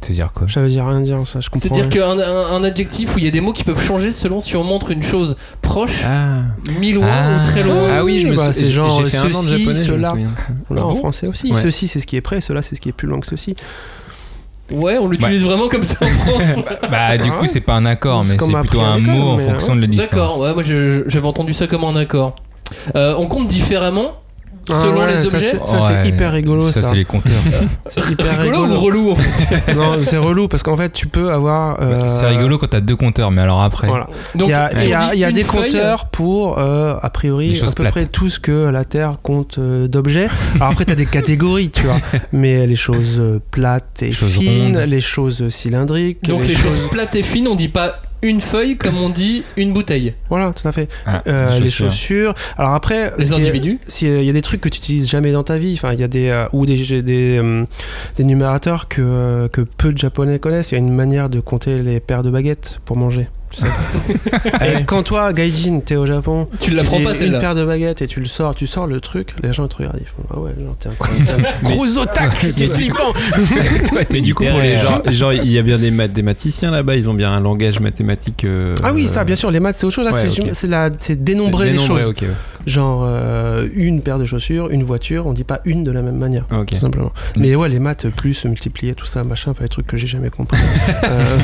[0.00, 0.46] C'est-à-dire quoi?
[0.48, 1.68] Ça veut dire rien dire, ça, je comprends.
[1.74, 4.40] C'est-à-dire qu'un un, un adjectif où il y a des mots qui peuvent changer selon
[4.40, 6.42] si on montre une chose proche, Ah.
[6.78, 7.40] mi-loin Ah.
[7.42, 7.88] ou très loin.
[7.90, 8.64] Ah oui, je me bah, souviens.
[8.66, 10.10] c'est genre fait un an de ceci, japonais, je me cela.
[10.10, 10.32] souviens.
[10.70, 10.94] Là, Ah en bon?
[10.94, 11.52] français aussi.
[11.52, 11.60] Ouais.
[11.60, 13.56] Ceci, c'est ce qui est prêt, cela, c'est ce qui est plus loin que ceci.
[14.70, 16.64] Ouais, on l'utilise vraiment comme ça en France.
[16.90, 19.74] Bah, du Ah coup, c'est pas un accord, mais c'est plutôt un mot en fonction
[19.76, 20.10] de la distance.
[20.10, 22.36] D'accord, ouais, moi j'avais entendu ça comme un accord.
[22.94, 24.12] Euh, on compte différemment
[24.74, 25.50] Ah selon ouais, les ça, objets.
[25.50, 26.82] c'est- Ça, Ouais, c'est hyper rigolo, ça.
[26.82, 27.34] Ça, c'est les compteurs.
[27.88, 28.74] C'est hyper Rigolo rigolo.
[28.74, 31.78] ou relou en fait non, c'est relou parce qu'en fait, tu peux avoir.
[31.80, 33.86] euh, C'est rigolo quand t'as deux compteurs, mais alors après.
[33.88, 34.06] Voilà.
[34.34, 37.10] Donc, il y a, y a- y a des feuille, compteurs pour, euh, a Les
[37.10, 37.92] priori, choses à peu plates.
[37.92, 40.28] près tout ce que la Terre compte euh, d'objets.
[40.56, 41.96] Alors après, tu as des catégories, tu vois.
[42.32, 44.86] Mais les choses euh, plates et Les choses fines, rondes.
[44.88, 48.76] les choses cylindriques, Donc les, les choses plates et fines, on dit pas une feuille,
[48.76, 50.14] comme on dit, une bouteille.
[50.28, 50.88] Voilà, tout à fait.
[51.06, 52.34] Ah, Euh, les les chaussures.
[52.56, 55.32] Alors après, Les individus si, euh, il y a des trucs que tu utilises jamais
[55.32, 55.74] dans ta vie.
[55.74, 57.64] Enfin, il y a des euh, ou des des, des, euh,
[58.16, 60.72] des numérateurs que euh, que peu de Japonais connaissent.
[60.72, 63.28] Il y a une manière de compter les paires de baguettes pour manger.
[64.80, 68.06] et quand toi, Gaijin, t'es au Japon, Tu l'apprends pas, une paire de baguettes et
[68.06, 70.38] tu le sors, tu sors le truc, les gens ils te regardent, ils font ah
[70.38, 73.12] ouais, genre, t'es un gros otak, t'es flippant.
[73.90, 76.96] Toi, t'es Du coup, pour les gens, genre, il y a bien des mathématiciens là-bas,
[76.96, 78.44] ils ont bien un langage mathématique.
[78.44, 80.04] euh, Ah oui, ça, bien sûr, les maths c'est autre chose.
[80.04, 80.48] Là, Ouais, c'est ok.
[80.52, 82.04] c'est la- c'est dénombrer les choses.
[82.06, 82.28] ok, ouais.
[82.66, 86.16] Genre euh, une paire de chaussures, une voiture, on dit pas une de la même
[86.18, 86.44] manière.
[86.50, 86.66] Ah, ok.
[86.66, 87.12] Tout simplement.
[87.36, 90.30] Mais ouais, les maths, plus, multiplier, tout ça, machin, enfin les trucs que j'ai jamais
[90.30, 90.58] compris.
[91.04, 91.38] Euh,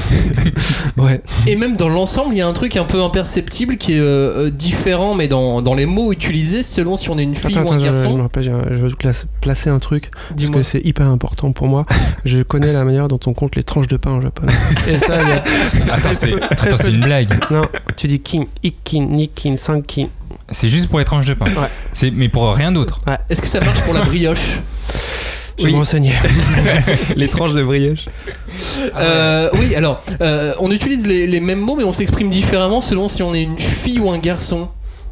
[0.97, 1.21] ouais.
[1.47, 4.47] Et même dans l'ensemble, il y a un truc un peu imperceptible qui est euh,
[4.47, 7.71] euh, différent, mais dans, dans les mots utilisés, selon si on est une fille Attends,
[7.71, 8.17] ou un attends, je, je garçon.
[8.17, 11.87] me rappelle, je veux place- placer un truc parce que c'est hyper important pour moi.
[12.25, 14.53] je connais la manière dont on compte les tranches de pain en japonais.
[14.89, 17.39] Et ça, il y a Attends, c'est une blague.
[17.51, 17.63] Non,
[17.97, 20.09] tu dis kin, ikin, nikin, sankin.
[20.51, 21.47] C'est juste pour les tranches de pain.
[21.47, 22.11] Ouais.
[22.13, 23.01] Mais pour rien d'autre.
[23.31, 24.61] Est-ce que ça marche pour la brioche?
[25.59, 26.13] Je vais me renseigner.
[27.17, 28.07] Les tranches de brioche.
[28.97, 33.09] Euh, Oui, alors, euh, on utilise les, les mêmes mots, mais on s'exprime différemment selon
[33.09, 34.69] si on est une fille ou un garçon.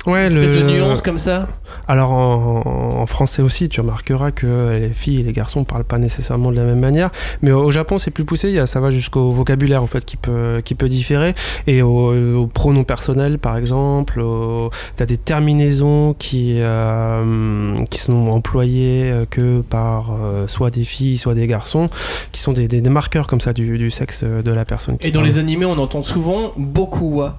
[0.07, 0.63] Ouais, Une espèce le...
[0.63, 1.47] de nuance comme ça.
[1.87, 2.63] Alors en,
[3.01, 6.57] en français aussi, tu remarqueras que les filles et les garçons parlent pas nécessairement de
[6.57, 7.11] la même manière.
[7.41, 8.67] Mais au Japon, c'est plus poussé.
[8.67, 11.35] Ça va jusqu'au vocabulaire en fait qui peut qui peut différer
[11.69, 14.21] et au, au pronom personnel par exemple.
[14.21, 20.85] au- T'as des terminaisons qui euh, qui sont employées euh, que par euh, soit des
[20.85, 21.89] filles, soit des garçons,
[22.33, 24.97] qui sont des, des- des marqueurs comme ça du, du sexe de la personne.
[25.01, 25.27] Et dans parle.
[25.27, 27.39] les animés, on entend souvent beaucoup wa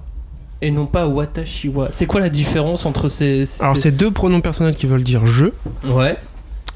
[0.66, 1.88] et non pas watashi wa.
[1.90, 3.46] C'est quoi la différence entre ces.
[3.46, 5.46] ces- Alors c'est deux pronoms personnels qui veulent dire je.
[5.86, 6.16] Ouais.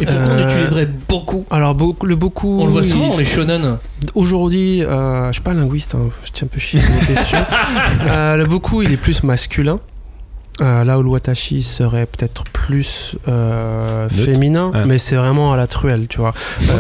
[0.01, 2.61] Et pourquoi on Euh, utiliserait beaucoup Alors beaucoup, le beaucoup.
[2.61, 3.79] On le voit souvent dans les shonen.
[4.15, 7.39] Aujourd'hui, euh, je suis pas linguiste, hein, je tiens un peu chier mes questions.
[8.07, 9.79] Euh, le beaucoup, il est plus masculin.
[10.61, 14.85] Euh, là où le watashi serait peut-être plus euh, féminin, Ah.
[14.87, 16.35] mais c'est vraiment à la truelle, tu vois.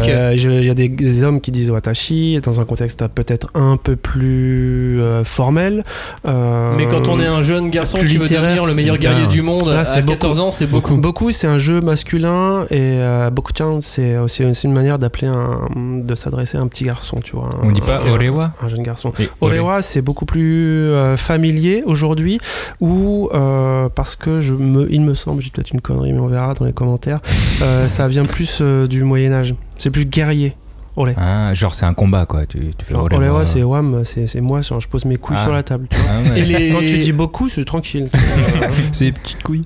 [0.09, 3.49] Euh, je- Il y a des, des hommes qui disent watashi dans un contexte peut-être
[3.55, 5.85] un peu plus euh, formel.
[6.27, 9.43] Euh, Mais quand on est un jeune garçon qui veut devenir le meilleur guerrier du
[9.43, 10.49] monde Là, à c'est 14 beaucoup.
[10.49, 10.97] ans, c'est beaucoup.
[10.97, 15.69] Beaucoup, c'est un jeu masculin et euh, Boku-chan, c'est aussi, aussi une manière d'appeler un,
[15.77, 17.51] de s'adresser à un petit garçon, tu vois.
[17.63, 19.13] On dit Un- pas un- orewa Un jeune garçon.
[19.21, 19.29] Et.
[19.41, 22.41] Orewa, c'est beaucoup plus euh, familier aujourd'hui,
[22.81, 26.27] ou euh, parce que je me, il me semble, j'ai peut-être une connerie, mais on
[26.29, 27.21] verra dans les commentaires,
[27.63, 29.55] euh, ça vient plus euh, du Moyen Âge.
[29.79, 30.55] C'est plus guerrier.
[31.01, 31.15] Olé.
[31.17, 32.45] Ah, genre c'est un combat quoi.
[32.45, 33.47] Tu, tu fais orewa.
[33.47, 35.45] c'est wam, c'est c'est moi, genre, je pose mes couilles Ah.
[35.45, 35.87] sur la table.
[35.89, 36.11] tu vois.
[36.11, 36.41] Ah ouais.
[36.41, 38.09] Et les, Quand tu dis beaucoup, c'est tranquille.
[38.61, 39.63] Euh, C'est des petites couilles.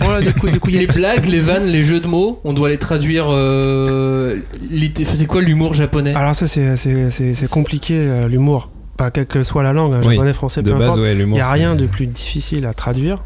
[0.00, 2.78] voilà, des couilles, des les blagues, les vannes, les jeux de mots, on doit les
[2.78, 3.26] traduire.
[3.28, 4.36] Euh,
[5.04, 6.14] c'est quoi l'humour japonais?
[6.14, 8.70] Alors ça, c'est- c'est c'est- c'est compliqué, euh, l'humour.
[8.96, 10.14] Pas quelle que soit la langue, hein, Oui.
[10.14, 11.00] japonais, français, De peu base, importe.
[11.00, 11.36] ouais, Il l'humour.
[11.36, 13.18] n'y a rien de plus difficile à traduire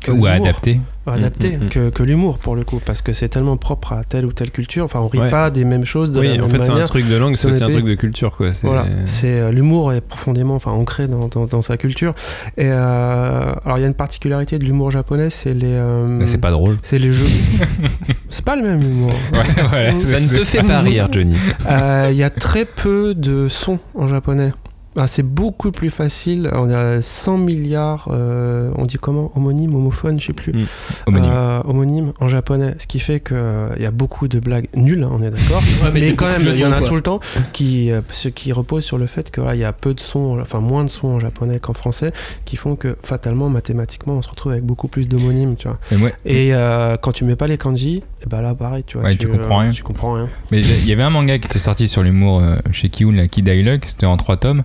[0.00, 0.80] que Ou adapter.
[1.06, 4.04] adapté Mm, mm, que, que l'humour pour le coup parce que c'est tellement propre à
[4.04, 4.84] telle ou telle culture.
[4.84, 5.30] Enfin on rit Ouais.
[5.30, 6.88] pas des mêmes choses de la Oui, même en fait, c'est un manière.
[6.88, 8.52] truc de langue, c'est aussi un truc de culture, quoi.
[8.52, 8.86] C'est- voilà.
[9.24, 12.14] Euh, l'humour est profondément enfin ancré dans, dans, dans sa culture.
[12.56, 16.26] Et euh, alors il y a une particularité de l'humour japonais c'est les euh, Mais
[16.26, 16.76] c'est pas drôle.
[16.82, 17.26] c'est les jeux.
[18.28, 19.10] C'est pas le même humour.
[19.32, 21.34] Ouais, ouais, Ça ne te fait pas rire, Johnny.
[21.68, 24.52] Euh, il y a très peu de sons en japonais
[24.96, 26.50] Ah, c'est beaucoup plus facile.
[26.54, 29.30] On a 100 milliards, euh, on dit comment?
[29.36, 30.52] Homonyme, homophone, je sais plus.
[30.52, 30.66] Mm.
[31.06, 31.30] Homonyme.
[31.32, 32.74] Euh, homonyme en japonais.
[32.78, 33.36] Ce qui fait qu'il
[33.78, 35.62] y a beaucoup de blagues nulles, hein, on est d'accord.
[35.84, 36.88] Ouais, mais quand même, il y en a quoi.
[36.88, 37.20] tout le temps
[37.52, 40.58] qui, euh, ce qui repose sur le fait qu'il y a peu de sons, enfin
[40.60, 42.12] moins de sons en japonais qu'en français,
[42.44, 45.78] qui font que fatalement, mathématiquement, on se retrouve avec beaucoup plus d'homonymes, tu vois.
[45.92, 48.98] Mais ouais, Et euh, quand tu mets pas les kanji, et ben là, pareil, tu
[48.98, 49.06] vois.
[49.06, 49.70] Ouais, tu comprends rien.
[49.70, 50.28] Tu comprends rien.
[50.50, 53.12] Mais j'ai- il y avait un manga qui était sorti sur l'humour euh, chez Kiyun,
[53.14, 54.64] la Kid Dialogue, c'était en trois tomes.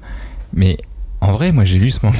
[0.53, 0.77] Mais
[1.21, 2.17] en vrai, moi j'ai lu ce manga.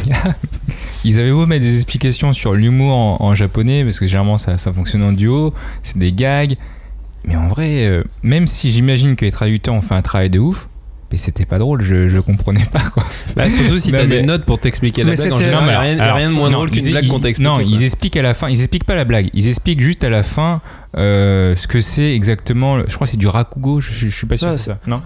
[1.03, 4.57] Ils avaient beau mettre des explications sur l'humour en, en japonais, parce que généralement ça,
[4.57, 5.53] ça fonctionne en duo,
[5.83, 6.55] c'est des gags.
[7.25, 10.39] Mais en vrai, euh, même si j'imagine que les traducteurs ont fait un travail de
[10.39, 10.67] ouf,
[11.11, 13.03] mais c'était pas drôle, je, je comprenais pas quoi.
[13.35, 15.31] Bah, surtout si t'as mais- des notes pour t'expliquer la blague.
[15.31, 17.45] En c'était- général, Non, rien, alors, de moins non, drôle qu'une blague qu'on t'explique.
[17.47, 17.63] Non, quoi.
[17.63, 20.23] ils expliquent à la fin, ils expliquent pas la blague, ils expliquent juste à la
[20.23, 20.59] fin
[20.97, 22.79] euh, ce que c'est exactement.
[22.79, 24.71] Je crois que c'est du rakugo, je, je- je suis pas sûr Ah, que c'est
[24.71, 24.79] ça.
[24.87, 25.01] Non?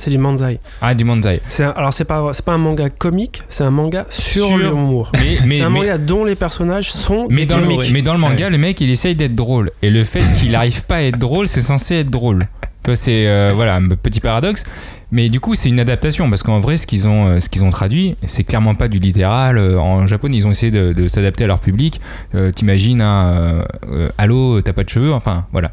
[0.00, 0.58] C'est du manzai.
[0.80, 1.42] Ah, du manzai.
[1.50, 4.56] C'est un- alors c'est pas c'est pas un manga comique, c'est un manga sur, Sur-
[4.56, 5.12] l'humour.
[5.12, 7.90] Mais, mais, C'est un mais- manga dont les personnages sont mais dans, le, comiques.
[7.92, 9.70] mais dans le manga, le mec il essaye d'être drôle.
[9.82, 12.48] Et le fait qu'il arrive pas à être drôle, c'est censé être drôle.
[12.94, 14.64] C'est euh, voilà, un petit paradoxe.
[15.12, 17.62] Mais du coup, c'est une adaptation parce qu'en vrai, ce qu'ils ont, euh, ce qu'ils
[17.62, 19.58] ont traduit, c'est clairement pas du littéral.
[19.58, 22.00] Euh, En japonais, ils ont essayé de, de s'adapter à leur public.
[22.34, 25.72] Euh, T'imagines euh, euh, Allô, t'as pas de cheveux Enfin, voilà.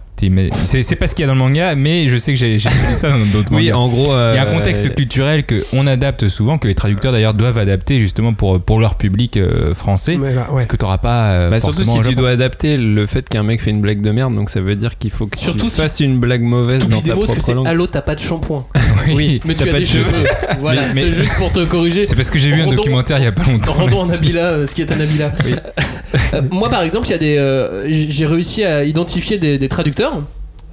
[0.53, 2.57] C'est c'est pas ce qu'il y a dans le manga, mais je sais que j'ai
[2.59, 3.75] j'ai vu ça dans d'autres Oui, mangas.
[3.77, 4.05] en gros.
[4.05, 7.57] Il y a un euh, contexte culturel qu'on adapte souvent, que les traducteurs d'ailleurs doivent
[7.57, 10.65] adapter justement pour, pour leur public euh, français, Mais là, ouais.
[10.65, 13.69] que t'auras pas euh, Bah surtout si tu dois adapter le fait qu'un mec fait
[13.71, 15.99] une blague de merde, donc ça veut dire qu'il faut que Surtout tu si- fasses
[15.99, 17.67] une blague mauvaise dans ta que propre c'est langue.
[17.67, 18.65] Allô, t'as pas de shampoing.
[19.13, 20.25] Oui, Mais t'as tu as pas des de cheveux.
[20.59, 22.03] Voilà, Mais- c'est juste pour te corriger.
[22.05, 23.73] C'est parce que j'ai vu un documentaire il y a pas longtemps.
[23.73, 24.07] Rendons un.
[24.11, 25.31] Nabila euh, ce qui est un Nabila.
[26.51, 29.67] Moi, par exemple, il y a des, j'ai réussi à identifier des, des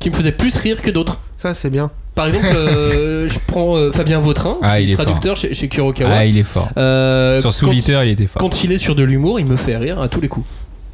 [0.00, 1.20] qui me faisaient plus rire que d'autres.
[1.36, 1.90] Ça, c'est bien.
[2.14, 6.10] Par exemple, euh, je prends euh, Fabien Vautrin, Ah, qui est traducteur chez, chez Kurokawa.
[6.12, 6.68] Ah, il est fort.
[6.76, 8.40] Euh, Sur Souliter, il était fort.
[8.40, 10.46] Quand il est sur de l'humour, il me fait rire à tous les coups.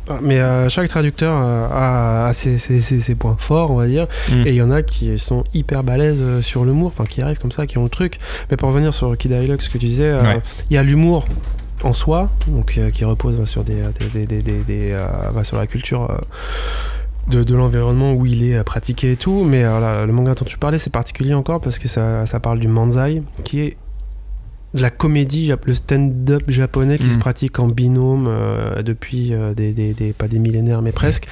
[0.08, 3.86] Ah, Mais euh, chaque traducteur a, a ses, ses- ses- ses points forts, on va
[3.86, 4.06] dire.
[4.32, 4.46] Mm.
[4.46, 7.52] Et il y en a qui sont hyper balèzes sur l'humour, enfin qui arrivent comme
[7.52, 8.18] ça, qui ont le truc.
[8.50, 10.40] Mais pour revenir sur Kid Hilux, ce que tu disais, euh, Ouais.
[10.70, 11.26] il y a l'humour
[11.82, 13.74] en soi, donc euh, qui repose sur des,
[14.14, 14.96] des, des- des- des,
[15.44, 16.08] sur la culture.
[17.30, 20.90] De, l'environnement où il est pratiqué et tout, mais le manga dont tu parlais c'est
[20.90, 23.76] particulier encore parce que ça, ça parle du manzai qui est
[24.74, 27.10] de la comédie, le stand-up japonais qui Mm.
[27.10, 31.26] se pratique en binôme euh, depuis euh, des, des- des- pas des millénaires mais presque,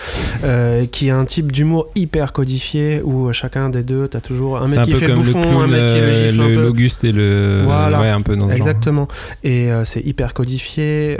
[0.44, 4.58] euh, qui est un type d'humour hyper codifié où euh, chacun des deux, t'as toujours
[4.58, 6.12] un mec un qui fait le comme le bouffon, clown, un mec qui le euh,
[6.30, 7.62] gifle l'Auguste et le.
[7.64, 8.00] Voilà.
[8.00, 8.56] Ouais, un peu dans ce genre.
[8.56, 9.08] Exactement.
[9.44, 11.12] Et euh, c'est hyper codifié.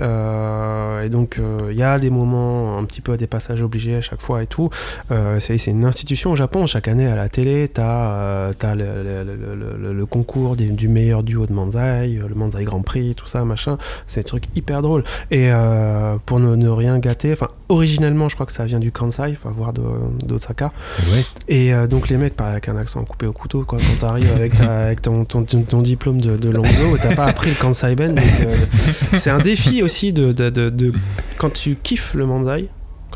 [1.04, 1.40] et donc,
[1.70, 4.46] il y a des moments, un petit peu des passages obligés à chaque fois et
[4.46, 4.70] tout.
[5.38, 6.66] C'est une institution au Japon.
[6.66, 9.24] Chaque année à la télé, tu as, le-
[9.80, 13.44] le- le concours des- du meilleur duo de Manzai, le Manzai Grand Prix, tout ça,
[13.44, 13.78] machin.
[14.06, 15.04] C'est des trucs hyper drôles.
[15.30, 18.92] Et euh, pour ne, ne rien gâter, enfin, originellement, je crois que ça vient du
[18.92, 20.72] Kansai, enfin, voire d'Osaka.
[21.48, 23.78] Et euh, donc les mecs parlent avec un accent coupé au couteau quoi.
[23.78, 26.50] Quand t'arrives avec, ta- avec ton, ton, ton- ton diplôme de, de
[27.02, 28.18] t'as pas appris le Kansai Ben.
[28.18, 28.54] euh,
[29.18, 30.92] c'est un défi aussi de, de, de- de-
[31.38, 32.68] quand tu kiffes le Manzai.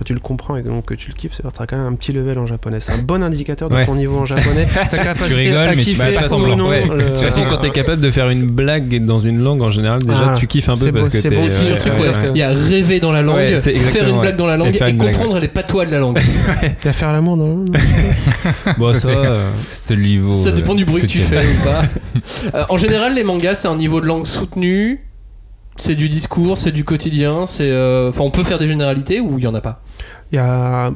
[0.03, 1.95] Quand tu le comprends et donc que tu le kiffes, c'est t'as quand même un
[1.95, 2.81] petit level en japonais.
[2.81, 3.87] C'est un bon indicateur de Ouais.
[3.87, 4.67] ton niveau en japonais.
[4.91, 6.57] Ta capacité rigoles, à mais tu kiffer fais pas ou semblant.
[6.57, 6.69] non.
[6.71, 6.85] Ouais.
[6.89, 9.71] le- De toute façon, quand t'es capable de faire une blague dans une langue, en
[9.71, 11.37] général, déjà, Ah, tu kiffes un peu c'est parce bon- que c'est t'es.
[11.37, 12.31] bon Aussi, signe, le ouais, truc, ouais, ouais, ouais.
[12.35, 14.33] il y a rêver dans la langue, faire une blague ouais.
[14.33, 16.19] dans la langue Et comprendre les patois de la langue.
[16.65, 17.65] Il va faire l'amour dans le
[18.79, 20.43] Bon, Ça, c'est- euh, C'est le niveau.
[20.43, 22.59] Ça euh, dépend du bruit que tu fais ou pas.
[22.59, 24.99] Euh, en général, les mangas, c'est un niveau de langue soutenu.
[25.77, 27.47] C'est du discours, c'est du quotidien.
[27.47, 29.82] C'est, euh, enfin, on peut faire des généralités ou il y en a pas.
[30.33, 30.91] Il y a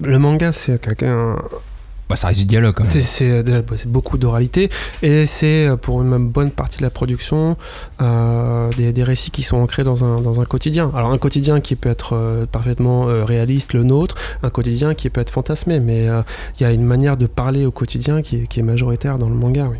[0.00, 1.36] le manga, c'est quelqu'un
[2.08, 2.92] Bah, ça reste du dialogue quand même.
[2.92, 4.70] C'est- C'est déjà, bah, c'est beaucoup d'oralité
[5.02, 7.56] et c'est euh, pour une même bonne partie de la production
[8.00, 10.92] euh, des, des récits qui sont ancrés dans un, dans un quotidien.
[10.94, 15.10] Alors un quotidien qui peut être euh, parfaitement euh, réaliste, le nôtre, un quotidien qui
[15.10, 16.22] peut être fantasmé, mais euh,
[16.58, 19.28] il y a une manière de parler au quotidien qui est, qui est majoritaire dans
[19.28, 19.78] le manga, oui.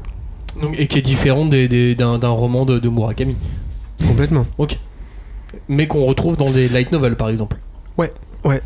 [0.61, 3.37] Donc, et qui est différent des- des- d'un, d'un roman de, de Murakami.
[4.05, 4.47] Complètement.
[4.59, 4.79] Ok.
[5.69, 7.57] Mais qu'on retrouve dans des light novels, par exemple.
[7.99, 8.11] Ouais,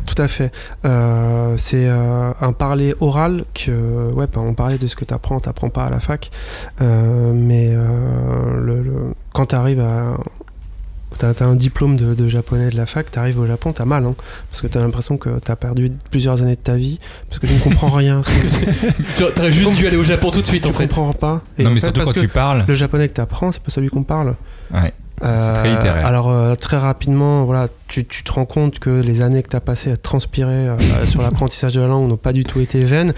[0.06, 0.52] tout à fait.
[0.84, 5.14] Euh, c'est euh, un parler oral que, ouais, bah, on parlait de ce que tu
[5.14, 6.30] apprends, t'apprends pas à la fac,
[6.82, 10.16] Euh, mais euh, le, le- quand tu arrives à.
[11.18, 14.04] T'as as un diplôme de, de japonais de la fac, t'arrives au Japon, t'as mal,
[14.06, 14.14] hein,
[14.48, 17.52] parce que t'as l'impression que t'as perdu plusieurs années de ta vie, parce que tu
[17.54, 18.22] ne comprends rien.
[19.16, 20.86] Tu aurais juste dû aller au Japon tout de suite, tu en fait.
[20.86, 21.42] comprends pas.
[21.58, 22.64] Et Non, en mais fait, surtout parce quand que tu parles.
[22.66, 24.34] le japonais que t'apprends, c'est pas celui qu'on parle.
[24.72, 24.94] Ouais.
[25.20, 26.06] C'est très littéraire.
[26.06, 29.56] Alors euh, très rapidement, voilà, tu, tu te rends compte que les années que tu
[29.56, 30.76] as passées à transpirer euh,
[31.06, 33.12] sur l'apprentissage de la langue n'ont pas du tout été vaines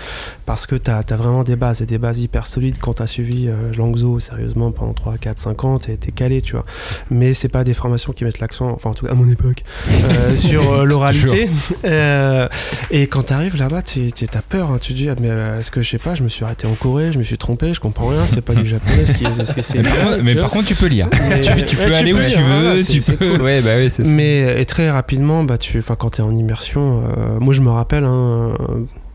[0.46, 3.06] parce que tu as, vraiment des bases et des bases hyper solides quand tu as
[3.06, 6.64] suivi euh, Langzo sérieusement pendant 3, 4, 5 ans, tu es, calé, tu vois.
[7.10, 9.62] Mais c'est pas des formations qui mettent l'accent, enfin en tout cas à mon époque,
[10.04, 11.48] euh, sur l'oralité.
[12.90, 14.78] Et quand tu arrives là-bas, tu as peur, hein.
[14.80, 15.28] tu te dis, ah, mais
[15.60, 17.74] est-ce que je sais pas, je me suis arrêté en Corée, je me suis trompé,
[17.74, 20.50] je comprends rien, c'est pas du japonais, ce qui est- Mais par contre- mais par
[20.50, 21.08] contre, tu peux lire.
[21.28, 23.16] Mais- tu, tu peux Ouais, aller où peux tu lire, veux, tu peux.
[23.36, 23.42] cool.
[23.42, 24.08] Ouais, bah oui, c'est ça.
[24.10, 28.04] Mais et très rapidement, bah tu, quand t'es en immersion, euh, moi je me rappelle
[28.04, 28.54] hein,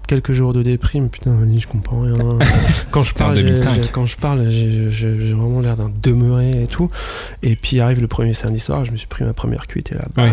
[0.08, 2.16] quelques jours de déprime, putain, je comprends rien.
[2.92, 3.72] quand je parle, j'ai- 2005.
[3.76, 6.90] j'ai- quand je parle, j'ai vraiment l'air d'un demeuré et tout.
[7.44, 9.96] Et puis arrive le premier samedi soir, je me suis pris ma première cuite et
[9.96, 10.32] là, Ouais.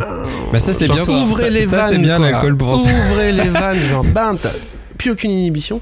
[0.53, 1.03] Bah, ça, c'est bien.
[1.03, 2.27] Ouvrez ça, les ça, vannes, bien quoi.
[3.11, 4.37] Ouvrez les vannes, genre bam,
[5.05, 5.81] plus aucune inhibition.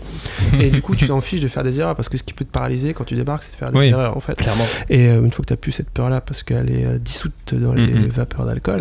[0.60, 2.44] Et du coup, tu t'en fiches de faire des erreurs parce que ce qui peut
[2.44, 3.86] te paralyser quand tu débarques, c'est de faire des Oui.
[3.86, 4.34] erreurs en fait.
[4.34, 4.64] Clairement.
[4.90, 7.32] Et euh, une fois que tu n'as plus cette peur-là parce qu'elle est euh, dissoute
[7.52, 8.06] dans les Mhm.
[8.08, 8.80] vapeurs d'alcool,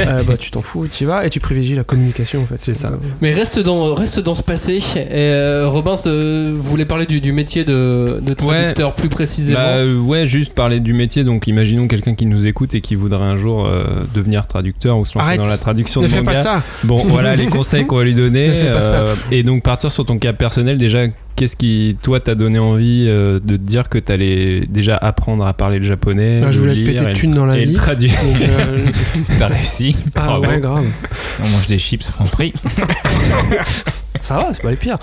[0.00, 2.58] euh, bah, tu t'en fous, tu y vas et tu privilégies la communication en fait.
[2.60, 2.90] C'est ça.
[3.22, 4.82] Mais reste dans, reste dans ce passé.
[4.96, 9.58] Et, euh, Robin, euh, vous voulez parler du, du métier de, de traducteur plus précisément
[9.58, 11.24] Bah ouais, juste parler du métier.
[11.24, 13.84] Donc imaginons quelqu'un qui nous écoute et qui voudrait un jour euh,
[14.14, 15.40] devenir traducteur ou se lancer Arrête.
[15.42, 16.32] dans la traduction Ne de fais manga.
[16.32, 18.48] pas ça Bon, voilà les conseils qu'on va lui donner.
[18.48, 18.94] Ne fais pas ça.
[19.00, 21.04] euh, et donc partir sur ton cas personnel, déjà,
[21.36, 25.52] qu'est-ce qui, toi, t'a donné envie euh, de te dire que t'allais déjà apprendre à
[25.52, 27.70] parler le japonais Ah, je voulais te lire péter de thunes dans la et le
[27.70, 27.76] vie.
[27.76, 28.12] traduire.
[28.42, 28.78] Euh,
[29.38, 29.94] T'as réussi.
[30.16, 30.46] ah Bravo.
[30.46, 30.84] ouais, grave.
[31.44, 32.52] On mange des chips France Prix.
[34.20, 34.96] Ça va, c'est pas les pires.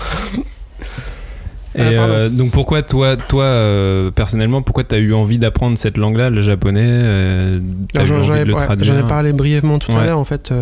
[1.76, 5.98] Et Ah, euh, donc pourquoi toi, toi euh, personnellement, pourquoi t'as eu envie d'apprendre cette
[5.98, 7.60] langue-là, le japonais euh,
[7.94, 10.52] J'en ai, ouais, parlé brièvement tout à l'heure en fait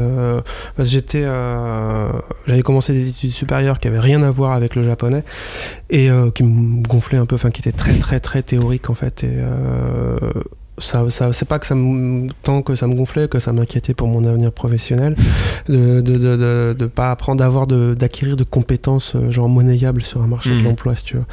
[0.76, 1.24] parce que j'étais
[2.46, 5.24] j'avais commencé des études supérieures qui avaient rien à voir avec le japonais
[5.90, 9.24] et qui me gonflaient un peu enfin qui étaient très très très théoriques en fait
[9.24, 9.30] et
[10.78, 13.94] ça, ça c'est pas que ça me, tant que ça me gonflait que ça m'inquiétait
[13.94, 15.14] pour mon avenir professionnel
[15.68, 20.02] de de, de, de, de pas apprendre d'avoir de- d'acquérir de, compétences euh, genre monnayables
[20.02, 20.64] sur un marché de Mhm.
[20.64, 21.24] l'emploi si tu veux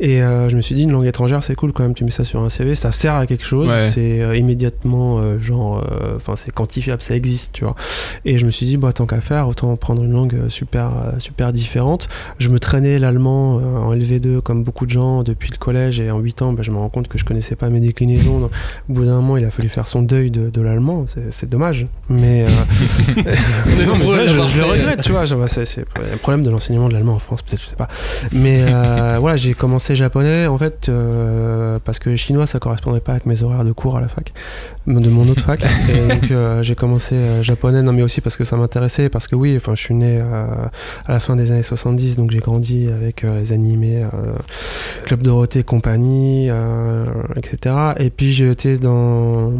[0.00, 2.10] et euh, je me suis dit une langue étrangère c'est cool quand même tu mets
[2.10, 3.88] ça sur un CV ça sert à quelque chose Ouais.
[3.92, 5.84] c'est euh, immédiatement euh, genre
[6.16, 7.74] enfin c'est quantifiable ça existe tu vois
[8.24, 11.52] et je me suis dit bah tant qu'à faire autant prendre une langue super super
[11.52, 12.08] différente
[12.38, 16.18] je me traînais l'allemand en LV2 comme beaucoup de gens depuis le collège et en
[16.18, 18.50] 8 ans bah, je me rends compte que je connaissais pas mes déclinaisons Donc,
[18.88, 21.06] au bout d'un moment il a fallu faire son deuil de, de l'allemand.
[21.30, 21.86] C'est dommage.
[22.10, 22.46] Mais euh,
[23.16, 23.22] non
[23.78, 25.24] mais nombreux à ça, je, le regrette tu vois.
[25.46, 27.88] C'est le problème de l'enseignement de l'allemand en France peut-être je sais pas.
[28.32, 33.12] Mais euh, voilà j'ai commencé japonais en fait euh, parce que chinois ça correspondait pas
[33.12, 34.32] avec mes horaires de cours à la fac
[34.86, 35.64] de mon autre fac.
[35.64, 37.82] Et donc j'ai commencé japonais.
[37.82, 41.12] Non mais aussi parce que ça m'intéressait parce que oui enfin je suis né à
[41.12, 44.04] la fin des années 70 donc j'ai grandi avec les animés
[45.06, 46.50] Club Dorothée et compagnie
[47.36, 49.52] etc et puis j'ai été dans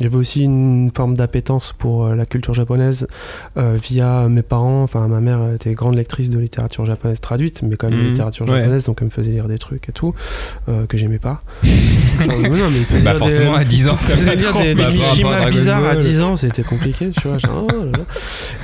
[0.00, 3.08] j'avais aussi une forme d'appétence pour euh, la culture japonaise
[3.56, 7.76] euh, via mes parents enfin ma mère était grande lectrice de littérature japonaise traduite mais
[7.76, 8.08] quand même de Mhm.
[8.08, 8.58] littérature Ouais.
[8.60, 10.14] japonaise donc elle me faisait lire des trucs et tout
[10.68, 11.40] euh, que j'aimais pas
[12.20, 14.52] Genre, mais non, mais il faisait Bah, forcément, des, à 10 ans, il faisait pas
[14.62, 15.98] des, des bah, Mishima bizarres à Ball.
[16.02, 18.04] 10 ans c'était compliqué tu vois genre, oh là là.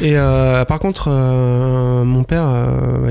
[0.00, 1.08] et euh, par contre
[2.04, 2.46] mon père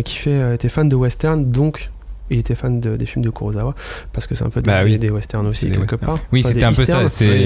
[0.03, 1.89] qui fait était fan de western donc
[2.29, 3.75] il était fan de- des films de Kurosawa
[4.13, 4.97] parce que c'est un peu des, Bah oui.
[4.97, 6.15] des, westerns aussi quelque part.
[6.31, 7.01] Oui, Enfin, c'était un peu ça,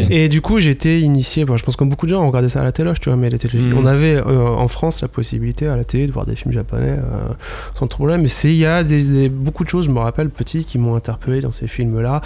[0.09, 2.61] et du coup j'étais initié bon, je pense comme beaucoup de gens on regardait ça
[2.61, 3.77] à la téloche tu vois mais la télé- Mhm.
[3.77, 6.97] on avait euh, en France la possibilité à la télé de voir des films japonais
[6.97, 7.33] euh,
[7.73, 10.29] sans problème mais c'est il y a des, des- beaucoup de choses je me rappelle
[10.29, 12.21] petit qui m'ont interpellé dans ces films là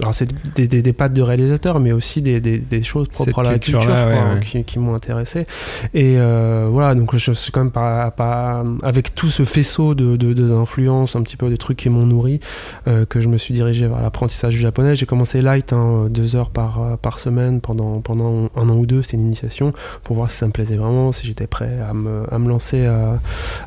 [0.00, 3.38] alors c'est des, des, des pattes de réalisateurs mais aussi des, des, des choses propres
[3.38, 4.40] à la culture culture-là, quoi, ouais, ouais.
[4.40, 5.46] qui, qui m'ont intéressé.
[5.94, 10.16] Et euh, voilà donc je suis quand même pas, pas avec tout ce faisceau de,
[10.16, 12.40] de, de- d'influences un petit peu des trucs qui m'ont nourri
[12.88, 14.94] euh, que je me suis dirigé vers l'apprentissage du japonais.
[14.96, 18.86] J'ai commencé light hein, deux heures par, euh, par semaine pendant, pendant un an ou
[18.86, 19.72] deux c'était une initiation
[20.04, 22.86] pour voir si ça me plaisait vraiment si j'étais prêt à me, à me lancer
[22.86, 23.18] à,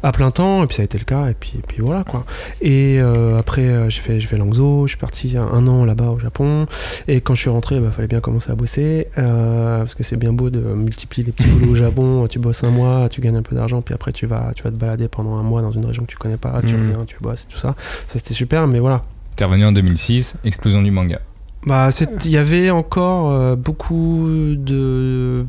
[0.03, 0.63] à plein temps.
[0.63, 2.23] Et puis ça a été le cas et puis, et puis voilà quoi.
[2.61, 6.23] Et euh, après j'ai fait fait Langzhou je suis parti un, un an là-bas au
[6.23, 6.67] Japon
[7.07, 10.03] et quand je suis rentré il bah, fallait bien commencer à bosser euh, parce que
[10.03, 13.21] c'est bien beau de multiplier les petits boulots au Japon tu bosses un mois tu
[13.21, 15.61] gagnes un peu d'argent puis après tu vas tu vas te balader pendant un mois
[15.61, 16.81] dans une région que tu connais pas tu Mhm.
[16.91, 17.75] reviens tu bosses tout ça
[18.07, 19.01] ça c'était super mais voilà
[19.35, 21.19] T'es revenu en 2006, explosion du manga.
[21.65, 25.45] bah, c'est- il y avait encore euh, beaucoup de.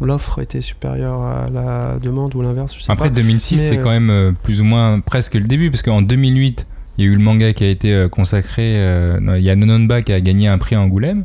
[0.00, 3.14] L'offre était supérieure à la demande ou l'inverse, je sais Après pas.
[3.14, 6.02] 2006, Mais, c'est euh, quand même euh, plus ou moins presque le début, parce qu'en
[6.02, 6.66] 2008,
[6.98, 8.74] il y a eu le manga qui a été euh, consacré.
[8.76, 11.24] euh, Il y a Nononba qui a gagné un prix à Angoulême.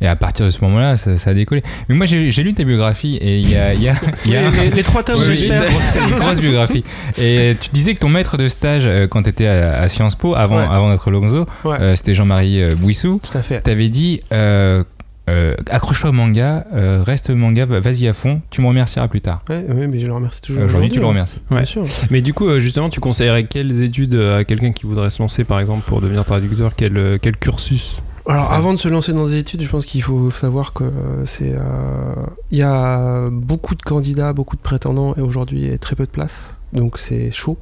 [0.00, 1.62] Et à partir de ce moment-là, ça, ça a décollé.
[1.88, 3.72] Mais moi, j'ai lu ta biographie et il y a.
[3.72, 3.94] il y a-
[4.24, 5.62] il y a- Les- trois tables, Oui, j'espère.
[5.86, 6.82] C'est une grosse biographie.
[7.18, 10.16] Et tu disais que ton maître de stage, euh, quand tu étais à, à Sciences
[10.16, 10.66] Po, avant, Ouais.
[10.68, 11.76] avant d'être Lonzo, Ouais.
[11.80, 13.20] euh, c'était Jean-Marie Bouissou.
[13.22, 13.60] Tout à fait.
[13.60, 14.22] T'avais dit.
[14.32, 14.82] euh,
[15.30, 19.44] euh, accroche-toi au manga, euh, reste manga, vas-y à fond, tu me remercieras plus tard.
[19.48, 20.64] Ouais, ouais, mais je le remercie toujours.
[20.64, 21.08] Aujourd'hui, tu le hein.
[21.08, 21.38] remercies.
[21.50, 21.58] Ouais.
[21.58, 21.84] Bien sûr.
[22.10, 25.22] Mais du coup, euh, justement, tu conseillerais quelles études euh, à quelqu'un qui voudrait se
[25.22, 29.12] lancer, par exemple, pour devenir traducteur Quel, euh, quel cursus Alors avant de se lancer
[29.12, 32.14] dans des études, je pense qu'il faut savoir que euh, c'est euh,
[32.50, 35.96] il y a beaucoup de candidats, beaucoup de prétendants et aujourd'hui il y a très
[35.96, 36.56] peu de place.
[36.72, 37.58] Donc c'est chaud.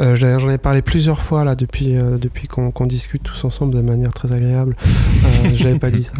[0.00, 3.80] Euh, j'en ai parlé plusieurs fois là depuis euh, depuis qu'on discute tous ensemble de
[3.80, 4.76] manière très agréable.
[4.84, 6.12] Euh, je l'avais pas dit ça.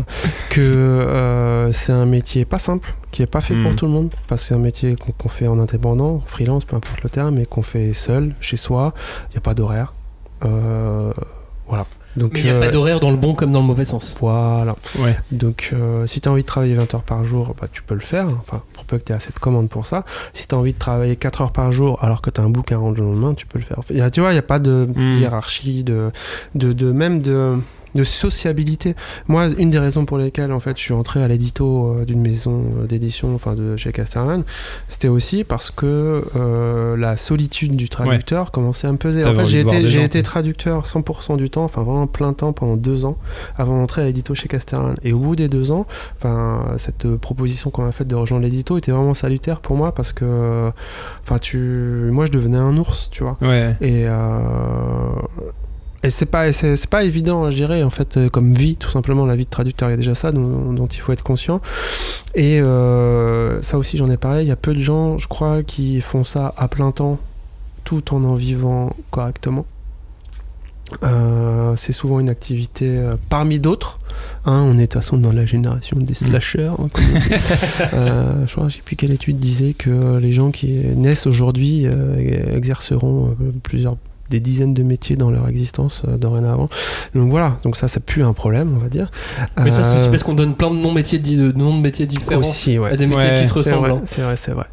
[0.51, 3.74] Que euh, c'est un métier pas simple, qui est pas fait pour Mm.
[3.74, 6.77] tout le monde parce que c'est un métier qu'on qu'on fait en indépendant, freelance, peu
[6.77, 8.94] importe le terme, mais qu'on fait seul, chez soi.
[9.28, 9.93] Il n'y a pas d'horaire.
[10.44, 11.12] Euh,
[11.66, 11.85] voilà.
[12.16, 13.85] Donc Mais il n'y a euh, pas d'horaire dans le bon comme dans le mauvais
[13.85, 14.16] sens.
[14.20, 14.74] voilà.
[14.99, 15.16] Ouais.
[15.31, 17.95] Donc, euh, si tu as envie de travailler 20 heures par jour, bah, tu peux
[17.95, 18.27] le faire.
[18.41, 20.05] Enfin, pour peu que tu aies assez de commandes pour ça.
[20.32, 22.51] Si tu as envie de travailler 4 heures par jour alors que tu as un
[22.51, 23.78] bouquin à rendre le lendemain, tu peux le faire.
[23.78, 25.12] Enfin, y a- tu vois, il n'y a pas de Mm.
[25.20, 26.11] hiérarchie, de,
[26.57, 27.57] de, de même de
[27.95, 28.95] de sociabilité.
[29.29, 32.21] Moi, une des raisons pour lesquelles en fait je suis entré à l'édito euh, d'une
[32.21, 34.43] maison euh, d'édition, enfin de chez Casterman,
[34.89, 39.25] c'était aussi parce que euh, la solitude du traducteur commençait à me peser.
[39.25, 43.05] En fait, j'ai été, j'ai traducteur 100% du temps, enfin vraiment plein temps pendant deux
[43.05, 43.17] ans
[43.57, 44.97] avant d'entrer à l'édito chez Casterman.
[45.03, 45.87] Et au bout des deux ans,
[46.17, 50.12] enfin cette proposition qu'on a faite de rejoindre l'édito était vraiment salutaire pour moi parce
[50.12, 50.71] que,
[51.23, 51.59] enfin tu,
[52.12, 53.37] moi je devenais un ours, tu vois.
[53.41, 53.77] Ouais.
[53.81, 54.41] Et euh,
[56.02, 59.27] Et c'est pas, c'est, pas évident, je dirais, en fait, euh, comme vie, tout simplement,
[59.27, 59.89] la vie de traducteur.
[59.89, 61.60] Il y a déjà ça dont, dont il faut être conscient.
[62.35, 64.43] Et euh, ça aussi, j'en ai parlé.
[64.43, 67.18] Il y a peu de gens, je crois, qui font ça à plein temps,
[67.85, 69.66] tout en en vivant correctement.
[71.02, 73.98] Euh, c'est souvent une activité euh, parmi d'autres.
[74.44, 76.70] Hein, on est de toute façon dans la génération des slashers.
[76.78, 76.89] hein.
[77.94, 81.86] Euh, je crois, je sais plus quelle étude disait que les gens qui naissent aujourd'hui
[82.52, 83.97] exerceront plusieurs
[84.31, 86.69] des dizaines de métiers dans leur existence euh, dorénavant.
[87.15, 89.11] Donc voilà, donc ça, ça pue un problème, on va dire.
[89.62, 91.82] Mais ça, c'est Euh, aussi parce qu'on donne plein de noms métiers, de noms de
[91.82, 92.90] métiers différents aussi, ouais.
[92.93, 93.89] à des métiers Ouais, qui se ressemblent.
[93.89, 94.02] vrai, hein.
[94.07, 94.66] c'est vrai, c'est vrai.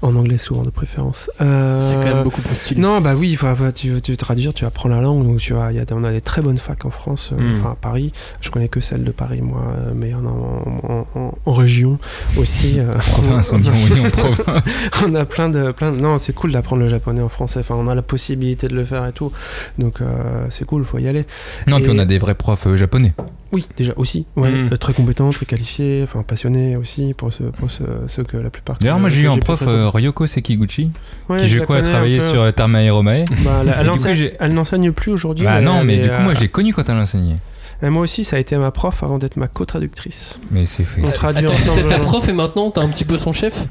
[0.00, 1.30] En anglais souvent de préférence.
[1.40, 2.80] Euh, C'est quand même beaucoup plus stylé.
[2.80, 5.38] Non, bah oui, faut- faut- tu, veux- tu veux traduire, tu apprends la langue, donc
[5.38, 7.56] tu vois, il y a, on a des très bonnes facs en France, euh, Mm.
[7.58, 8.12] enfin à Paris.
[8.40, 11.20] Je connais que celle de Paris, moi, euh, mais il y en a en, en-
[11.20, 11.98] en- en région
[12.38, 12.76] aussi.
[12.78, 14.90] euh, Province, on dit, on dit en province.
[15.06, 17.60] on a plein de, plein de- Non, c'est cool d'apprendre le japonais en français.
[17.60, 19.32] Enfin, on a la possibilité de le faire et tout.
[19.78, 21.24] Donc, euh, c'est cool, faut y aller.
[21.66, 23.12] Non, puis Et- on a des vrais profs euh, japonais.
[23.52, 24.24] Oui, déjà aussi.
[24.36, 24.70] Ouais, Mm.
[24.72, 28.48] euh, très compétents, très qualifiés, enfin passionnés aussi pour, ceux, pour ceux, ceux que la
[28.48, 28.78] plupart.
[28.80, 30.90] D'ailleurs, moi j'ai eu en pu prof euh, Ryoko Sekiguchi,
[31.28, 33.24] Ouais, qui je crois a un travaillé sur Tarma et Romae.
[33.44, 35.44] Bah, elle, j'ai- n'enseigne plus aujourd'hui.
[35.44, 37.36] Bah non, mais du coup, moi euh, je l'ai connu quand elle enseignait.
[37.82, 40.38] Et moi aussi, ça a été ma prof avant d'être ma co-traductrice.
[40.50, 41.02] Mais c'est fait.
[41.04, 41.88] On traduit Attends, ensemble.
[41.88, 43.66] ta prof et maintenant t'es un petit peu son chef?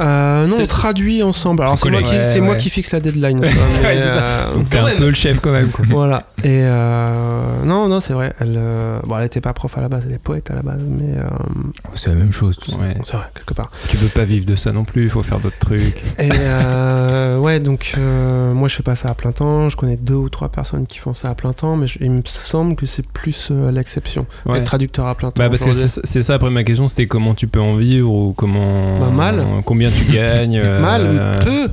[0.00, 1.62] Euh, non, on traduit ensemble.
[1.62, 3.40] Alors, c'est moi, qui, Ouais, moi fixe la deadline.
[3.44, 4.18] Ouais, c'est ça.
[4.18, 4.96] euh, Donc t'es un même.
[4.98, 5.68] peu le chef quand même.
[5.68, 5.84] quoi.
[5.88, 6.26] voilà.
[6.42, 8.34] Et euh, non, non, c'est vrai.
[8.40, 10.62] Elle, euh, bon, elle était pas prof à la base, elle est poète à la
[10.62, 11.24] base, mais euh,
[11.94, 12.58] C'est la même chose.
[12.80, 12.96] Ouais.
[13.04, 13.70] c'est vrai quelque part.
[13.88, 16.02] Tu peux pas vivre de ça non plus, il faut faire d'autres trucs.
[16.18, 19.68] Et euh, ouais, donc euh, moi je fais pas ça à plein temps.
[19.68, 22.10] Je connais deux ou trois personnes qui font ça à plein temps, mais je- il
[22.10, 24.26] me semble que c'est plus euh, l'exception.
[24.44, 24.58] Ouais.
[24.58, 25.42] Être traducteur à plein temps.
[25.42, 28.32] Bah parce que c'est ça après ma question c'était comment tu peux en vivre ou
[28.32, 29.44] comment Bah, mal.
[29.64, 31.68] combien tu gagnes euh, mal, peu.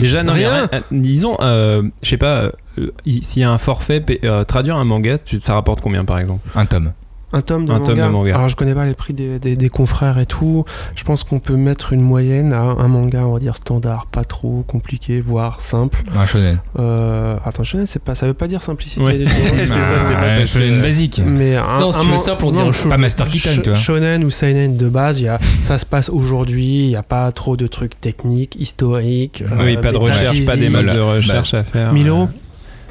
[0.00, 0.50] déjà non Rien.
[0.52, 4.44] rien, euh, disons euh, je sais pas euh, il- s'il y a un forfait euh,
[4.44, 6.40] traduire un manga tu- ça rapporte combien par exemple?
[6.54, 6.92] Un tome.
[7.32, 7.86] Un tome de, Un manga.
[7.94, 8.34] tome de manga.
[8.36, 10.64] Alors je connais pas les prix des, des- des confrères et tout.
[10.94, 14.24] Je pense qu'on peut mettre une moyenne à un manga, on va dire standard, pas
[14.24, 16.04] trop compliqué, voire simple.
[16.16, 16.60] Un shonen.
[16.78, 19.02] Euh, attends, shonen, c'est pas, ça veut pas dire simplicité.
[19.04, 19.24] Ouais.
[19.24, 19.30] tout.
[19.56, 19.74] C'est ça,
[20.06, 21.20] c'est pas un shonen que- basique.
[21.26, 22.90] Mais un, Non, si un tu veux man- simple, on dit non, un shonen.
[22.90, 23.78] Pas Master Kitan, Sh- tu vois.
[23.78, 27.02] Shonen ou seinen de base, il y a, ça se passe aujourd'hui, il n'y a
[27.02, 29.42] pas trop de trucs techniques, historiques.
[29.60, 32.28] oui euh, pas de recherche pas des masses de recherche à faire 1000 euros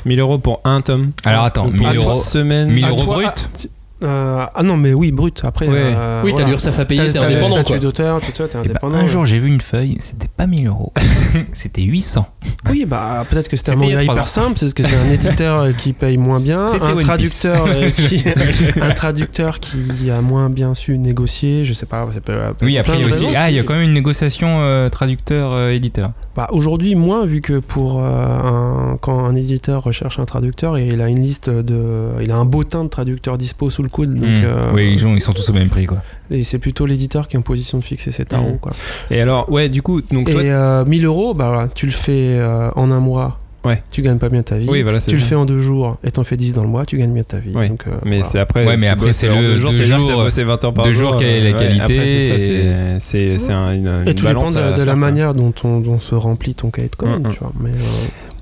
[0.05, 2.21] 1000 euros pour un tome Alors attends, Ou pour 1000 une euros.
[2.21, 3.69] semaine 1000 À euros brut
[4.03, 5.41] euh, ah non, mais oui, brut.
[5.45, 5.73] Après, Ouais.
[5.77, 6.51] euh, Oui, t'as voilà.
[6.51, 7.79] l'URSSAF à payer, T'as- t'es t'as indépendant statut quoi.
[7.79, 8.97] d'auteur, tout ça, t'es Eh ben, indépendant.
[8.97, 10.91] un jour j'ai vu une feuille, c'était pas 1000 euros,
[11.53, 12.27] c'était 800.
[12.69, 15.73] Oui, bah peut-être que c'était un C'était manga hyper simple, c'est que c'est un éditeur
[15.77, 18.23] qui paye moins bien, C'était un traducteur, euh, qui,
[18.81, 22.05] un traducteur qui a moins bien su négocier, je sais pas.
[22.25, 23.25] pas- Oui, après il y a aussi.
[23.35, 26.11] Ah, il y a quand même une négociation euh, traducteur-éditeur.
[26.35, 30.87] Bah, Aujourd'hui, moins, vu que pour euh, un- quand un éditeur recherche un traducteur, et
[30.87, 32.09] il a une liste de.
[32.21, 34.13] Il a un beau teint de traducteurs dispo sous le coude.
[34.15, 34.75] Donc, euh, Hmm.
[34.75, 35.99] oui, ils, sont, ils sont tous au même prix quoi.
[36.29, 38.49] Et c'est plutôt l'éditeur qui est en position de fixer ses tarots.
[38.51, 38.57] Mhm.
[38.59, 38.73] Quoi.
[39.11, 41.91] et alors ouais du coup donc toi Et euh, 1000 euros, bah, voilà, tu le
[41.93, 43.39] fais euh, en un mois.
[43.63, 43.81] Ouais.
[43.91, 44.67] Tu gagnes pas bien ta vie.
[44.69, 46.67] Oui, voilà, c'est tu le fais en deux jours et t'en fais 10 dans le
[46.69, 47.51] mois, tu gagnes bien ta vie.
[47.55, 47.67] Oui.
[47.69, 48.23] Donc, euh, mais voilà.
[48.25, 50.85] c'est après Ouais, mais après, c'est le deux jours deux jours, bossé 20 heures par
[50.85, 53.37] deux jour jours, quelle est la euh, ouais, qualité, après, c'est ça, et- c'est c'est
[53.39, 54.95] c'est un- une, Et une tout balance dépend de, de la quoi.
[54.95, 57.31] manière dont on, dont se remplit ton cahier de commande, Mm, mm.
[57.33, 57.51] tu vois.
[57.59, 57.73] Mais, euh,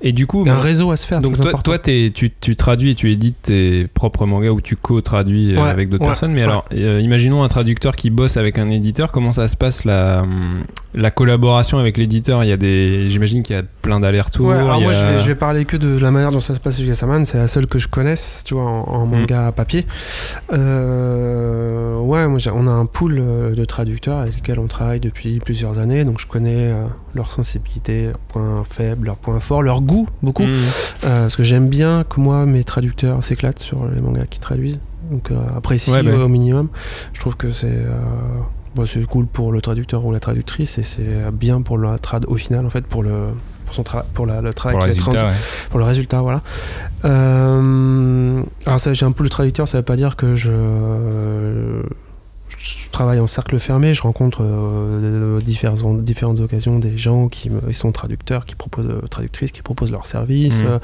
[0.06, 1.20] et du coup a un réseau à se faire.
[1.20, 5.56] Donc toi, toi tu, tu traduis et tu édites tes propres mangas ou tu co-traduis
[5.56, 6.32] euh, Ouais, avec d'autres ouais, personnes.
[6.32, 6.48] Mais ouais.
[6.50, 9.10] alors, euh, imaginons un traducteur qui bosse avec un éditeur.
[9.10, 10.24] Comment ça se passe la,
[10.94, 12.44] la collaboration avec l'éditeur?
[12.44, 14.54] Il y a des, j'imagine qu'il y a plein d'allers-retours.
[14.54, 16.60] Y moi a- je vais, je vais parler que de la manière dont ça se
[16.60, 19.86] passe chez Gasaman, c'est la seule que je connaisse, tu vois, en, en manga papier.
[20.52, 23.22] Euh, ouais, moi on a un pool
[23.56, 28.06] de traducteurs avec lesquels on travaille depuis plusieurs années, donc je connais euh, leur sensibilité,
[28.08, 30.52] leurs points faibles, leurs points forts, leur goût beaucoup, Hum.
[31.04, 34.80] Euh, parce que j'aime bien que moi mes traducteurs s'éclatent sur les mangas qu'ils traduisent,
[35.10, 35.34] donc euh,
[35.88, 36.16] Ouais, bah.
[36.24, 36.68] au minimum.
[37.12, 37.92] Je trouve que c'est euh,
[38.76, 42.24] bah, c'est cool pour le traducteur ou la traductrice et c'est bien pour la trad
[42.26, 43.28] au final en fait pour le
[43.66, 45.32] pour son tra- pour la- le travail Pour le résultat, ouais.
[45.70, 46.40] pour le résultat, voilà.
[47.04, 50.50] Euh, alors ça, j'ai un peu le traducteur, ça veut pas dire que je,
[52.64, 57.60] je travaille en cercle fermé, je rencontre euh, différentes, différentes occasions des gens qui me-
[57.68, 60.60] ils sont traducteurs, qui proposent euh, traductrices, qui proposent leurs services.
[60.60, 60.66] Mhm.
[60.68, 60.78] Euh,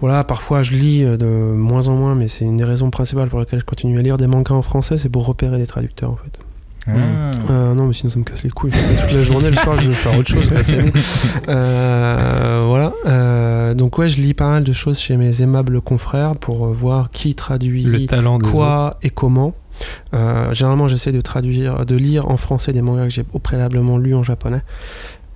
[0.00, 3.28] voilà, parfois je lis euh, de moins en moins, mais c'est une des raisons principales
[3.30, 6.10] pour lesquelles je continue à lire des mangas en français, c'est pour repérer des traducteurs
[6.10, 6.38] en fait.
[6.86, 6.90] Ah.
[7.48, 8.70] Euh, non, mais sinon ça me casse les couilles.
[8.70, 10.46] Je fais ça toute la journée, le soir je vais faire autre chose.
[10.50, 10.58] quoi.
[11.48, 12.92] Euh, voilà.
[13.06, 17.10] Euh, donc ouais, je lis pas mal de choses chez mes aimables confrères pour voir
[17.10, 19.54] qui traduit le talent quoi et comment.
[20.14, 23.98] Euh, généralement, j'essaie de traduire, de lire en français des mangas que j'ai au préalablement
[23.98, 24.62] lus en japonais.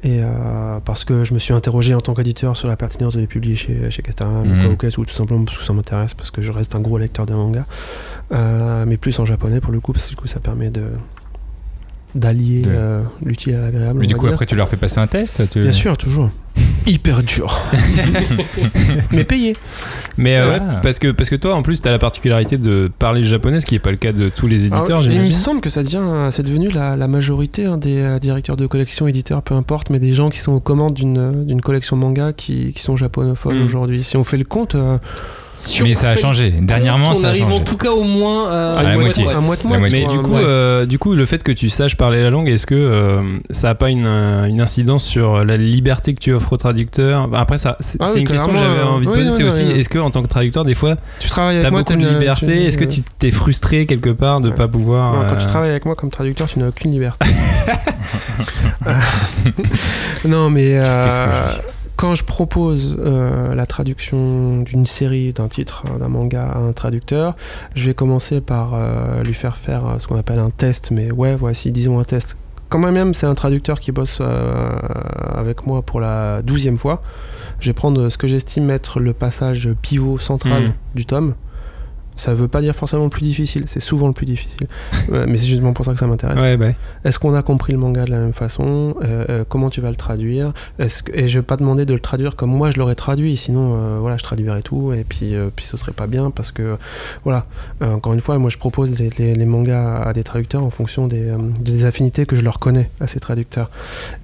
[0.04, 3.20] Et euh, parce que je me suis interrogé en tant qu'éditeur sur la pertinence de
[3.20, 4.76] les publier chez, chez Castaran Mhm.
[4.76, 7.34] ou tout simplement parce que ça m'intéresse, parce que je reste un gros lecteur de
[7.34, 7.66] manga.
[8.30, 10.84] Euh, mais plus en japonais pour le coup, parce que du coup ça permet de
[12.14, 13.98] d'allier De- l'utile à l'agréable.
[14.00, 14.32] Mais du coup, dire.
[14.34, 16.30] après, tu leur fais passer un test tu- Bien sûr, toujours.
[16.86, 17.60] Hyper dur.
[19.12, 19.56] mais payé.
[20.16, 20.52] Mais euh, Ah.
[20.74, 23.66] ouais, parce que parce que toi en plus t'as la particularité de parler japonais, ce
[23.66, 24.86] qui est pas le cas de tous les éditeurs.
[24.86, 27.98] Alors, il me semble que ça devient, euh, c'est devenu la, la majorité hein, des
[27.98, 31.44] euh, directeurs de collection, éditeurs, peu importe, mais des gens qui sont aux commandes d'une
[31.44, 33.64] d'une collection manga qui, qui sont japonophones Mm.
[33.64, 34.02] aujourd'hui.
[34.04, 34.98] Si on fait le compte, euh,
[35.52, 36.50] Si Mais ça a changé.
[36.60, 39.26] Dernièrement, ça arrive en tout cas au moins à, À la moitié.
[39.28, 40.00] à moitié La moitié.
[40.06, 40.40] Mais du coup, ouais.
[40.44, 43.70] euh, du coup, le fait que tu saches parler la langue, est-ce que euh, ça
[43.70, 47.98] a pas une, une incidence sur la liberté que tu offres Bah, Après, ça, c'est
[48.00, 49.30] Ah c'est oui, une question que j'avais euh, envie de poser.
[49.30, 49.78] oui, c'est aussi, oui.
[49.80, 52.64] est-ce que en tant que traducteur, des fois, tu travailles avec moi, beaucoup de liberté
[52.66, 55.70] Est-ce que tu t'es frustré quelque part de pas pouvoir Non, Quand tu euh, travailles
[55.70, 57.26] avec moi comme traducteur, tu n'as aucune liberté.
[60.24, 61.48] non, mais euh,
[61.96, 66.72] quand je propose euh, la traduction d'une série, d'un titre, euh, d'un manga à un
[66.72, 67.34] traducteur,
[67.74, 70.90] je vais commencer par euh, lui faire faire euh, ce qu'on appelle un test.
[70.92, 72.36] Mais ouais, voici, disons un test.
[72.68, 74.70] Quand même, c'est un traducteur qui bosse euh,
[75.34, 77.00] avec moi pour la douzième fois.
[77.60, 80.72] Je vais prendre ce que j'estime être le passage pivot central Mm.
[80.94, 81.34] du tome.
[82.18, 84.66] Ça veut pas dire forcément le plus difficile, c'est souvent le plus difficile.
[85.08, 86.36] Mais c'est justement pour ça que ça m'intéresse.
[86.40, 86.70] Ouais, bah.
[87.04, 88.96] Est-ce qu'on a compris le manga de la même façon?
[89.02, 90.52] Euh, euh, Comment tu vas le traduire?
[90.78, 91.12] Est-ce que...
[91.16, 93.98] Et je vais pas demander de le traduire comme moi je l'aurais traduit, sinon euh,
[94.00, 96.76] voilà, je traduirais tout et puis, euh, puis ce serait pas bien parce que
[97.24, 97.44] voilà,
[97.80, 101.06] encore une fois, moi je propose les, les- les mangas à des traducteurs en fonction
[101.06, 103.70] des, des affinités que je leur connais à ces traducteurs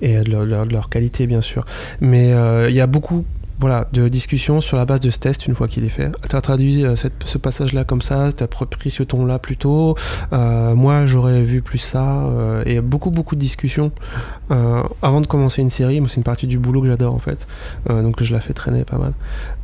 [0.02, 1.64] et de leur, leur- de leur qualité bien sûr.
[2.00, 2.30] Mais
[2.68, 3.24] il y a beaucoup
[3.64, 6.12] voilà, de discussions sur la base de ce test une fois qu'il est fait.
[6.28, 9.94] Tu as traduit euh, ce passage-là comme ça, tu as pris ce ton-là plus tôt,
[10.34, 13.90] euh, moi j'aurais vu plus ça, euh, et beaucoup beaucoup de discussions
[14.50, 16.00] euh, avant de commencer une série.
[16.00, 17.46] Moi c'est une partie du boulot que j'adore en fait,
[17.90, 19.12] euh, donc je la fais traîner pas mal.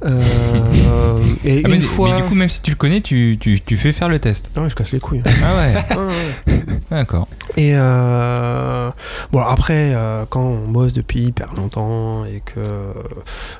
[0.05, 2.11] Euh, et Ah, mais, une fois.
[2.11, 4.51] mais du coup, même si tu le connais, tu, tu, tu fais faire le test.
[4.57, 5.23] Ah ouais, je casse les couilles.
[5.27, 6.65] Ah ouais, Ah ouais.
[6.91, 7.29] d'accord.
[7.57, 8.91] Et euh,
[9.33, 9.95] bon, après,
[10.31, 12.61] quand on bosse depuis hyper longtemps et que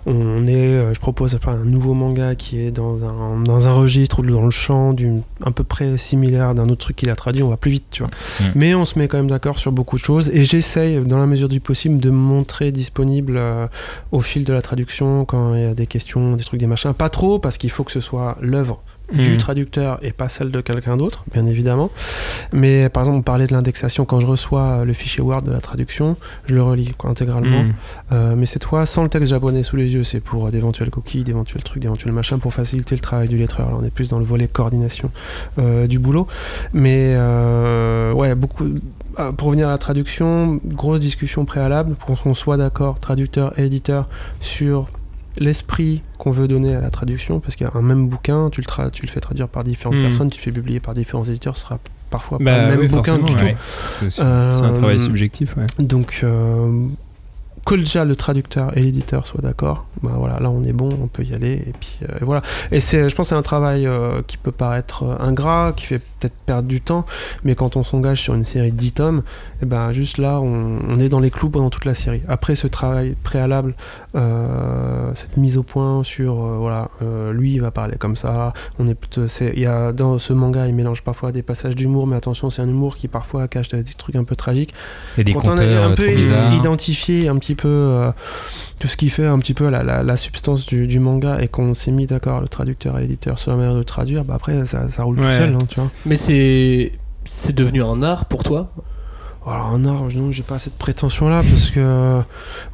[0.07, 4.27] on est, je propose un nouveau manga qui est dans un, dans un registre ou
[4.27, 7.49] dans le champ d'une à peu près similaire d'un autre truc qu'il a traduit, on
[7.49, 8.11] va plus vite, tu vois.
[8.41, 8.45] Mm.
[8.55, 11.27] Mais on se met quand même d'accord sur beaucoup de choses et j'essaye, dans la
[11.27, 13.67] mesure du possible, de montrer disponible euh,
[14.13, 16.95] au fil de la traduction quand il y a des questions, des trucs, des machins.
[16.95, 18.81] Pas trop parce qu'il faut que ce soit l'œuvre
[19.13, 19.39] du Mhm.
[19.39, 21.91] traducteur et pas celle de quelqu'un d'autre, bien évidemment.
[22.53, 24.05] Mais par exemple, on parlait de l'indexation.
[24.05, 26.17] Quand je reçois euh, le fichier Word de la traduction,
[26.47, 27.65] je le relis quoi, intégralement.
[27.65, 27.75] Mm.
[28.13, 31.25] Euh, mais cette fois, sans le texte japonais sous les yeux, c'est pour d'éventuelles coquilles,
[31.25, 33.71] d'éventuels trucs, d'éventuels machins, pour faciliter le travail du lettreur.
[33.71, 35.11] Là, on est plus dans le volet coordination
[35.89, 36.29] du boulot.
[36.73, 37.17] Mais
[38.15, 38.69] ouais, beaucoup.
[39.29, 43.67] Ah, Pour revenir à la traduction, grosse discussion préalable pour qu'on soit d'accord, traducteur et
[43.67, 44.07] éditeur,
[44.41, 44.89] sur
[45.39, 48.61] l'esprit qu'on veut donner à la traduction, parce qu'il y a un même bouquin, tu
[48.61, 50.03] le, tra- tu le fais traduire par différentes Mhm.
[50.03, 51.79] personnes, tu le fais publier par différents éditeurs, ce sera
[52.11, 53.45] parfois Bah pas le même oui, bouquin du tout.
[53.45, 53.57] ouais.
[54.19, 55.67] Euh, C'est un travail subjectif, ouais.
[55.79, 56.87] donc, euh,
[57.65, 61.07] que déjà le traducteur et l'éditeur soient d'accord, bah voilà, là on est bon, on
[61.07, 62.43] peut y aller, et puis euh, et voilà.
[62.73, 65.87] Et c'est, je pense, que c'est un travail euh, qui peut paraître euh, ingrat, qui
[65.87, 67.07] fait peut-être perdre du temps,
[67.45, 69.23] mais quand on s'engage sur une série de 10 tomes,
[69.63, 72.23] et ben juste là, on, on est dans les clous pendant toute la série.
[72.29, 73.75] Après ce travail préalable,
[74.15, 78.53] euh, cette mise au point sur, euh, voilà, euh, lui il va parler comme ça,
[78.79, 78.97] on est
[79.57, 82.69] y a dans ce manga, il mélange parfois des passages d'humour, mais attention, c'est un
[82.69, 84.75] humour qui parfois cache des trucs un peu tragiques.
[85.19, 86.07] A des Quand on a un peu
[86.57, 88.11] identifié un petit peu
[88.79, 91.49] tout ce qui fait un petit peu la, la- la substance du, du manga et
[91.49, 94.65] qu'on s'est mis d'accord, le traducteur et l'éditeur, sur la manière de traduire, bah après
[94.67, 95.91] ça, ça roule tout seul, hein, tu vois.
[96.11, 96.91] Mais c'est
[97.25, 98.73] c'est devenu un art pour toi?
[99.47, 102.21] Alors un art, non, j'ai pas cette prétention là parce que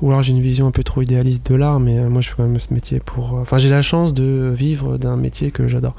[0.00, 2.28] ou alors j'ai une vision un peu trop idéaliste de l'art, mais euh, moi je
[2.30, 3.36] fais quand même ce métier pour.
[3.36, 5.94] euh, Enfin j'ai la chance de vivre d'un métier que j'adore,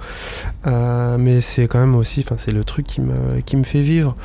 [0.65, 3.81] Euh, mais c'est quand même aussi, enfin c'est le truc qui me qui me fait
[3.81, 4.15] vivre.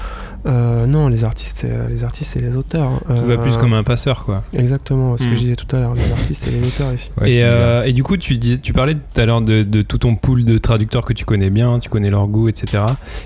[0.44, 2.90] Euh, non, les artistes, c'est les artistes, c'est les auteurs.
[2.90, 3.00] hein.
[3.16, 4.42] Tu vas Euh, plus comme un passeur, quoi.
[4.52, 5.36] Exactement, ce que Mm.
[5.36, 7.10] je disais tout à l'heure, les artistes, c'est les auteurs ici.
[7.20, 9.82] Ouais, et, euh, et du coup, tu, dis, tu parlais tout à l'heure de, de
[9.82, 12.82] tout ton pool de traducteurs que tu connais bien, tu connais leur goût, etc.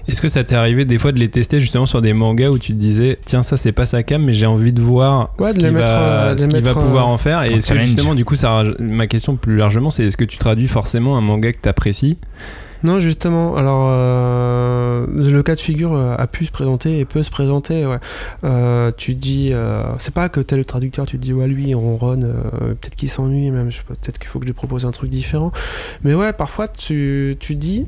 [0.08, 2.58] Est-ce que ça t'est arrivé des fois de les tester justement sur des mangas où
[2.58, 5.52] tu te disais, tiens, ça c'est pas sa cam, mais j'ai envie de voir Ouais,
[5.52, 8.34] ce qu'il va, euh, ce pouvoir euh, en faire Et est-ce que justement, du coup,
[8.36, 12.18] ça, ma question plus largement, c'est est-ce que tu traduis forcément un manga que t'apprécies?
[12.82, 17.22] Non, justement, alors euh, le cas de figure euh, a pu se présenter et peut
[17.22, 17.86] se présenter.
[17.86, 17.98] Ouais.
[18.44, 19.52] Euh, tu dis,
[19.98, 23.50] c'est pas que tel traducteur, tu te dis, ouais, lui, il ronronne, peut-être qu'il s'ennuie,
[23.50, 25.52] même, peut-être qu'il faut que je lui propose un truc différent.
[26.02, 27.86] Mais ouais, parfois, tu, tu dis,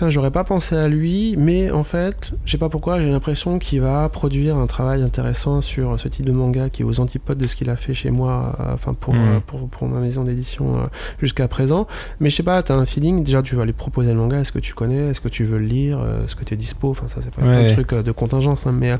[0.00, 3.58] Putain, j'aurais pas pensé à lui, mais en fait, je sais pas pourquoi, j'ai l'impression
[3.58, 7.36] qu'il va produire un travail intéressant sur ce type de manga qui est aux antipodes
[7.36, 9.20] de ce qu'il a fait chez moi, euh, enfin pour, Mhm.
[9.28, 10.86] euh, pour, pour ma maison d'édition euh,
[11.20, 11.86] jusqu'à présent.
[12.18, 14.52] Mais je sais pas, t'as un feeling, déjà tu vas lui proposer le manga, est-ce
[14.52, 17.06] que tu connais, est-ce que tu veux le lire, est-ce que tu es dispo, enfin
[17.06, 17.70] ça c'est pas Ouais.
[17.70, 18.94] un truc de contingence, hein, mais.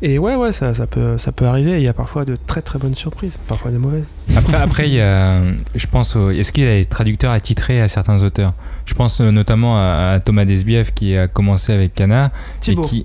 [0.00, 2.62] et ouais, ouais, ça, ça, peut, ça peut arriver, il y a parfois de très
[2.62, 4.08] très bonnes surprises, parfois des mauvaises.
[4.34, 5.42] Après, après, y a,
[5.74, 8.54] je pense, au- est-ce qu'il y a des traducteurs attitrés à certains auteurs?
[8.86, 12.82] Je pense euh, notamment à, à Thomas Desbief qui a commencé avec Kana Thibaut.
[12.84, 13.04] et qui.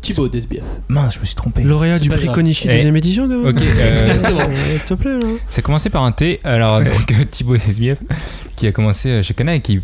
[0.00, 0.62] Thibaut Desbief.
[0.88, 1.62] Mince, je me suis trompé.
[1.64, 2.28] Lauréat du prix.
[2.28, 2.74] Konishi Eh.
[2.74, 3.46] deuxième édition, quand même.
[3.48, 5.26] Ok, euh, S'il te plaît, là.
[5.48, 7.98] Ça a commencé par un T, alors donc Thibaut Desbief,
[8.54, 9.80] qui a commencé euh, chez Kana et qui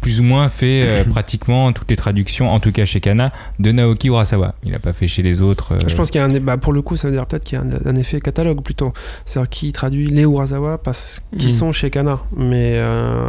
[0.00, 3.72] plus ou moins fait euh, pratiquement toutes les traductions, en tout cas chez Kana, de
[3.72, 4.54] Naoki Urasawa.
[4.64, 5.72] Il n'a pas fait chez les autres.
[5.74, 7.44] euh, Je pense qu'il y a un, bah, pour le coup, ça veut dire peut-être
[7.44, 8.92] qu'il y a un, un effet catalogue plutôt.
[9.24, 11.52] C'est-à-dire qui traduit les Urasawa parce qu'ils Mm.
[11.58, 12.20] sont chez Kana.
[12.36, 13.28] Mais euh,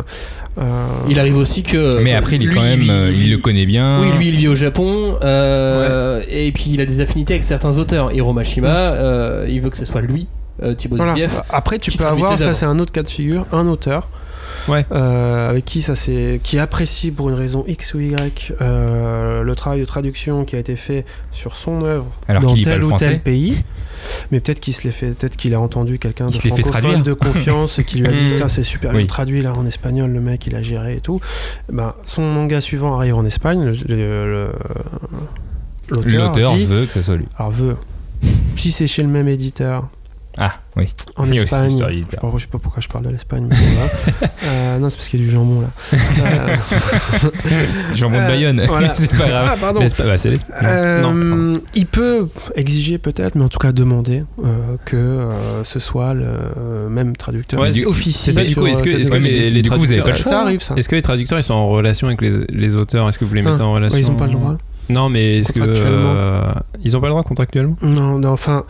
[0.59, 2.01] euh, Il arrive aussi que.
[2.03, 4.01] Mais après, il est lui, quand même, vit- il le connaît bien.
[4.01, 5.17] Oui, lui, il vit au Japon.
[5.23, 8.11] euh, Et puis, il a des affinités avec certains auteurs.
[8.11, 10.27] Hiro Mashima, euh, il veut que ce soit lui,
[10.63, 11.15] euh, Thibaut voilà.
[11.49, 14.07] Après, tu qui peux avoir, ça c'est un autre cas de figure, un auteur.
[14.67, 14.85] Ouais.
[14.91, 19.55] euh, avec qui ça c'est qui apprécie pour une raison X ou Y euh, le
[19.55, 23.19] travail de traduction qui a été fait sur son œuvre Alors dans tel ou tel
[23.21, 23.63] pays
[24.31, 27.81] mais peut-être qu'il se l'est fait peut-être qu'il a entendu quelqu'un de francophone de confiance
[27.87, 28.33] qui lui a dit Mm.
[28.33, 28.97] Putain, c'est super Oui.
[28.99, 31.19] bien traduit là en espagnol le mec il a géré et tout
[31.71, 33.73] ben, son manga suivant arrive en Espagne
[35.89, 37.25] L'auteur veut que ce soit lui.
[37.37, 37.75] alors veut
[38.57, 39.87] si c'est chez le même éditeur
[40.41, 40.85] Ah, oui.
[41.17, 42.87] en Il y a aussi Espagne, je du sais, pas, je sais pas pourquoi je
[42.87, 44.29] parle de l'Espagne, mais voilà.
[44.49, 45.67] Euh, non, c'est parce qu'il y a du jambon là.
[45.93, 46.55] Euh,
[47.95, 48.63] Jambon de Euh, Bayonne.
[48.67, 48.95] voilà.
[48.95, 49.49] c'est pas grave.
[49.53, 49.81] ah, pardon.
[49.81, 50.65] Bah, c'est l'Espagne.
[50.65, 51.09] Euh, Non,
[51.53, 51.61] pardon.
[51.75, 56.25] il peut exiger peut-être, mais en tout cas demander euh, que euh, ce soit le
[56.25, 59.69] euh, même traducteur Ouais, qui c'est- ça, du coup, est-ce que- euh, les- les du
[59.69, 60.31] coup, vous avez pas le traducteurs- choix.
[60.31, 60.73] ça arrive ça.
[60.77, 63.07] Est-ce que les traducteurs ils sont en relation avec les, les auteurs?
[63.09, 63.97] Est-ce que vous les mettez Ah, en relation?
[63.97, 64.55] Ouais, ils ont pas le droit.
[64.89, 66.49] Non, mais est-ce que euh,
[66.83, 67.75] ils ont pas le droit contractuellement?
[67.83, 68.63] Non, non, enfin.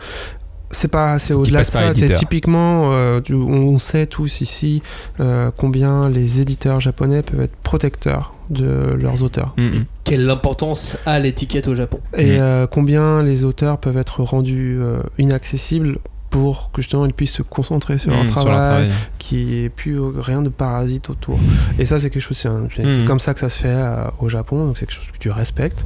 [0.72, 1.92] C'est pas, c'est au-delà de ça.
[1.94, 4.82] C'est typiquement, euh, on sait tous ici
[5.18, 9.54] euh, combien les éditeurs japonais peuvent être protecteurs de leurs auteurs.
[9.58, 9.84] Mhm.
[10.04, 11.98] Quelle importance a l'étiquette au Japon?
[12.16, 12.38] Et Mhm.
[12.40, 15.98] euh, combien les auteurs peuvent être rendus euh, inaccessibles
[16.30, 18.90] pour que justement ils puissent se concentrer sur, leur sur travail, leur travail.
[19.18, 21.38] qui ait plus euh, rien de parasite autour.
[21.78, 22.48] Et ça, c'est quelque chose, c'est
[22.84, 23.04] Mhm.
[23.04, 25.30] comme ça que ça se fait euh, au Japon, donc c'est quelque chose que tu
[25.30, 25.84] respectes.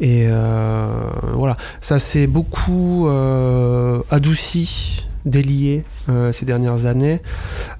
[0.00, 0.86] Et euh,
[1.32, 7.20] voilà, ça s'est beaucoup euh, adouci, délié euh, ces dernières années,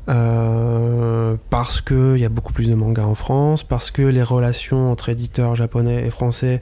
[0.09, 4.91] euh, parce qu'il y a beaucoup plus de mangas en France, parce que les relations
[4.91, 6.59] entre éditeurs japonais et français,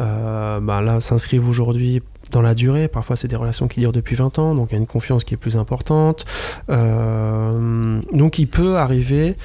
[0.00, 2.88] euh, bah, là, s'inscrivent aujourd'hui dans la durée.
[2.88, 5.24] Parfois, c'est des relations qui durent depuis 20 ans, donc il y a une confiance
[5.24, 6.24] qui est plus importante.
[6.68, 9.36] Euh, donc, il peut arriver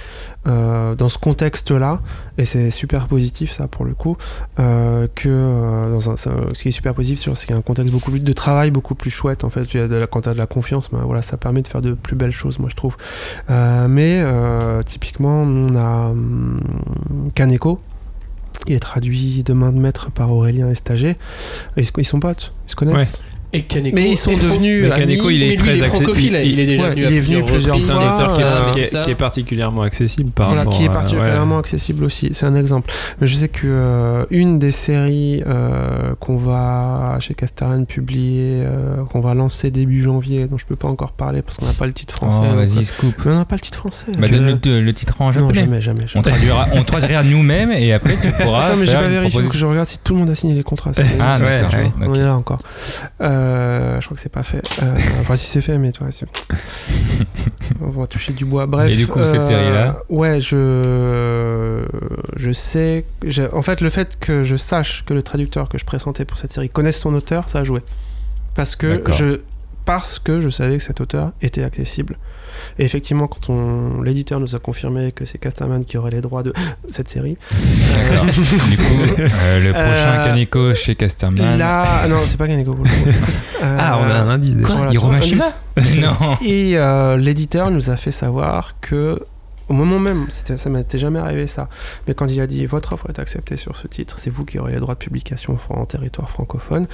[0.47, 1.99] euh, dans ce contexte-là,
[2.37, 4.17] et c'est super positif, ça, pour le coup,
[4.59, 8.23] euh, que ce qui est super positif, c'est qu'il y a un contexte beaucoup plus
[8.23, 9.43] de travail, beaucoup plus chouette.
[9.43, 9.67] En fait,
[10.11, 12.31] quand tu as de la confiance, ben, voilà, ça permet de faire de plus belles
[12.31, 12.95] choses, moi, je trouve.
[13.49, 14.23] Mais
[14.85, 16.59] typiquement, on a hum,
[17.33, 17.79] Kaneko.
[18.65, 21.15] Qui est traduit de main de maître par Aurélien Estager.
[21.77, 23.21] Ils, ils sont potes, ils se connaissent?
[23.55, 24.91] Et Kaneko Mais ils sont devenus.
[24.93, 27.05] Kaneko, il est mais lui, très il est francophile, il, est déjà ouais, venu il
[27.07, 29.09] à est venu plusieurs reprises, C'est un fois, éditeur qui, est- euh, qui est, qui
[29.11, 31.59] est particulièrement accessible par Voilà, rapport qui est particulièrement ouais.
[31.59, 32.29] accessible aussi.
[32.33, 32.91] C'est un exemple.
[33.21, 39.03] Mais je sais que euh, une des séries euh, qu'on va chez Castaran publier, euh,
[39.11, 41.85] qu'on va lancer début janvier, dont je peux pas encore parler parce qu'on n'a pas
[41.85, 42.47] le titre français.
[42.51, 43.15] Oh, vas-y, euh, scoop.
[43.25, 44.05] mais on n'a pas le titre français.
[44.19, 45.53] Bah, donne le, le titre en non, japonais.
[45.53, 46.03] jamais, jamais.
[46.03, 46.23] On jamais.
[46.29, 48.65] traduira, on traduira nous-mêmes et après tu pourras.
[48.65, 50.53] Attends, mais j'ai pas vérifié, faut que je regarde si tout le monde a signé
[50.53, 50.91] les contrats.
[51.19, 52.59] Ah, ouais, On est là encore.
[53.21, 53.44] Euh,
[53.99, 54.63] je crois que c'est pas fait.
[54.81, 56.07] Euh, enfin, si c'est fait, mais toi,
[57.81, 58.65] on va toucher du bois.
[58.65, 58.91] Bref.
[58.91, 61.85] Et du coup, cette euh, série-là Ouais, je.
[62.35, 63.05] Je sais.
[63.53, 66.51] En fait, le fait que je sache que le traducteur que je présentais pour cette
[66.51, 67.81] série connaisse son auteur, ça a joué.
[68.53, 69.41] Parce que je.
[69.85, 72.17] Parce que je savais que cet auteur était accessible.
[72.79, 74.01] Et effectivement, quand on...
[74.01, 76.53] l'éditeur nous a confirmé que c'est Castaman qui aurait les droits de
[76.89, 78.25] cette série, D'accord.
[78.25, 81.57] du coup, euh, le prochain Euh, Kaneko chez Casterman.
[81.57, 82.81] Là, ah non, c'est pas Kaneko le.
[82.81, 83.13] Euh,
[83.79, 84.55] Ah, on a un indice.
[84.63, 85.45] Quoi voilà, Hiromashima
[85.97, 86.15] Non.
[86.43, 89.19] Et euh, l'éditeur nous a fait savoir que
[89.67, 91.69] au moment même, c'était- ça m'était jamais arrivé ça,
[92.07, 94.59] mais quand il a dit votre offre est acceptée sur ce titre, c'est vous qui
[94.59, 96.85] aurez les droits de publication en territoire francophone,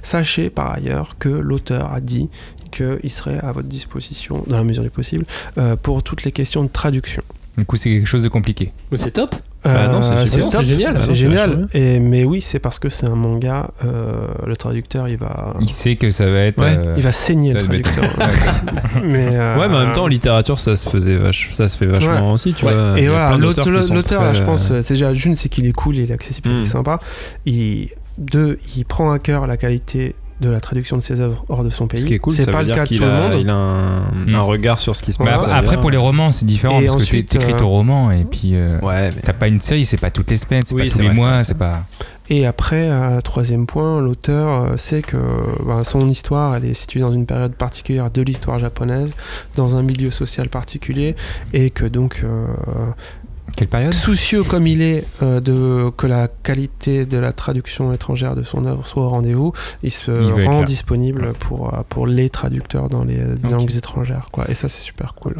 [0.00, 2.30] sachez par ailleurs que l'auteur a dit
[2.70, 5.24] qu'il serait à votre disposition, dans la mesure du possible,
[5.58, 7.22] euh, pour toutes les questions de traduction.
[7.58, 8.72] Du coup, c'est quelque chose de compliqué.
[8.90, 9.34] Mais c'est top.
[9.64, 10.98] Bah non, c'est Euh, c'est top, génial.
[11.00, 11.50] C'est génial.
[11.50, 13.68] vachement Et, mais oui, c'est parce que c'est un manga.
[13.84, 16.58] euh, le traducteur, il va, Il sait que ça va être.
[16.62, 18.04] Ouais, euh, il va saigner le traducteur.
[19.04, 21.76] mais, euh, Ouais, mais en même temps, en littérature, ça se faisait vache- ça se
[21.76, 22.32] fait vachement Ouais.
[22.34, 22.72] aussi, tu Ouais.
[22.72, 22.98] vois.
[22.98, 25.96] Et a voilà, l'auteur, là, très, je pense, c'est déjà d'une, c'est qu'il est cool,
[25.96, 26.98] il est accessible, il est sympa.
[27.44, 31.62] Il, deux, il prend à cœur la qualité de la traduction de ses œuvres hors
[31.64, 32.00] de son pays.
[32.00, 33.34] Ce qui est cool, c'est pas veut le dire cas de tout le monde.
[33.38, 35.46] il a un, un regard sur ce qui se Bah, passe.
[35.50, 38.24] après, pour les romans, c'est différent Et parce ensuite, que t'écris euh, ton roman et
[38.24, 40.88] puis euh, Ouais, mais t'as pas une série, c'est pas toutes les semaines, c'est Oui,
[40.88, 41.84] pas tous les vrai, mois, c'est pas.
[42.32, 45.16] Et après, euh, troisième point, l'auteur sait que
[45.66, 49.16] ben, son histoire, elle est située dans une période particulière de l'histoire japonaise,
[49.56, 51.16] dans un milieu social particulier,
[51.52, 52.46] et que donc, euh,
[53.56, 58.34] Quelle période soucieux comme il est euh, de que la qualité de la traduction étrangère
[58.34, 59.52] de son œuvre soit au rendez-vous,
[59.82, 64.26] il se Il rend disponible pour, euh, pour les traducteurs dans les langues étrangères.
[64.32, 64.50] Quoi.
[64.50, 65.36] Et ça, c'est super cool.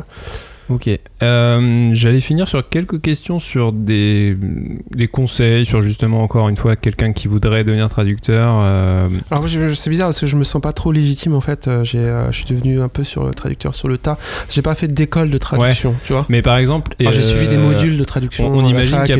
[0.70, 0.88] Ok.
[1.22, 4.36] Euh, J'allais finir sur quelques questions sur des,
[4.90, 8.52] des conseils, sur justement, encore une fois, quelqu'un qui voudrait devenir traducteur.
[8.62, 11.68] euh, Alors c'est bizarre parce que je me sens pas trop légitime en fait.
[11.68, 14.16] Euh, euh, je suis devenu un peu sur le traducteur sur le tas.
[14.48, 16.24] J'ai pas fait d'école de traduction, tu vois.
[16.28, 16.92] Mais par exemple.
[17.00, 18.46] J'ai suivi des modules de traduction.
[18.46, 19.12] On, imagine qu'il y,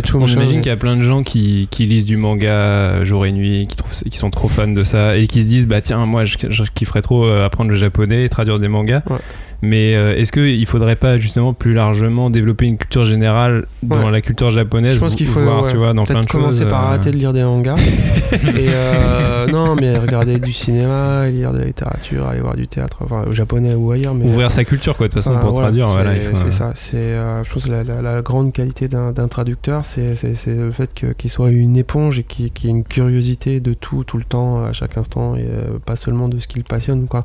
[0.69, 3.93] a- y plein de gens qui, qui lisent du manga jour et nuit, qui, trouvent,
[3.93, 6.63] qui sont trop fans de ça et qui se disent bah tiens moi je, je
[6.75, 9.03] kifferais trop apprendre le japonais et traduire des mangas.
[9.11, 9.19] Ouais.
[9.63, 14.11] Mais euh, est-ce qu'il faudrait pas justement plus largement développer une culture générale dans Ouais.
[14.11, 14.95] la culture japonaise?
[14.95, 16.89] Je pense qu'il faut voir ouais, tu vois dans plein de commencer choses, par euh,
[16.89, 17.75] arrêter de lire des mangas.
[18.33, 18.39] et
[18.69, 23.25] euh, non, mais regarder du cinéma, lire de la littérature, aller voir du théâtre, enfin
[23.29, 24.15] au japonais ou ailleurs.
[24.15, 26.51] Mais ouvrir sa culture quoi de toute façon pour voilà, traduire c'est, voilà, il faut,
[26.51, 26.73] ça.
[26.75, 27.15] C'est,
[27.45, 30.15] je pense que la, la- la grande qualité d'un, traducteur, c'est,
[30.47, 34.17] le fait qu'il soit une éponge et qu'il, qu'il ait une curiosité de tout, tout
[34.17, 35.47] le temps, à chaque instant, et
[35.85, 37.07] pas seulement de ce qui le passionne.
[37.07, 37.23] Quoi.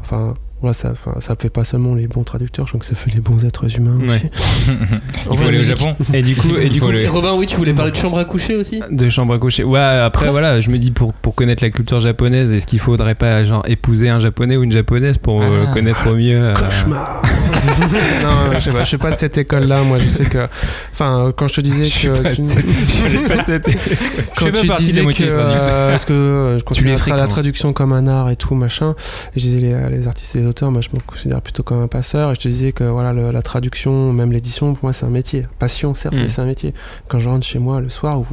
[0.00, 3.10] Enfin, voilà, ça, ça fait pas seulement les bons traducteurs, je crois que ça fait
[3.12, 4.06] les bons êtres humains Ouais.
[4.08, 4.30] aussi.
[5.30, 5.94] Il faut aller au Japon.
[6.14, 8.24] et du coup et du coup Et Robin, oui, tu voulais parler de chambre à
[8.24, 8.80] coucher aussi?
[8.90, 9.64] De chambre à coucher.
[9.64, 13.14] Ouais, après, voilà, je me dis pour, pour connaître la culture japonaise, est-ce qu'il faudrait
[13.14, 15.72] pas genre épouser un japonais ou une japonaise pour euh, Ah.
[15.74, 17.22] connaître au mieux euh, Cauchemar
[18.22, 19.82] Non, je sais pas, je suis pas de cette école-là.
[19.82, 20.46] Moi, je sais que.
[20.92, 22.18] Enfin, quand je te disais Je suis que.
[22.22, 23.64] pas tu- de cette- je suis pas de cette-
[24.36, 25.22] quand Je tu disais que, traduites.
[25.30, 27.28] euh, est-ce que euh, je considère la, fréquentes.
[27.28, 28.94] traduction comme un art et tout machin
[29.34, 31.80] et je disais les, les artistes et les auteurs moi je me considère plutôt comme
[31.82, 34.92] un passeur et je te disais que voilà le- la traduction même l'édition pour moi
[34.92, 36.20] c'est un métier passion certes Mm.
[36.20, 36.72] mais c'est un métier
[37.08, 38.26] quand je rentre chez moi le soir ou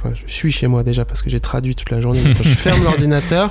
[0.00, 2.48] enfin, je suis chez moi déjà parce que j'ai traduit toute la journée quand je
[2.54, 3.48] ferme l'ordinateur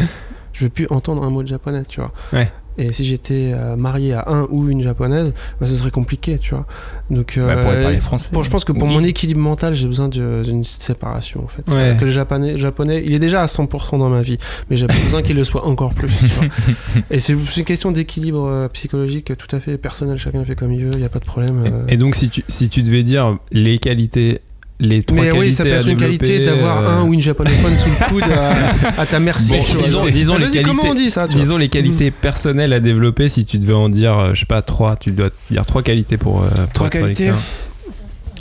[0.53, 2.51] je veux plus entendre un mot de japonais tu vois Ouais.
[2.77, 6.53] Et si j'étais euh, marié à un ou une japonaise bah, ce serait compliqué tu
[6.55, 6.65] vois
[7.09, 8.29] donc Bah, euh, pourrait parler français.
[8.33, 8.93] Bon, je pense que pour Oui.
[8.93, 11.63] mon équilibre mental, j'ai besoin d'une séparation en fait.
[11.71, 11.95] Ouais.
[11.99, 14.37] Que le japonais, japonais, il est déjà à 100% dans ma vie,
[14.69, 16.07] mais j'ai besoin qu'il le soit encore plus.
[16.17, 16.45] tu vois.
[17.11, 20.83] Et c'est une question d'équilibre euh, psychologique tout à fait personnel, chacun fait comme il
[20.85, 21.63] veut, il n'y a pas de problème.
[21.65, 21.85] euh.
[21.87, 24.39] Et, et donc, si tu, si tu devais dire les qualités,
[24.79, 27.21] les trois mais qualités oui, ça peut être une qualité d'avoir euh, un ou une
[27.21, 29.53] japonophone sous le coude à, à ta merci.
[29.53, 29.81] Bon, vois.
[29.83, 30.63] disons, disons Ah, les qualités.
[30.63, 33.29] comment on dit ça tu vois Disons les qualités personnelles à développer.
[33.29, 36.17] Si tu devais en dire, euh, je sais pas, trois, tu dois dire trois qualités
[36.17, 36.43] pour.
[36.43, 37.41] euh, pour Trois qualités traducteur.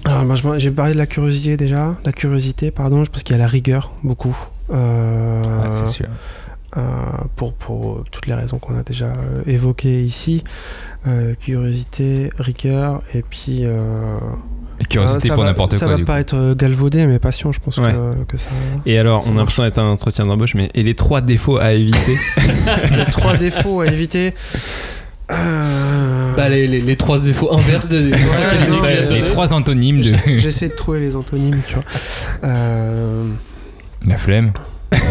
[0.06, 1.94] Alors, j'ai parlé de la curiosité déjà.
[2.04, 4.36] La curiosité, pardon, je pense qu'il y a la rigueur, beaucoup.
[4.72, 6.06] Euh, Ouais, c'est sûr.
[6.76, 6.80] euh,
[7.36, 10.42] pour, pour toutes les raisons qu'on a déjà euh, évoquées ici.
[11.06, 13.62] Euh, curiosité, rigueur, et puis...
[14.74, 15.88] euh, Et curiosité euh, ça pour va- n'importe Ça quoi.
[15.88, 16.06] va du coup.
[16.12, 17.92] pas être euh, galvaudé, mais passion, je pense Ouais.
[17.92, 18.48] que, que ça...
[18.86, 21.58] Et alors, Ça on a l'impression d'être un entretien d'embauche, mais et les trois défauts
[21.58, 22.18] à éviter
[22.96, 24.34] Les trois défauts à éviter...
[25.30, 28.10] Euh, Bah, les, les, les trois défauts inverses de,
[28.82, 29.08] Ouais.
[29.10, 31.84] Les trois antonymes de j'essaie- de trouver les antonymes, tu vois.
[32.44, 33.24] Euh,
[34.06, 34.52] la flemme.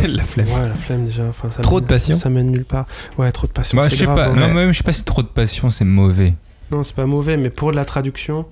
[0.07, 0.48] La flemme.
[0.48, 1.23] Ouais, la flemme déjà.
[1.27, 2.15] Enfin, ça Trop mène- de passion.
[2.18, 2.85] Ça mène nulle part.
[3.18, 3.76] Ouais, trop de passion.
[3.76, 4.26] Moi, c'est je sais grave, pas.
[4.27, 4.35] hein.
[4.35, 6.35] Non, moi-même, je sais pas si trop de passion, c'est mauvais.
[6.72, 8.45] Non, c'est pas mauvais, mais pour de la traduction.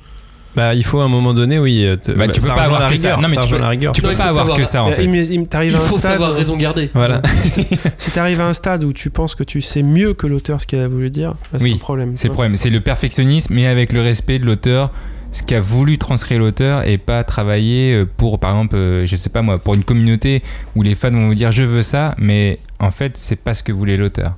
[0.55, 1.85] Bah, il faut à un moment donné, oui.
[1.85, 2.91] euh, te- Bah, tu peux pas avoir la ça.
[2.93, 3.21] rigueur.
[3.21, 3.93] Non, mais ça tu peux- la rigueur.
[3.93, 5.05] Tu Non, peux pas avoir que ça en fait.
[5.05, 6.11] il il faut stade.
[6.11, 6.89] savoir raison garder.
[6.93, 7.21] Voilà.
[7.97, 10.67] Si t'arrives à un stade où tu penses que tu sais mieux que l'auteur ce
[10.67, 12.13] qu'il a voulu dire, bah, c'est Oui, un problème.
[12.15, 12.55] C'est le problème.
[12.55, 14.91] C'est le perfectionnisme, mais avec le respect de l'auteur,
[15.31, 19.29] ce qu'a voulu transcrire l'auteur et pas travailler euh, pour, par exemple, euh, je sais
[19.29, 20.43] pas moi, pour une communauté
[20.75, 23.63] où les fans vont vous dire je veux ça, mais en fait, c'est pas ce
[23.63, 24.33] que voulait l'auteur.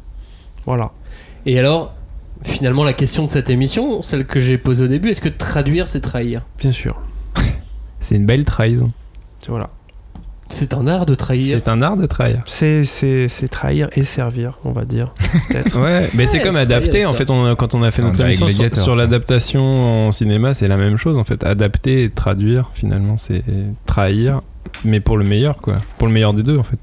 [0.67, 0.91] Voilà.
[1.47, 1.95] Et alors,
[2.43, 5.87] finalement, la question de cette émission, celle que j'ai posée au début, est-ce que traduire,
[5.87, 6.41] c'est trahir?
[6.59, 6.99] Bien sûr.
[7.99, 8.91] C'est une belle trahison.
[9.41, 9.69] C'est- Voilà.
[10.49, 11.57] C'est un art de trahir.
[11.57, 12.41] C'est un art de trahir.
[12.45, 15.11] C'est, c'est, c'est trahir et servir, on va dire.
[15.47, 15.79] Peut-être.
[15.81, 17.05] Ouais, mais c'est comme adapter.
[17.07, 18.83] En fait, on, quand on a fait notre dirait émission sur, Gladiator.
[18.83, 21.17] sur l'adaptation en cinéma, c'est la même chose.
[21.17, 23.41] En fait, adapter et traduire, finalement, c'est
[23.87, 24.41] trahir,
[24.83, 25.77] mais pour le meilleur, quoi.
[25.97, 26.77] Pour le meilleur des deux, en fait.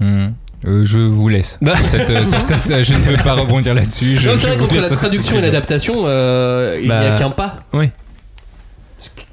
[0.00, 0.28] Hmm.
[0.66, 1.56] Euh, je vous laisse.
[1.62, 1.76] Bah.
[1.76, 4.16] Sur cette, euh, sur cette, euh, je ne veux pas rebondir là-dessus.
[4.18, 7.30] Je- Non, c'est vrai qu'entre la traduction et l'adaptation, euh, il n'y a Bah, qu'un
[7.30, 7.64] pas.
[7.72, 7.90] oui.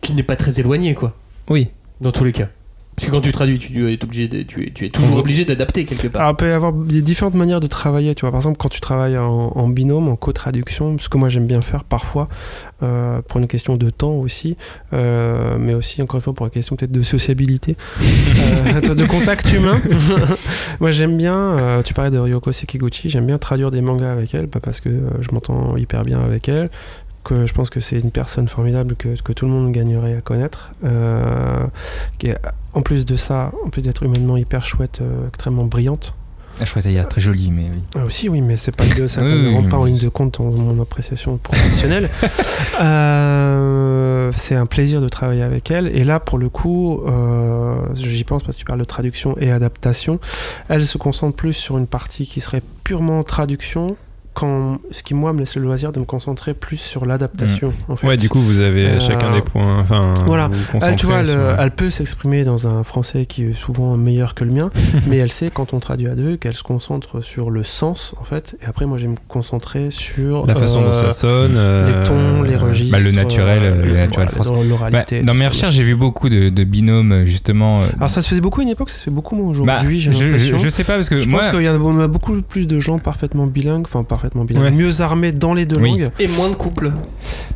[0.01, 1.15] qui n'est pas très éloigné, quoi.
[1.49, 1.69] Oui.
[1.99, 2.49] Dans tous les cas.
[2.95, 5.43] Parce que quand tu traduis, tu es, obligé de- tu es, tu es toujours obligé
[5.43, 6.21] d'adapter quelque part.
[6.21, 8.15] Alors, il peut y avoir des différentes manières de travailler.
[8.15, 11.27] Tu vois, par exemple, quand tu travailles en, en binôme, en co-traduction, ce que moi
[11.27, 12.29] j'aime bien faire parfois,
[12.83, 14.55] euh, pour une question de temps aussi,
[14.93, 19.51] euh, mais aussi, encore une fois, pour une question peut-être de sociabilité, euh, de contact
[19.51, 19.77] humain.
[20.79, 24.47] moi j'aime bien, tu parlais de Ryoko Sekiguchi, j'aime bien traduire des mangas avec elle,
[24.47, 24.89] pas parce que
[25.19, 26.69] je m'entends hyper bien avec elle,
[27.25, 30.21] que je pense que c'est une personne formidable que, que tout le monde gagnerait à
[30.21, 30.71] connaître.
[30.85, 31.65] euh,
[32.19, 32.37] qui est,
[32.73, 36.13] en plus de ça, en plus d'être humainement hyper chouette, euh, extrêmement brillante.
[36.59, 37.81] La chouette ailleurs, très jolie, mais oui.
[37.95, 40.37] Ah, aussi, oui, mais c'est pas que ça ne rentre pas en ligne de compte
[40.39, 42.09] dans mon appréciation professionnelle.
[42.81, 45.87] Euh, c'est un plaisir de travailler avec elle.
[45.95, 47.01] Et là, pour le coup,
[47.93, 50.19] j'y pense parce que tu parles de traduction et adaptation.
[50.67, 53.95] Elle se concentre plus sur une partie qui serait purement traduction.
[54.35, 57.95] Quand, ce qui moi me laisse le loisir de me concentrer plus sur l'adaptation en
[57.95, 58.05] fait.
[58.05, 59.79] Ouais, du coup, vous avez Euh, chacun des points.
[59.79, 60.49] Enfin, voilà.
[60.81, 63.95] Elle, tu vois, concentrez elle, sur- elle peut s'exprimer dans un français qui est souvent
[63.95, 64.69] meilleur que le mien,
[65.07, 68.25] mais elle sait quand on traduit à deux qu'elle se concentre sur le sens en
[68.25, 68.57] fait.
[68.61, 72.03] Et après, moi, je vais me concentrer sur La façon dont ça sonne, euh, les
[72.05, 74.67] tons, les registres, Bah, le naturel, euh, le naturel voilà, français.
[74.67, 75.19] l'oralité.
[75.21, 77.83] Bah, dans mes recherches, j'ai vu beaucoup de, de binômes, justement.
[77.83, 79.65] euh, Alors ça se faisait beaucoup à une époque, ça se fait beaucoup moins aujourd'hui.
[80.05, 81.77] Bah, je- je- je sais pas, parce que je moi- pense qu'il y en a,
[81.79, 84.71] on a beaucoup plus de gens parfaitement bilingues, enfin parfaitement bilingues, Ouais.
[84.71, 85.91] mieux armés dans les deux Oui.
[85.91, 86.09] langues.
[86.19, 86.91] Et moins de couples.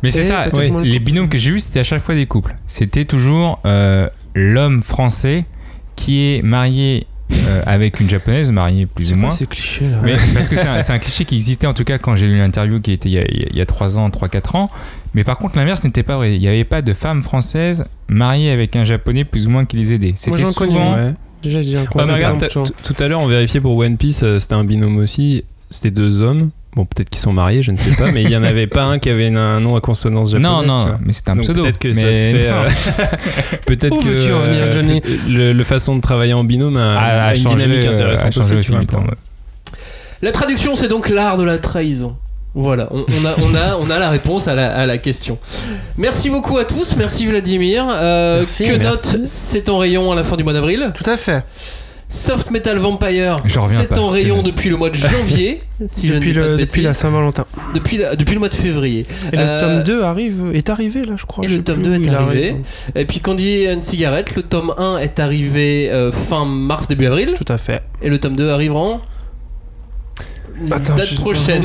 [0.02, 0.46] Mais c'est ça,
[0.82, 2.54] les binômes que j'ai vus, c'était à chaque fois des couples.
[2.66, 5.44] C'était toujours euh, l'homme français
[5.96, 9.30] qui est marié euh, avec une japonaise, marié plus C'est ou moins.
[9.30, 11.84] ces clichés là Mais parce que c'est un, c'est un cliché qui existait en tout
[11.84, 14.08] cas quand j'ai lu l'interview qui était il y a, il y a 3 ans,
[14.08, 14.70] 3-4 ans.
[15.14, 16.34] Mais par contre, l'inverse n'était pas vrai.
[16.34, 19.76] Il n'y avait pas de femme française mariée avec un japonais plus ou moins qui
[19.76, 20.14] les aidait.
[20.16, 20.94] C'était j'en connais, souvent.
[20.94, 21.14] Ouais.
[21.42, 24.38] Déjà, j'ai un Ah, mais regarde, tout à l'heure, on vérifiait pour One Piece, euh,
[24.40, 25.44] c'était un binôme aussi.
[25.70, 26.50] C'était deux hommes.
[26.76, 28.84] Bon, peut-être qu'ils sont mariés, je ne sais pas, mais il n'y en avait pas
[28.84, 30.50] un qui avait une- un nom à consonance japonaise.
[30.50, 31.62] Non, non, mais c'était un Donc pseudo.
[31.62, 32.46] Peut-être que mais ça se fait.
[32.46, 32.68] euh,
[33.66, 35.02] peut-être Où que veux-tu en venir, euh, Johnny?
[35.28, 37.92] le, le façon de travailler en binôme a, a, a a une changé, dynamique euh,
[37.94, 39.06] intéressante a aussi, au tu vois, ouais.
[40.22, 42.14] La traduction, c'est donc l'art de la trahison.
[42.54, 45.38] Voilà, on, on a, on, a, on a la réponse à la, à la question.
[45.96, 47.86] Merci beaucoup à tous, merci Vladimir.
[47.88, 49.16] Euh, Merci, que merci.
[49.18, 51.42] note c'est en rayon à la fin du mois d'avril Tout à fait.
[52.12, 53.58] Soft Metal Vampire, Je c'est
[53.98, 56.50] en je rayon depuis le mois de janvier, si je ne depuis, dis pas de
[56.50, 56.92] le, depuis la.
[56.92, 57.46] Saint-Valentin.
[57.72, 59.06] depuis, la- depuis le mois de février.
[59.32, 61.44] Et le Euh, tome 2 arrive, est arrivé là, je crois.
[61.44, 62.50] Et je le tome plus 2 où est arrivé.
[62.50, 62.64] arrive.
[62.96, 67.34] Et puis Candy and Cigarette, le tome 1 est arrivé euh, fin mars, début avril.
[67.36, 67.80] Tout à fait.
[68.02, 69.00] Et le tome 2 arrivera en
[70.72, 71.64] Attends, date je- prochaine.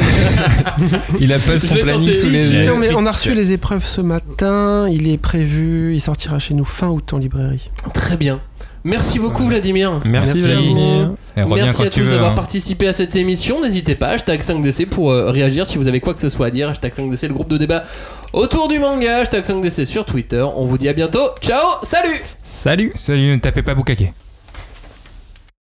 [1.19, 3.83] Il a pas Je son planning sous Si, les mais on a reçu les épreuves
[3.83, 7.71] ce matin, il est prévu, il sortira chez nous fin août en librairie.
[7.93, 8.39] Très bien.
[8.85, 9.99] Merci beaucoup Vladimir.
[10.05, 10.61] Merci, Merci à vous.
[10.61, 11.15] Vladimir.
[11.47, 12.35] Merci à tous d'avoir hein.
[12.35, 13.59] participé à cette émission.
[13.59, 16.51] N'hésitez pas, hashtag 5DC pour euh, réagir si vous avez quoi que ce soit à
[16.51, 16.69] dire.
[16.69, 17.83] Hashtag 5DC, le groupe de débat
[18.31, 19.17] autour du manga.
[19.21, 20.45] Hashtag 5DC sur Twitter.
[20.55, 21.27] On vous dit à bientôt.
[21.41, 24.13] Ciao, salut Salut Salut, ne tapez pas Bukake.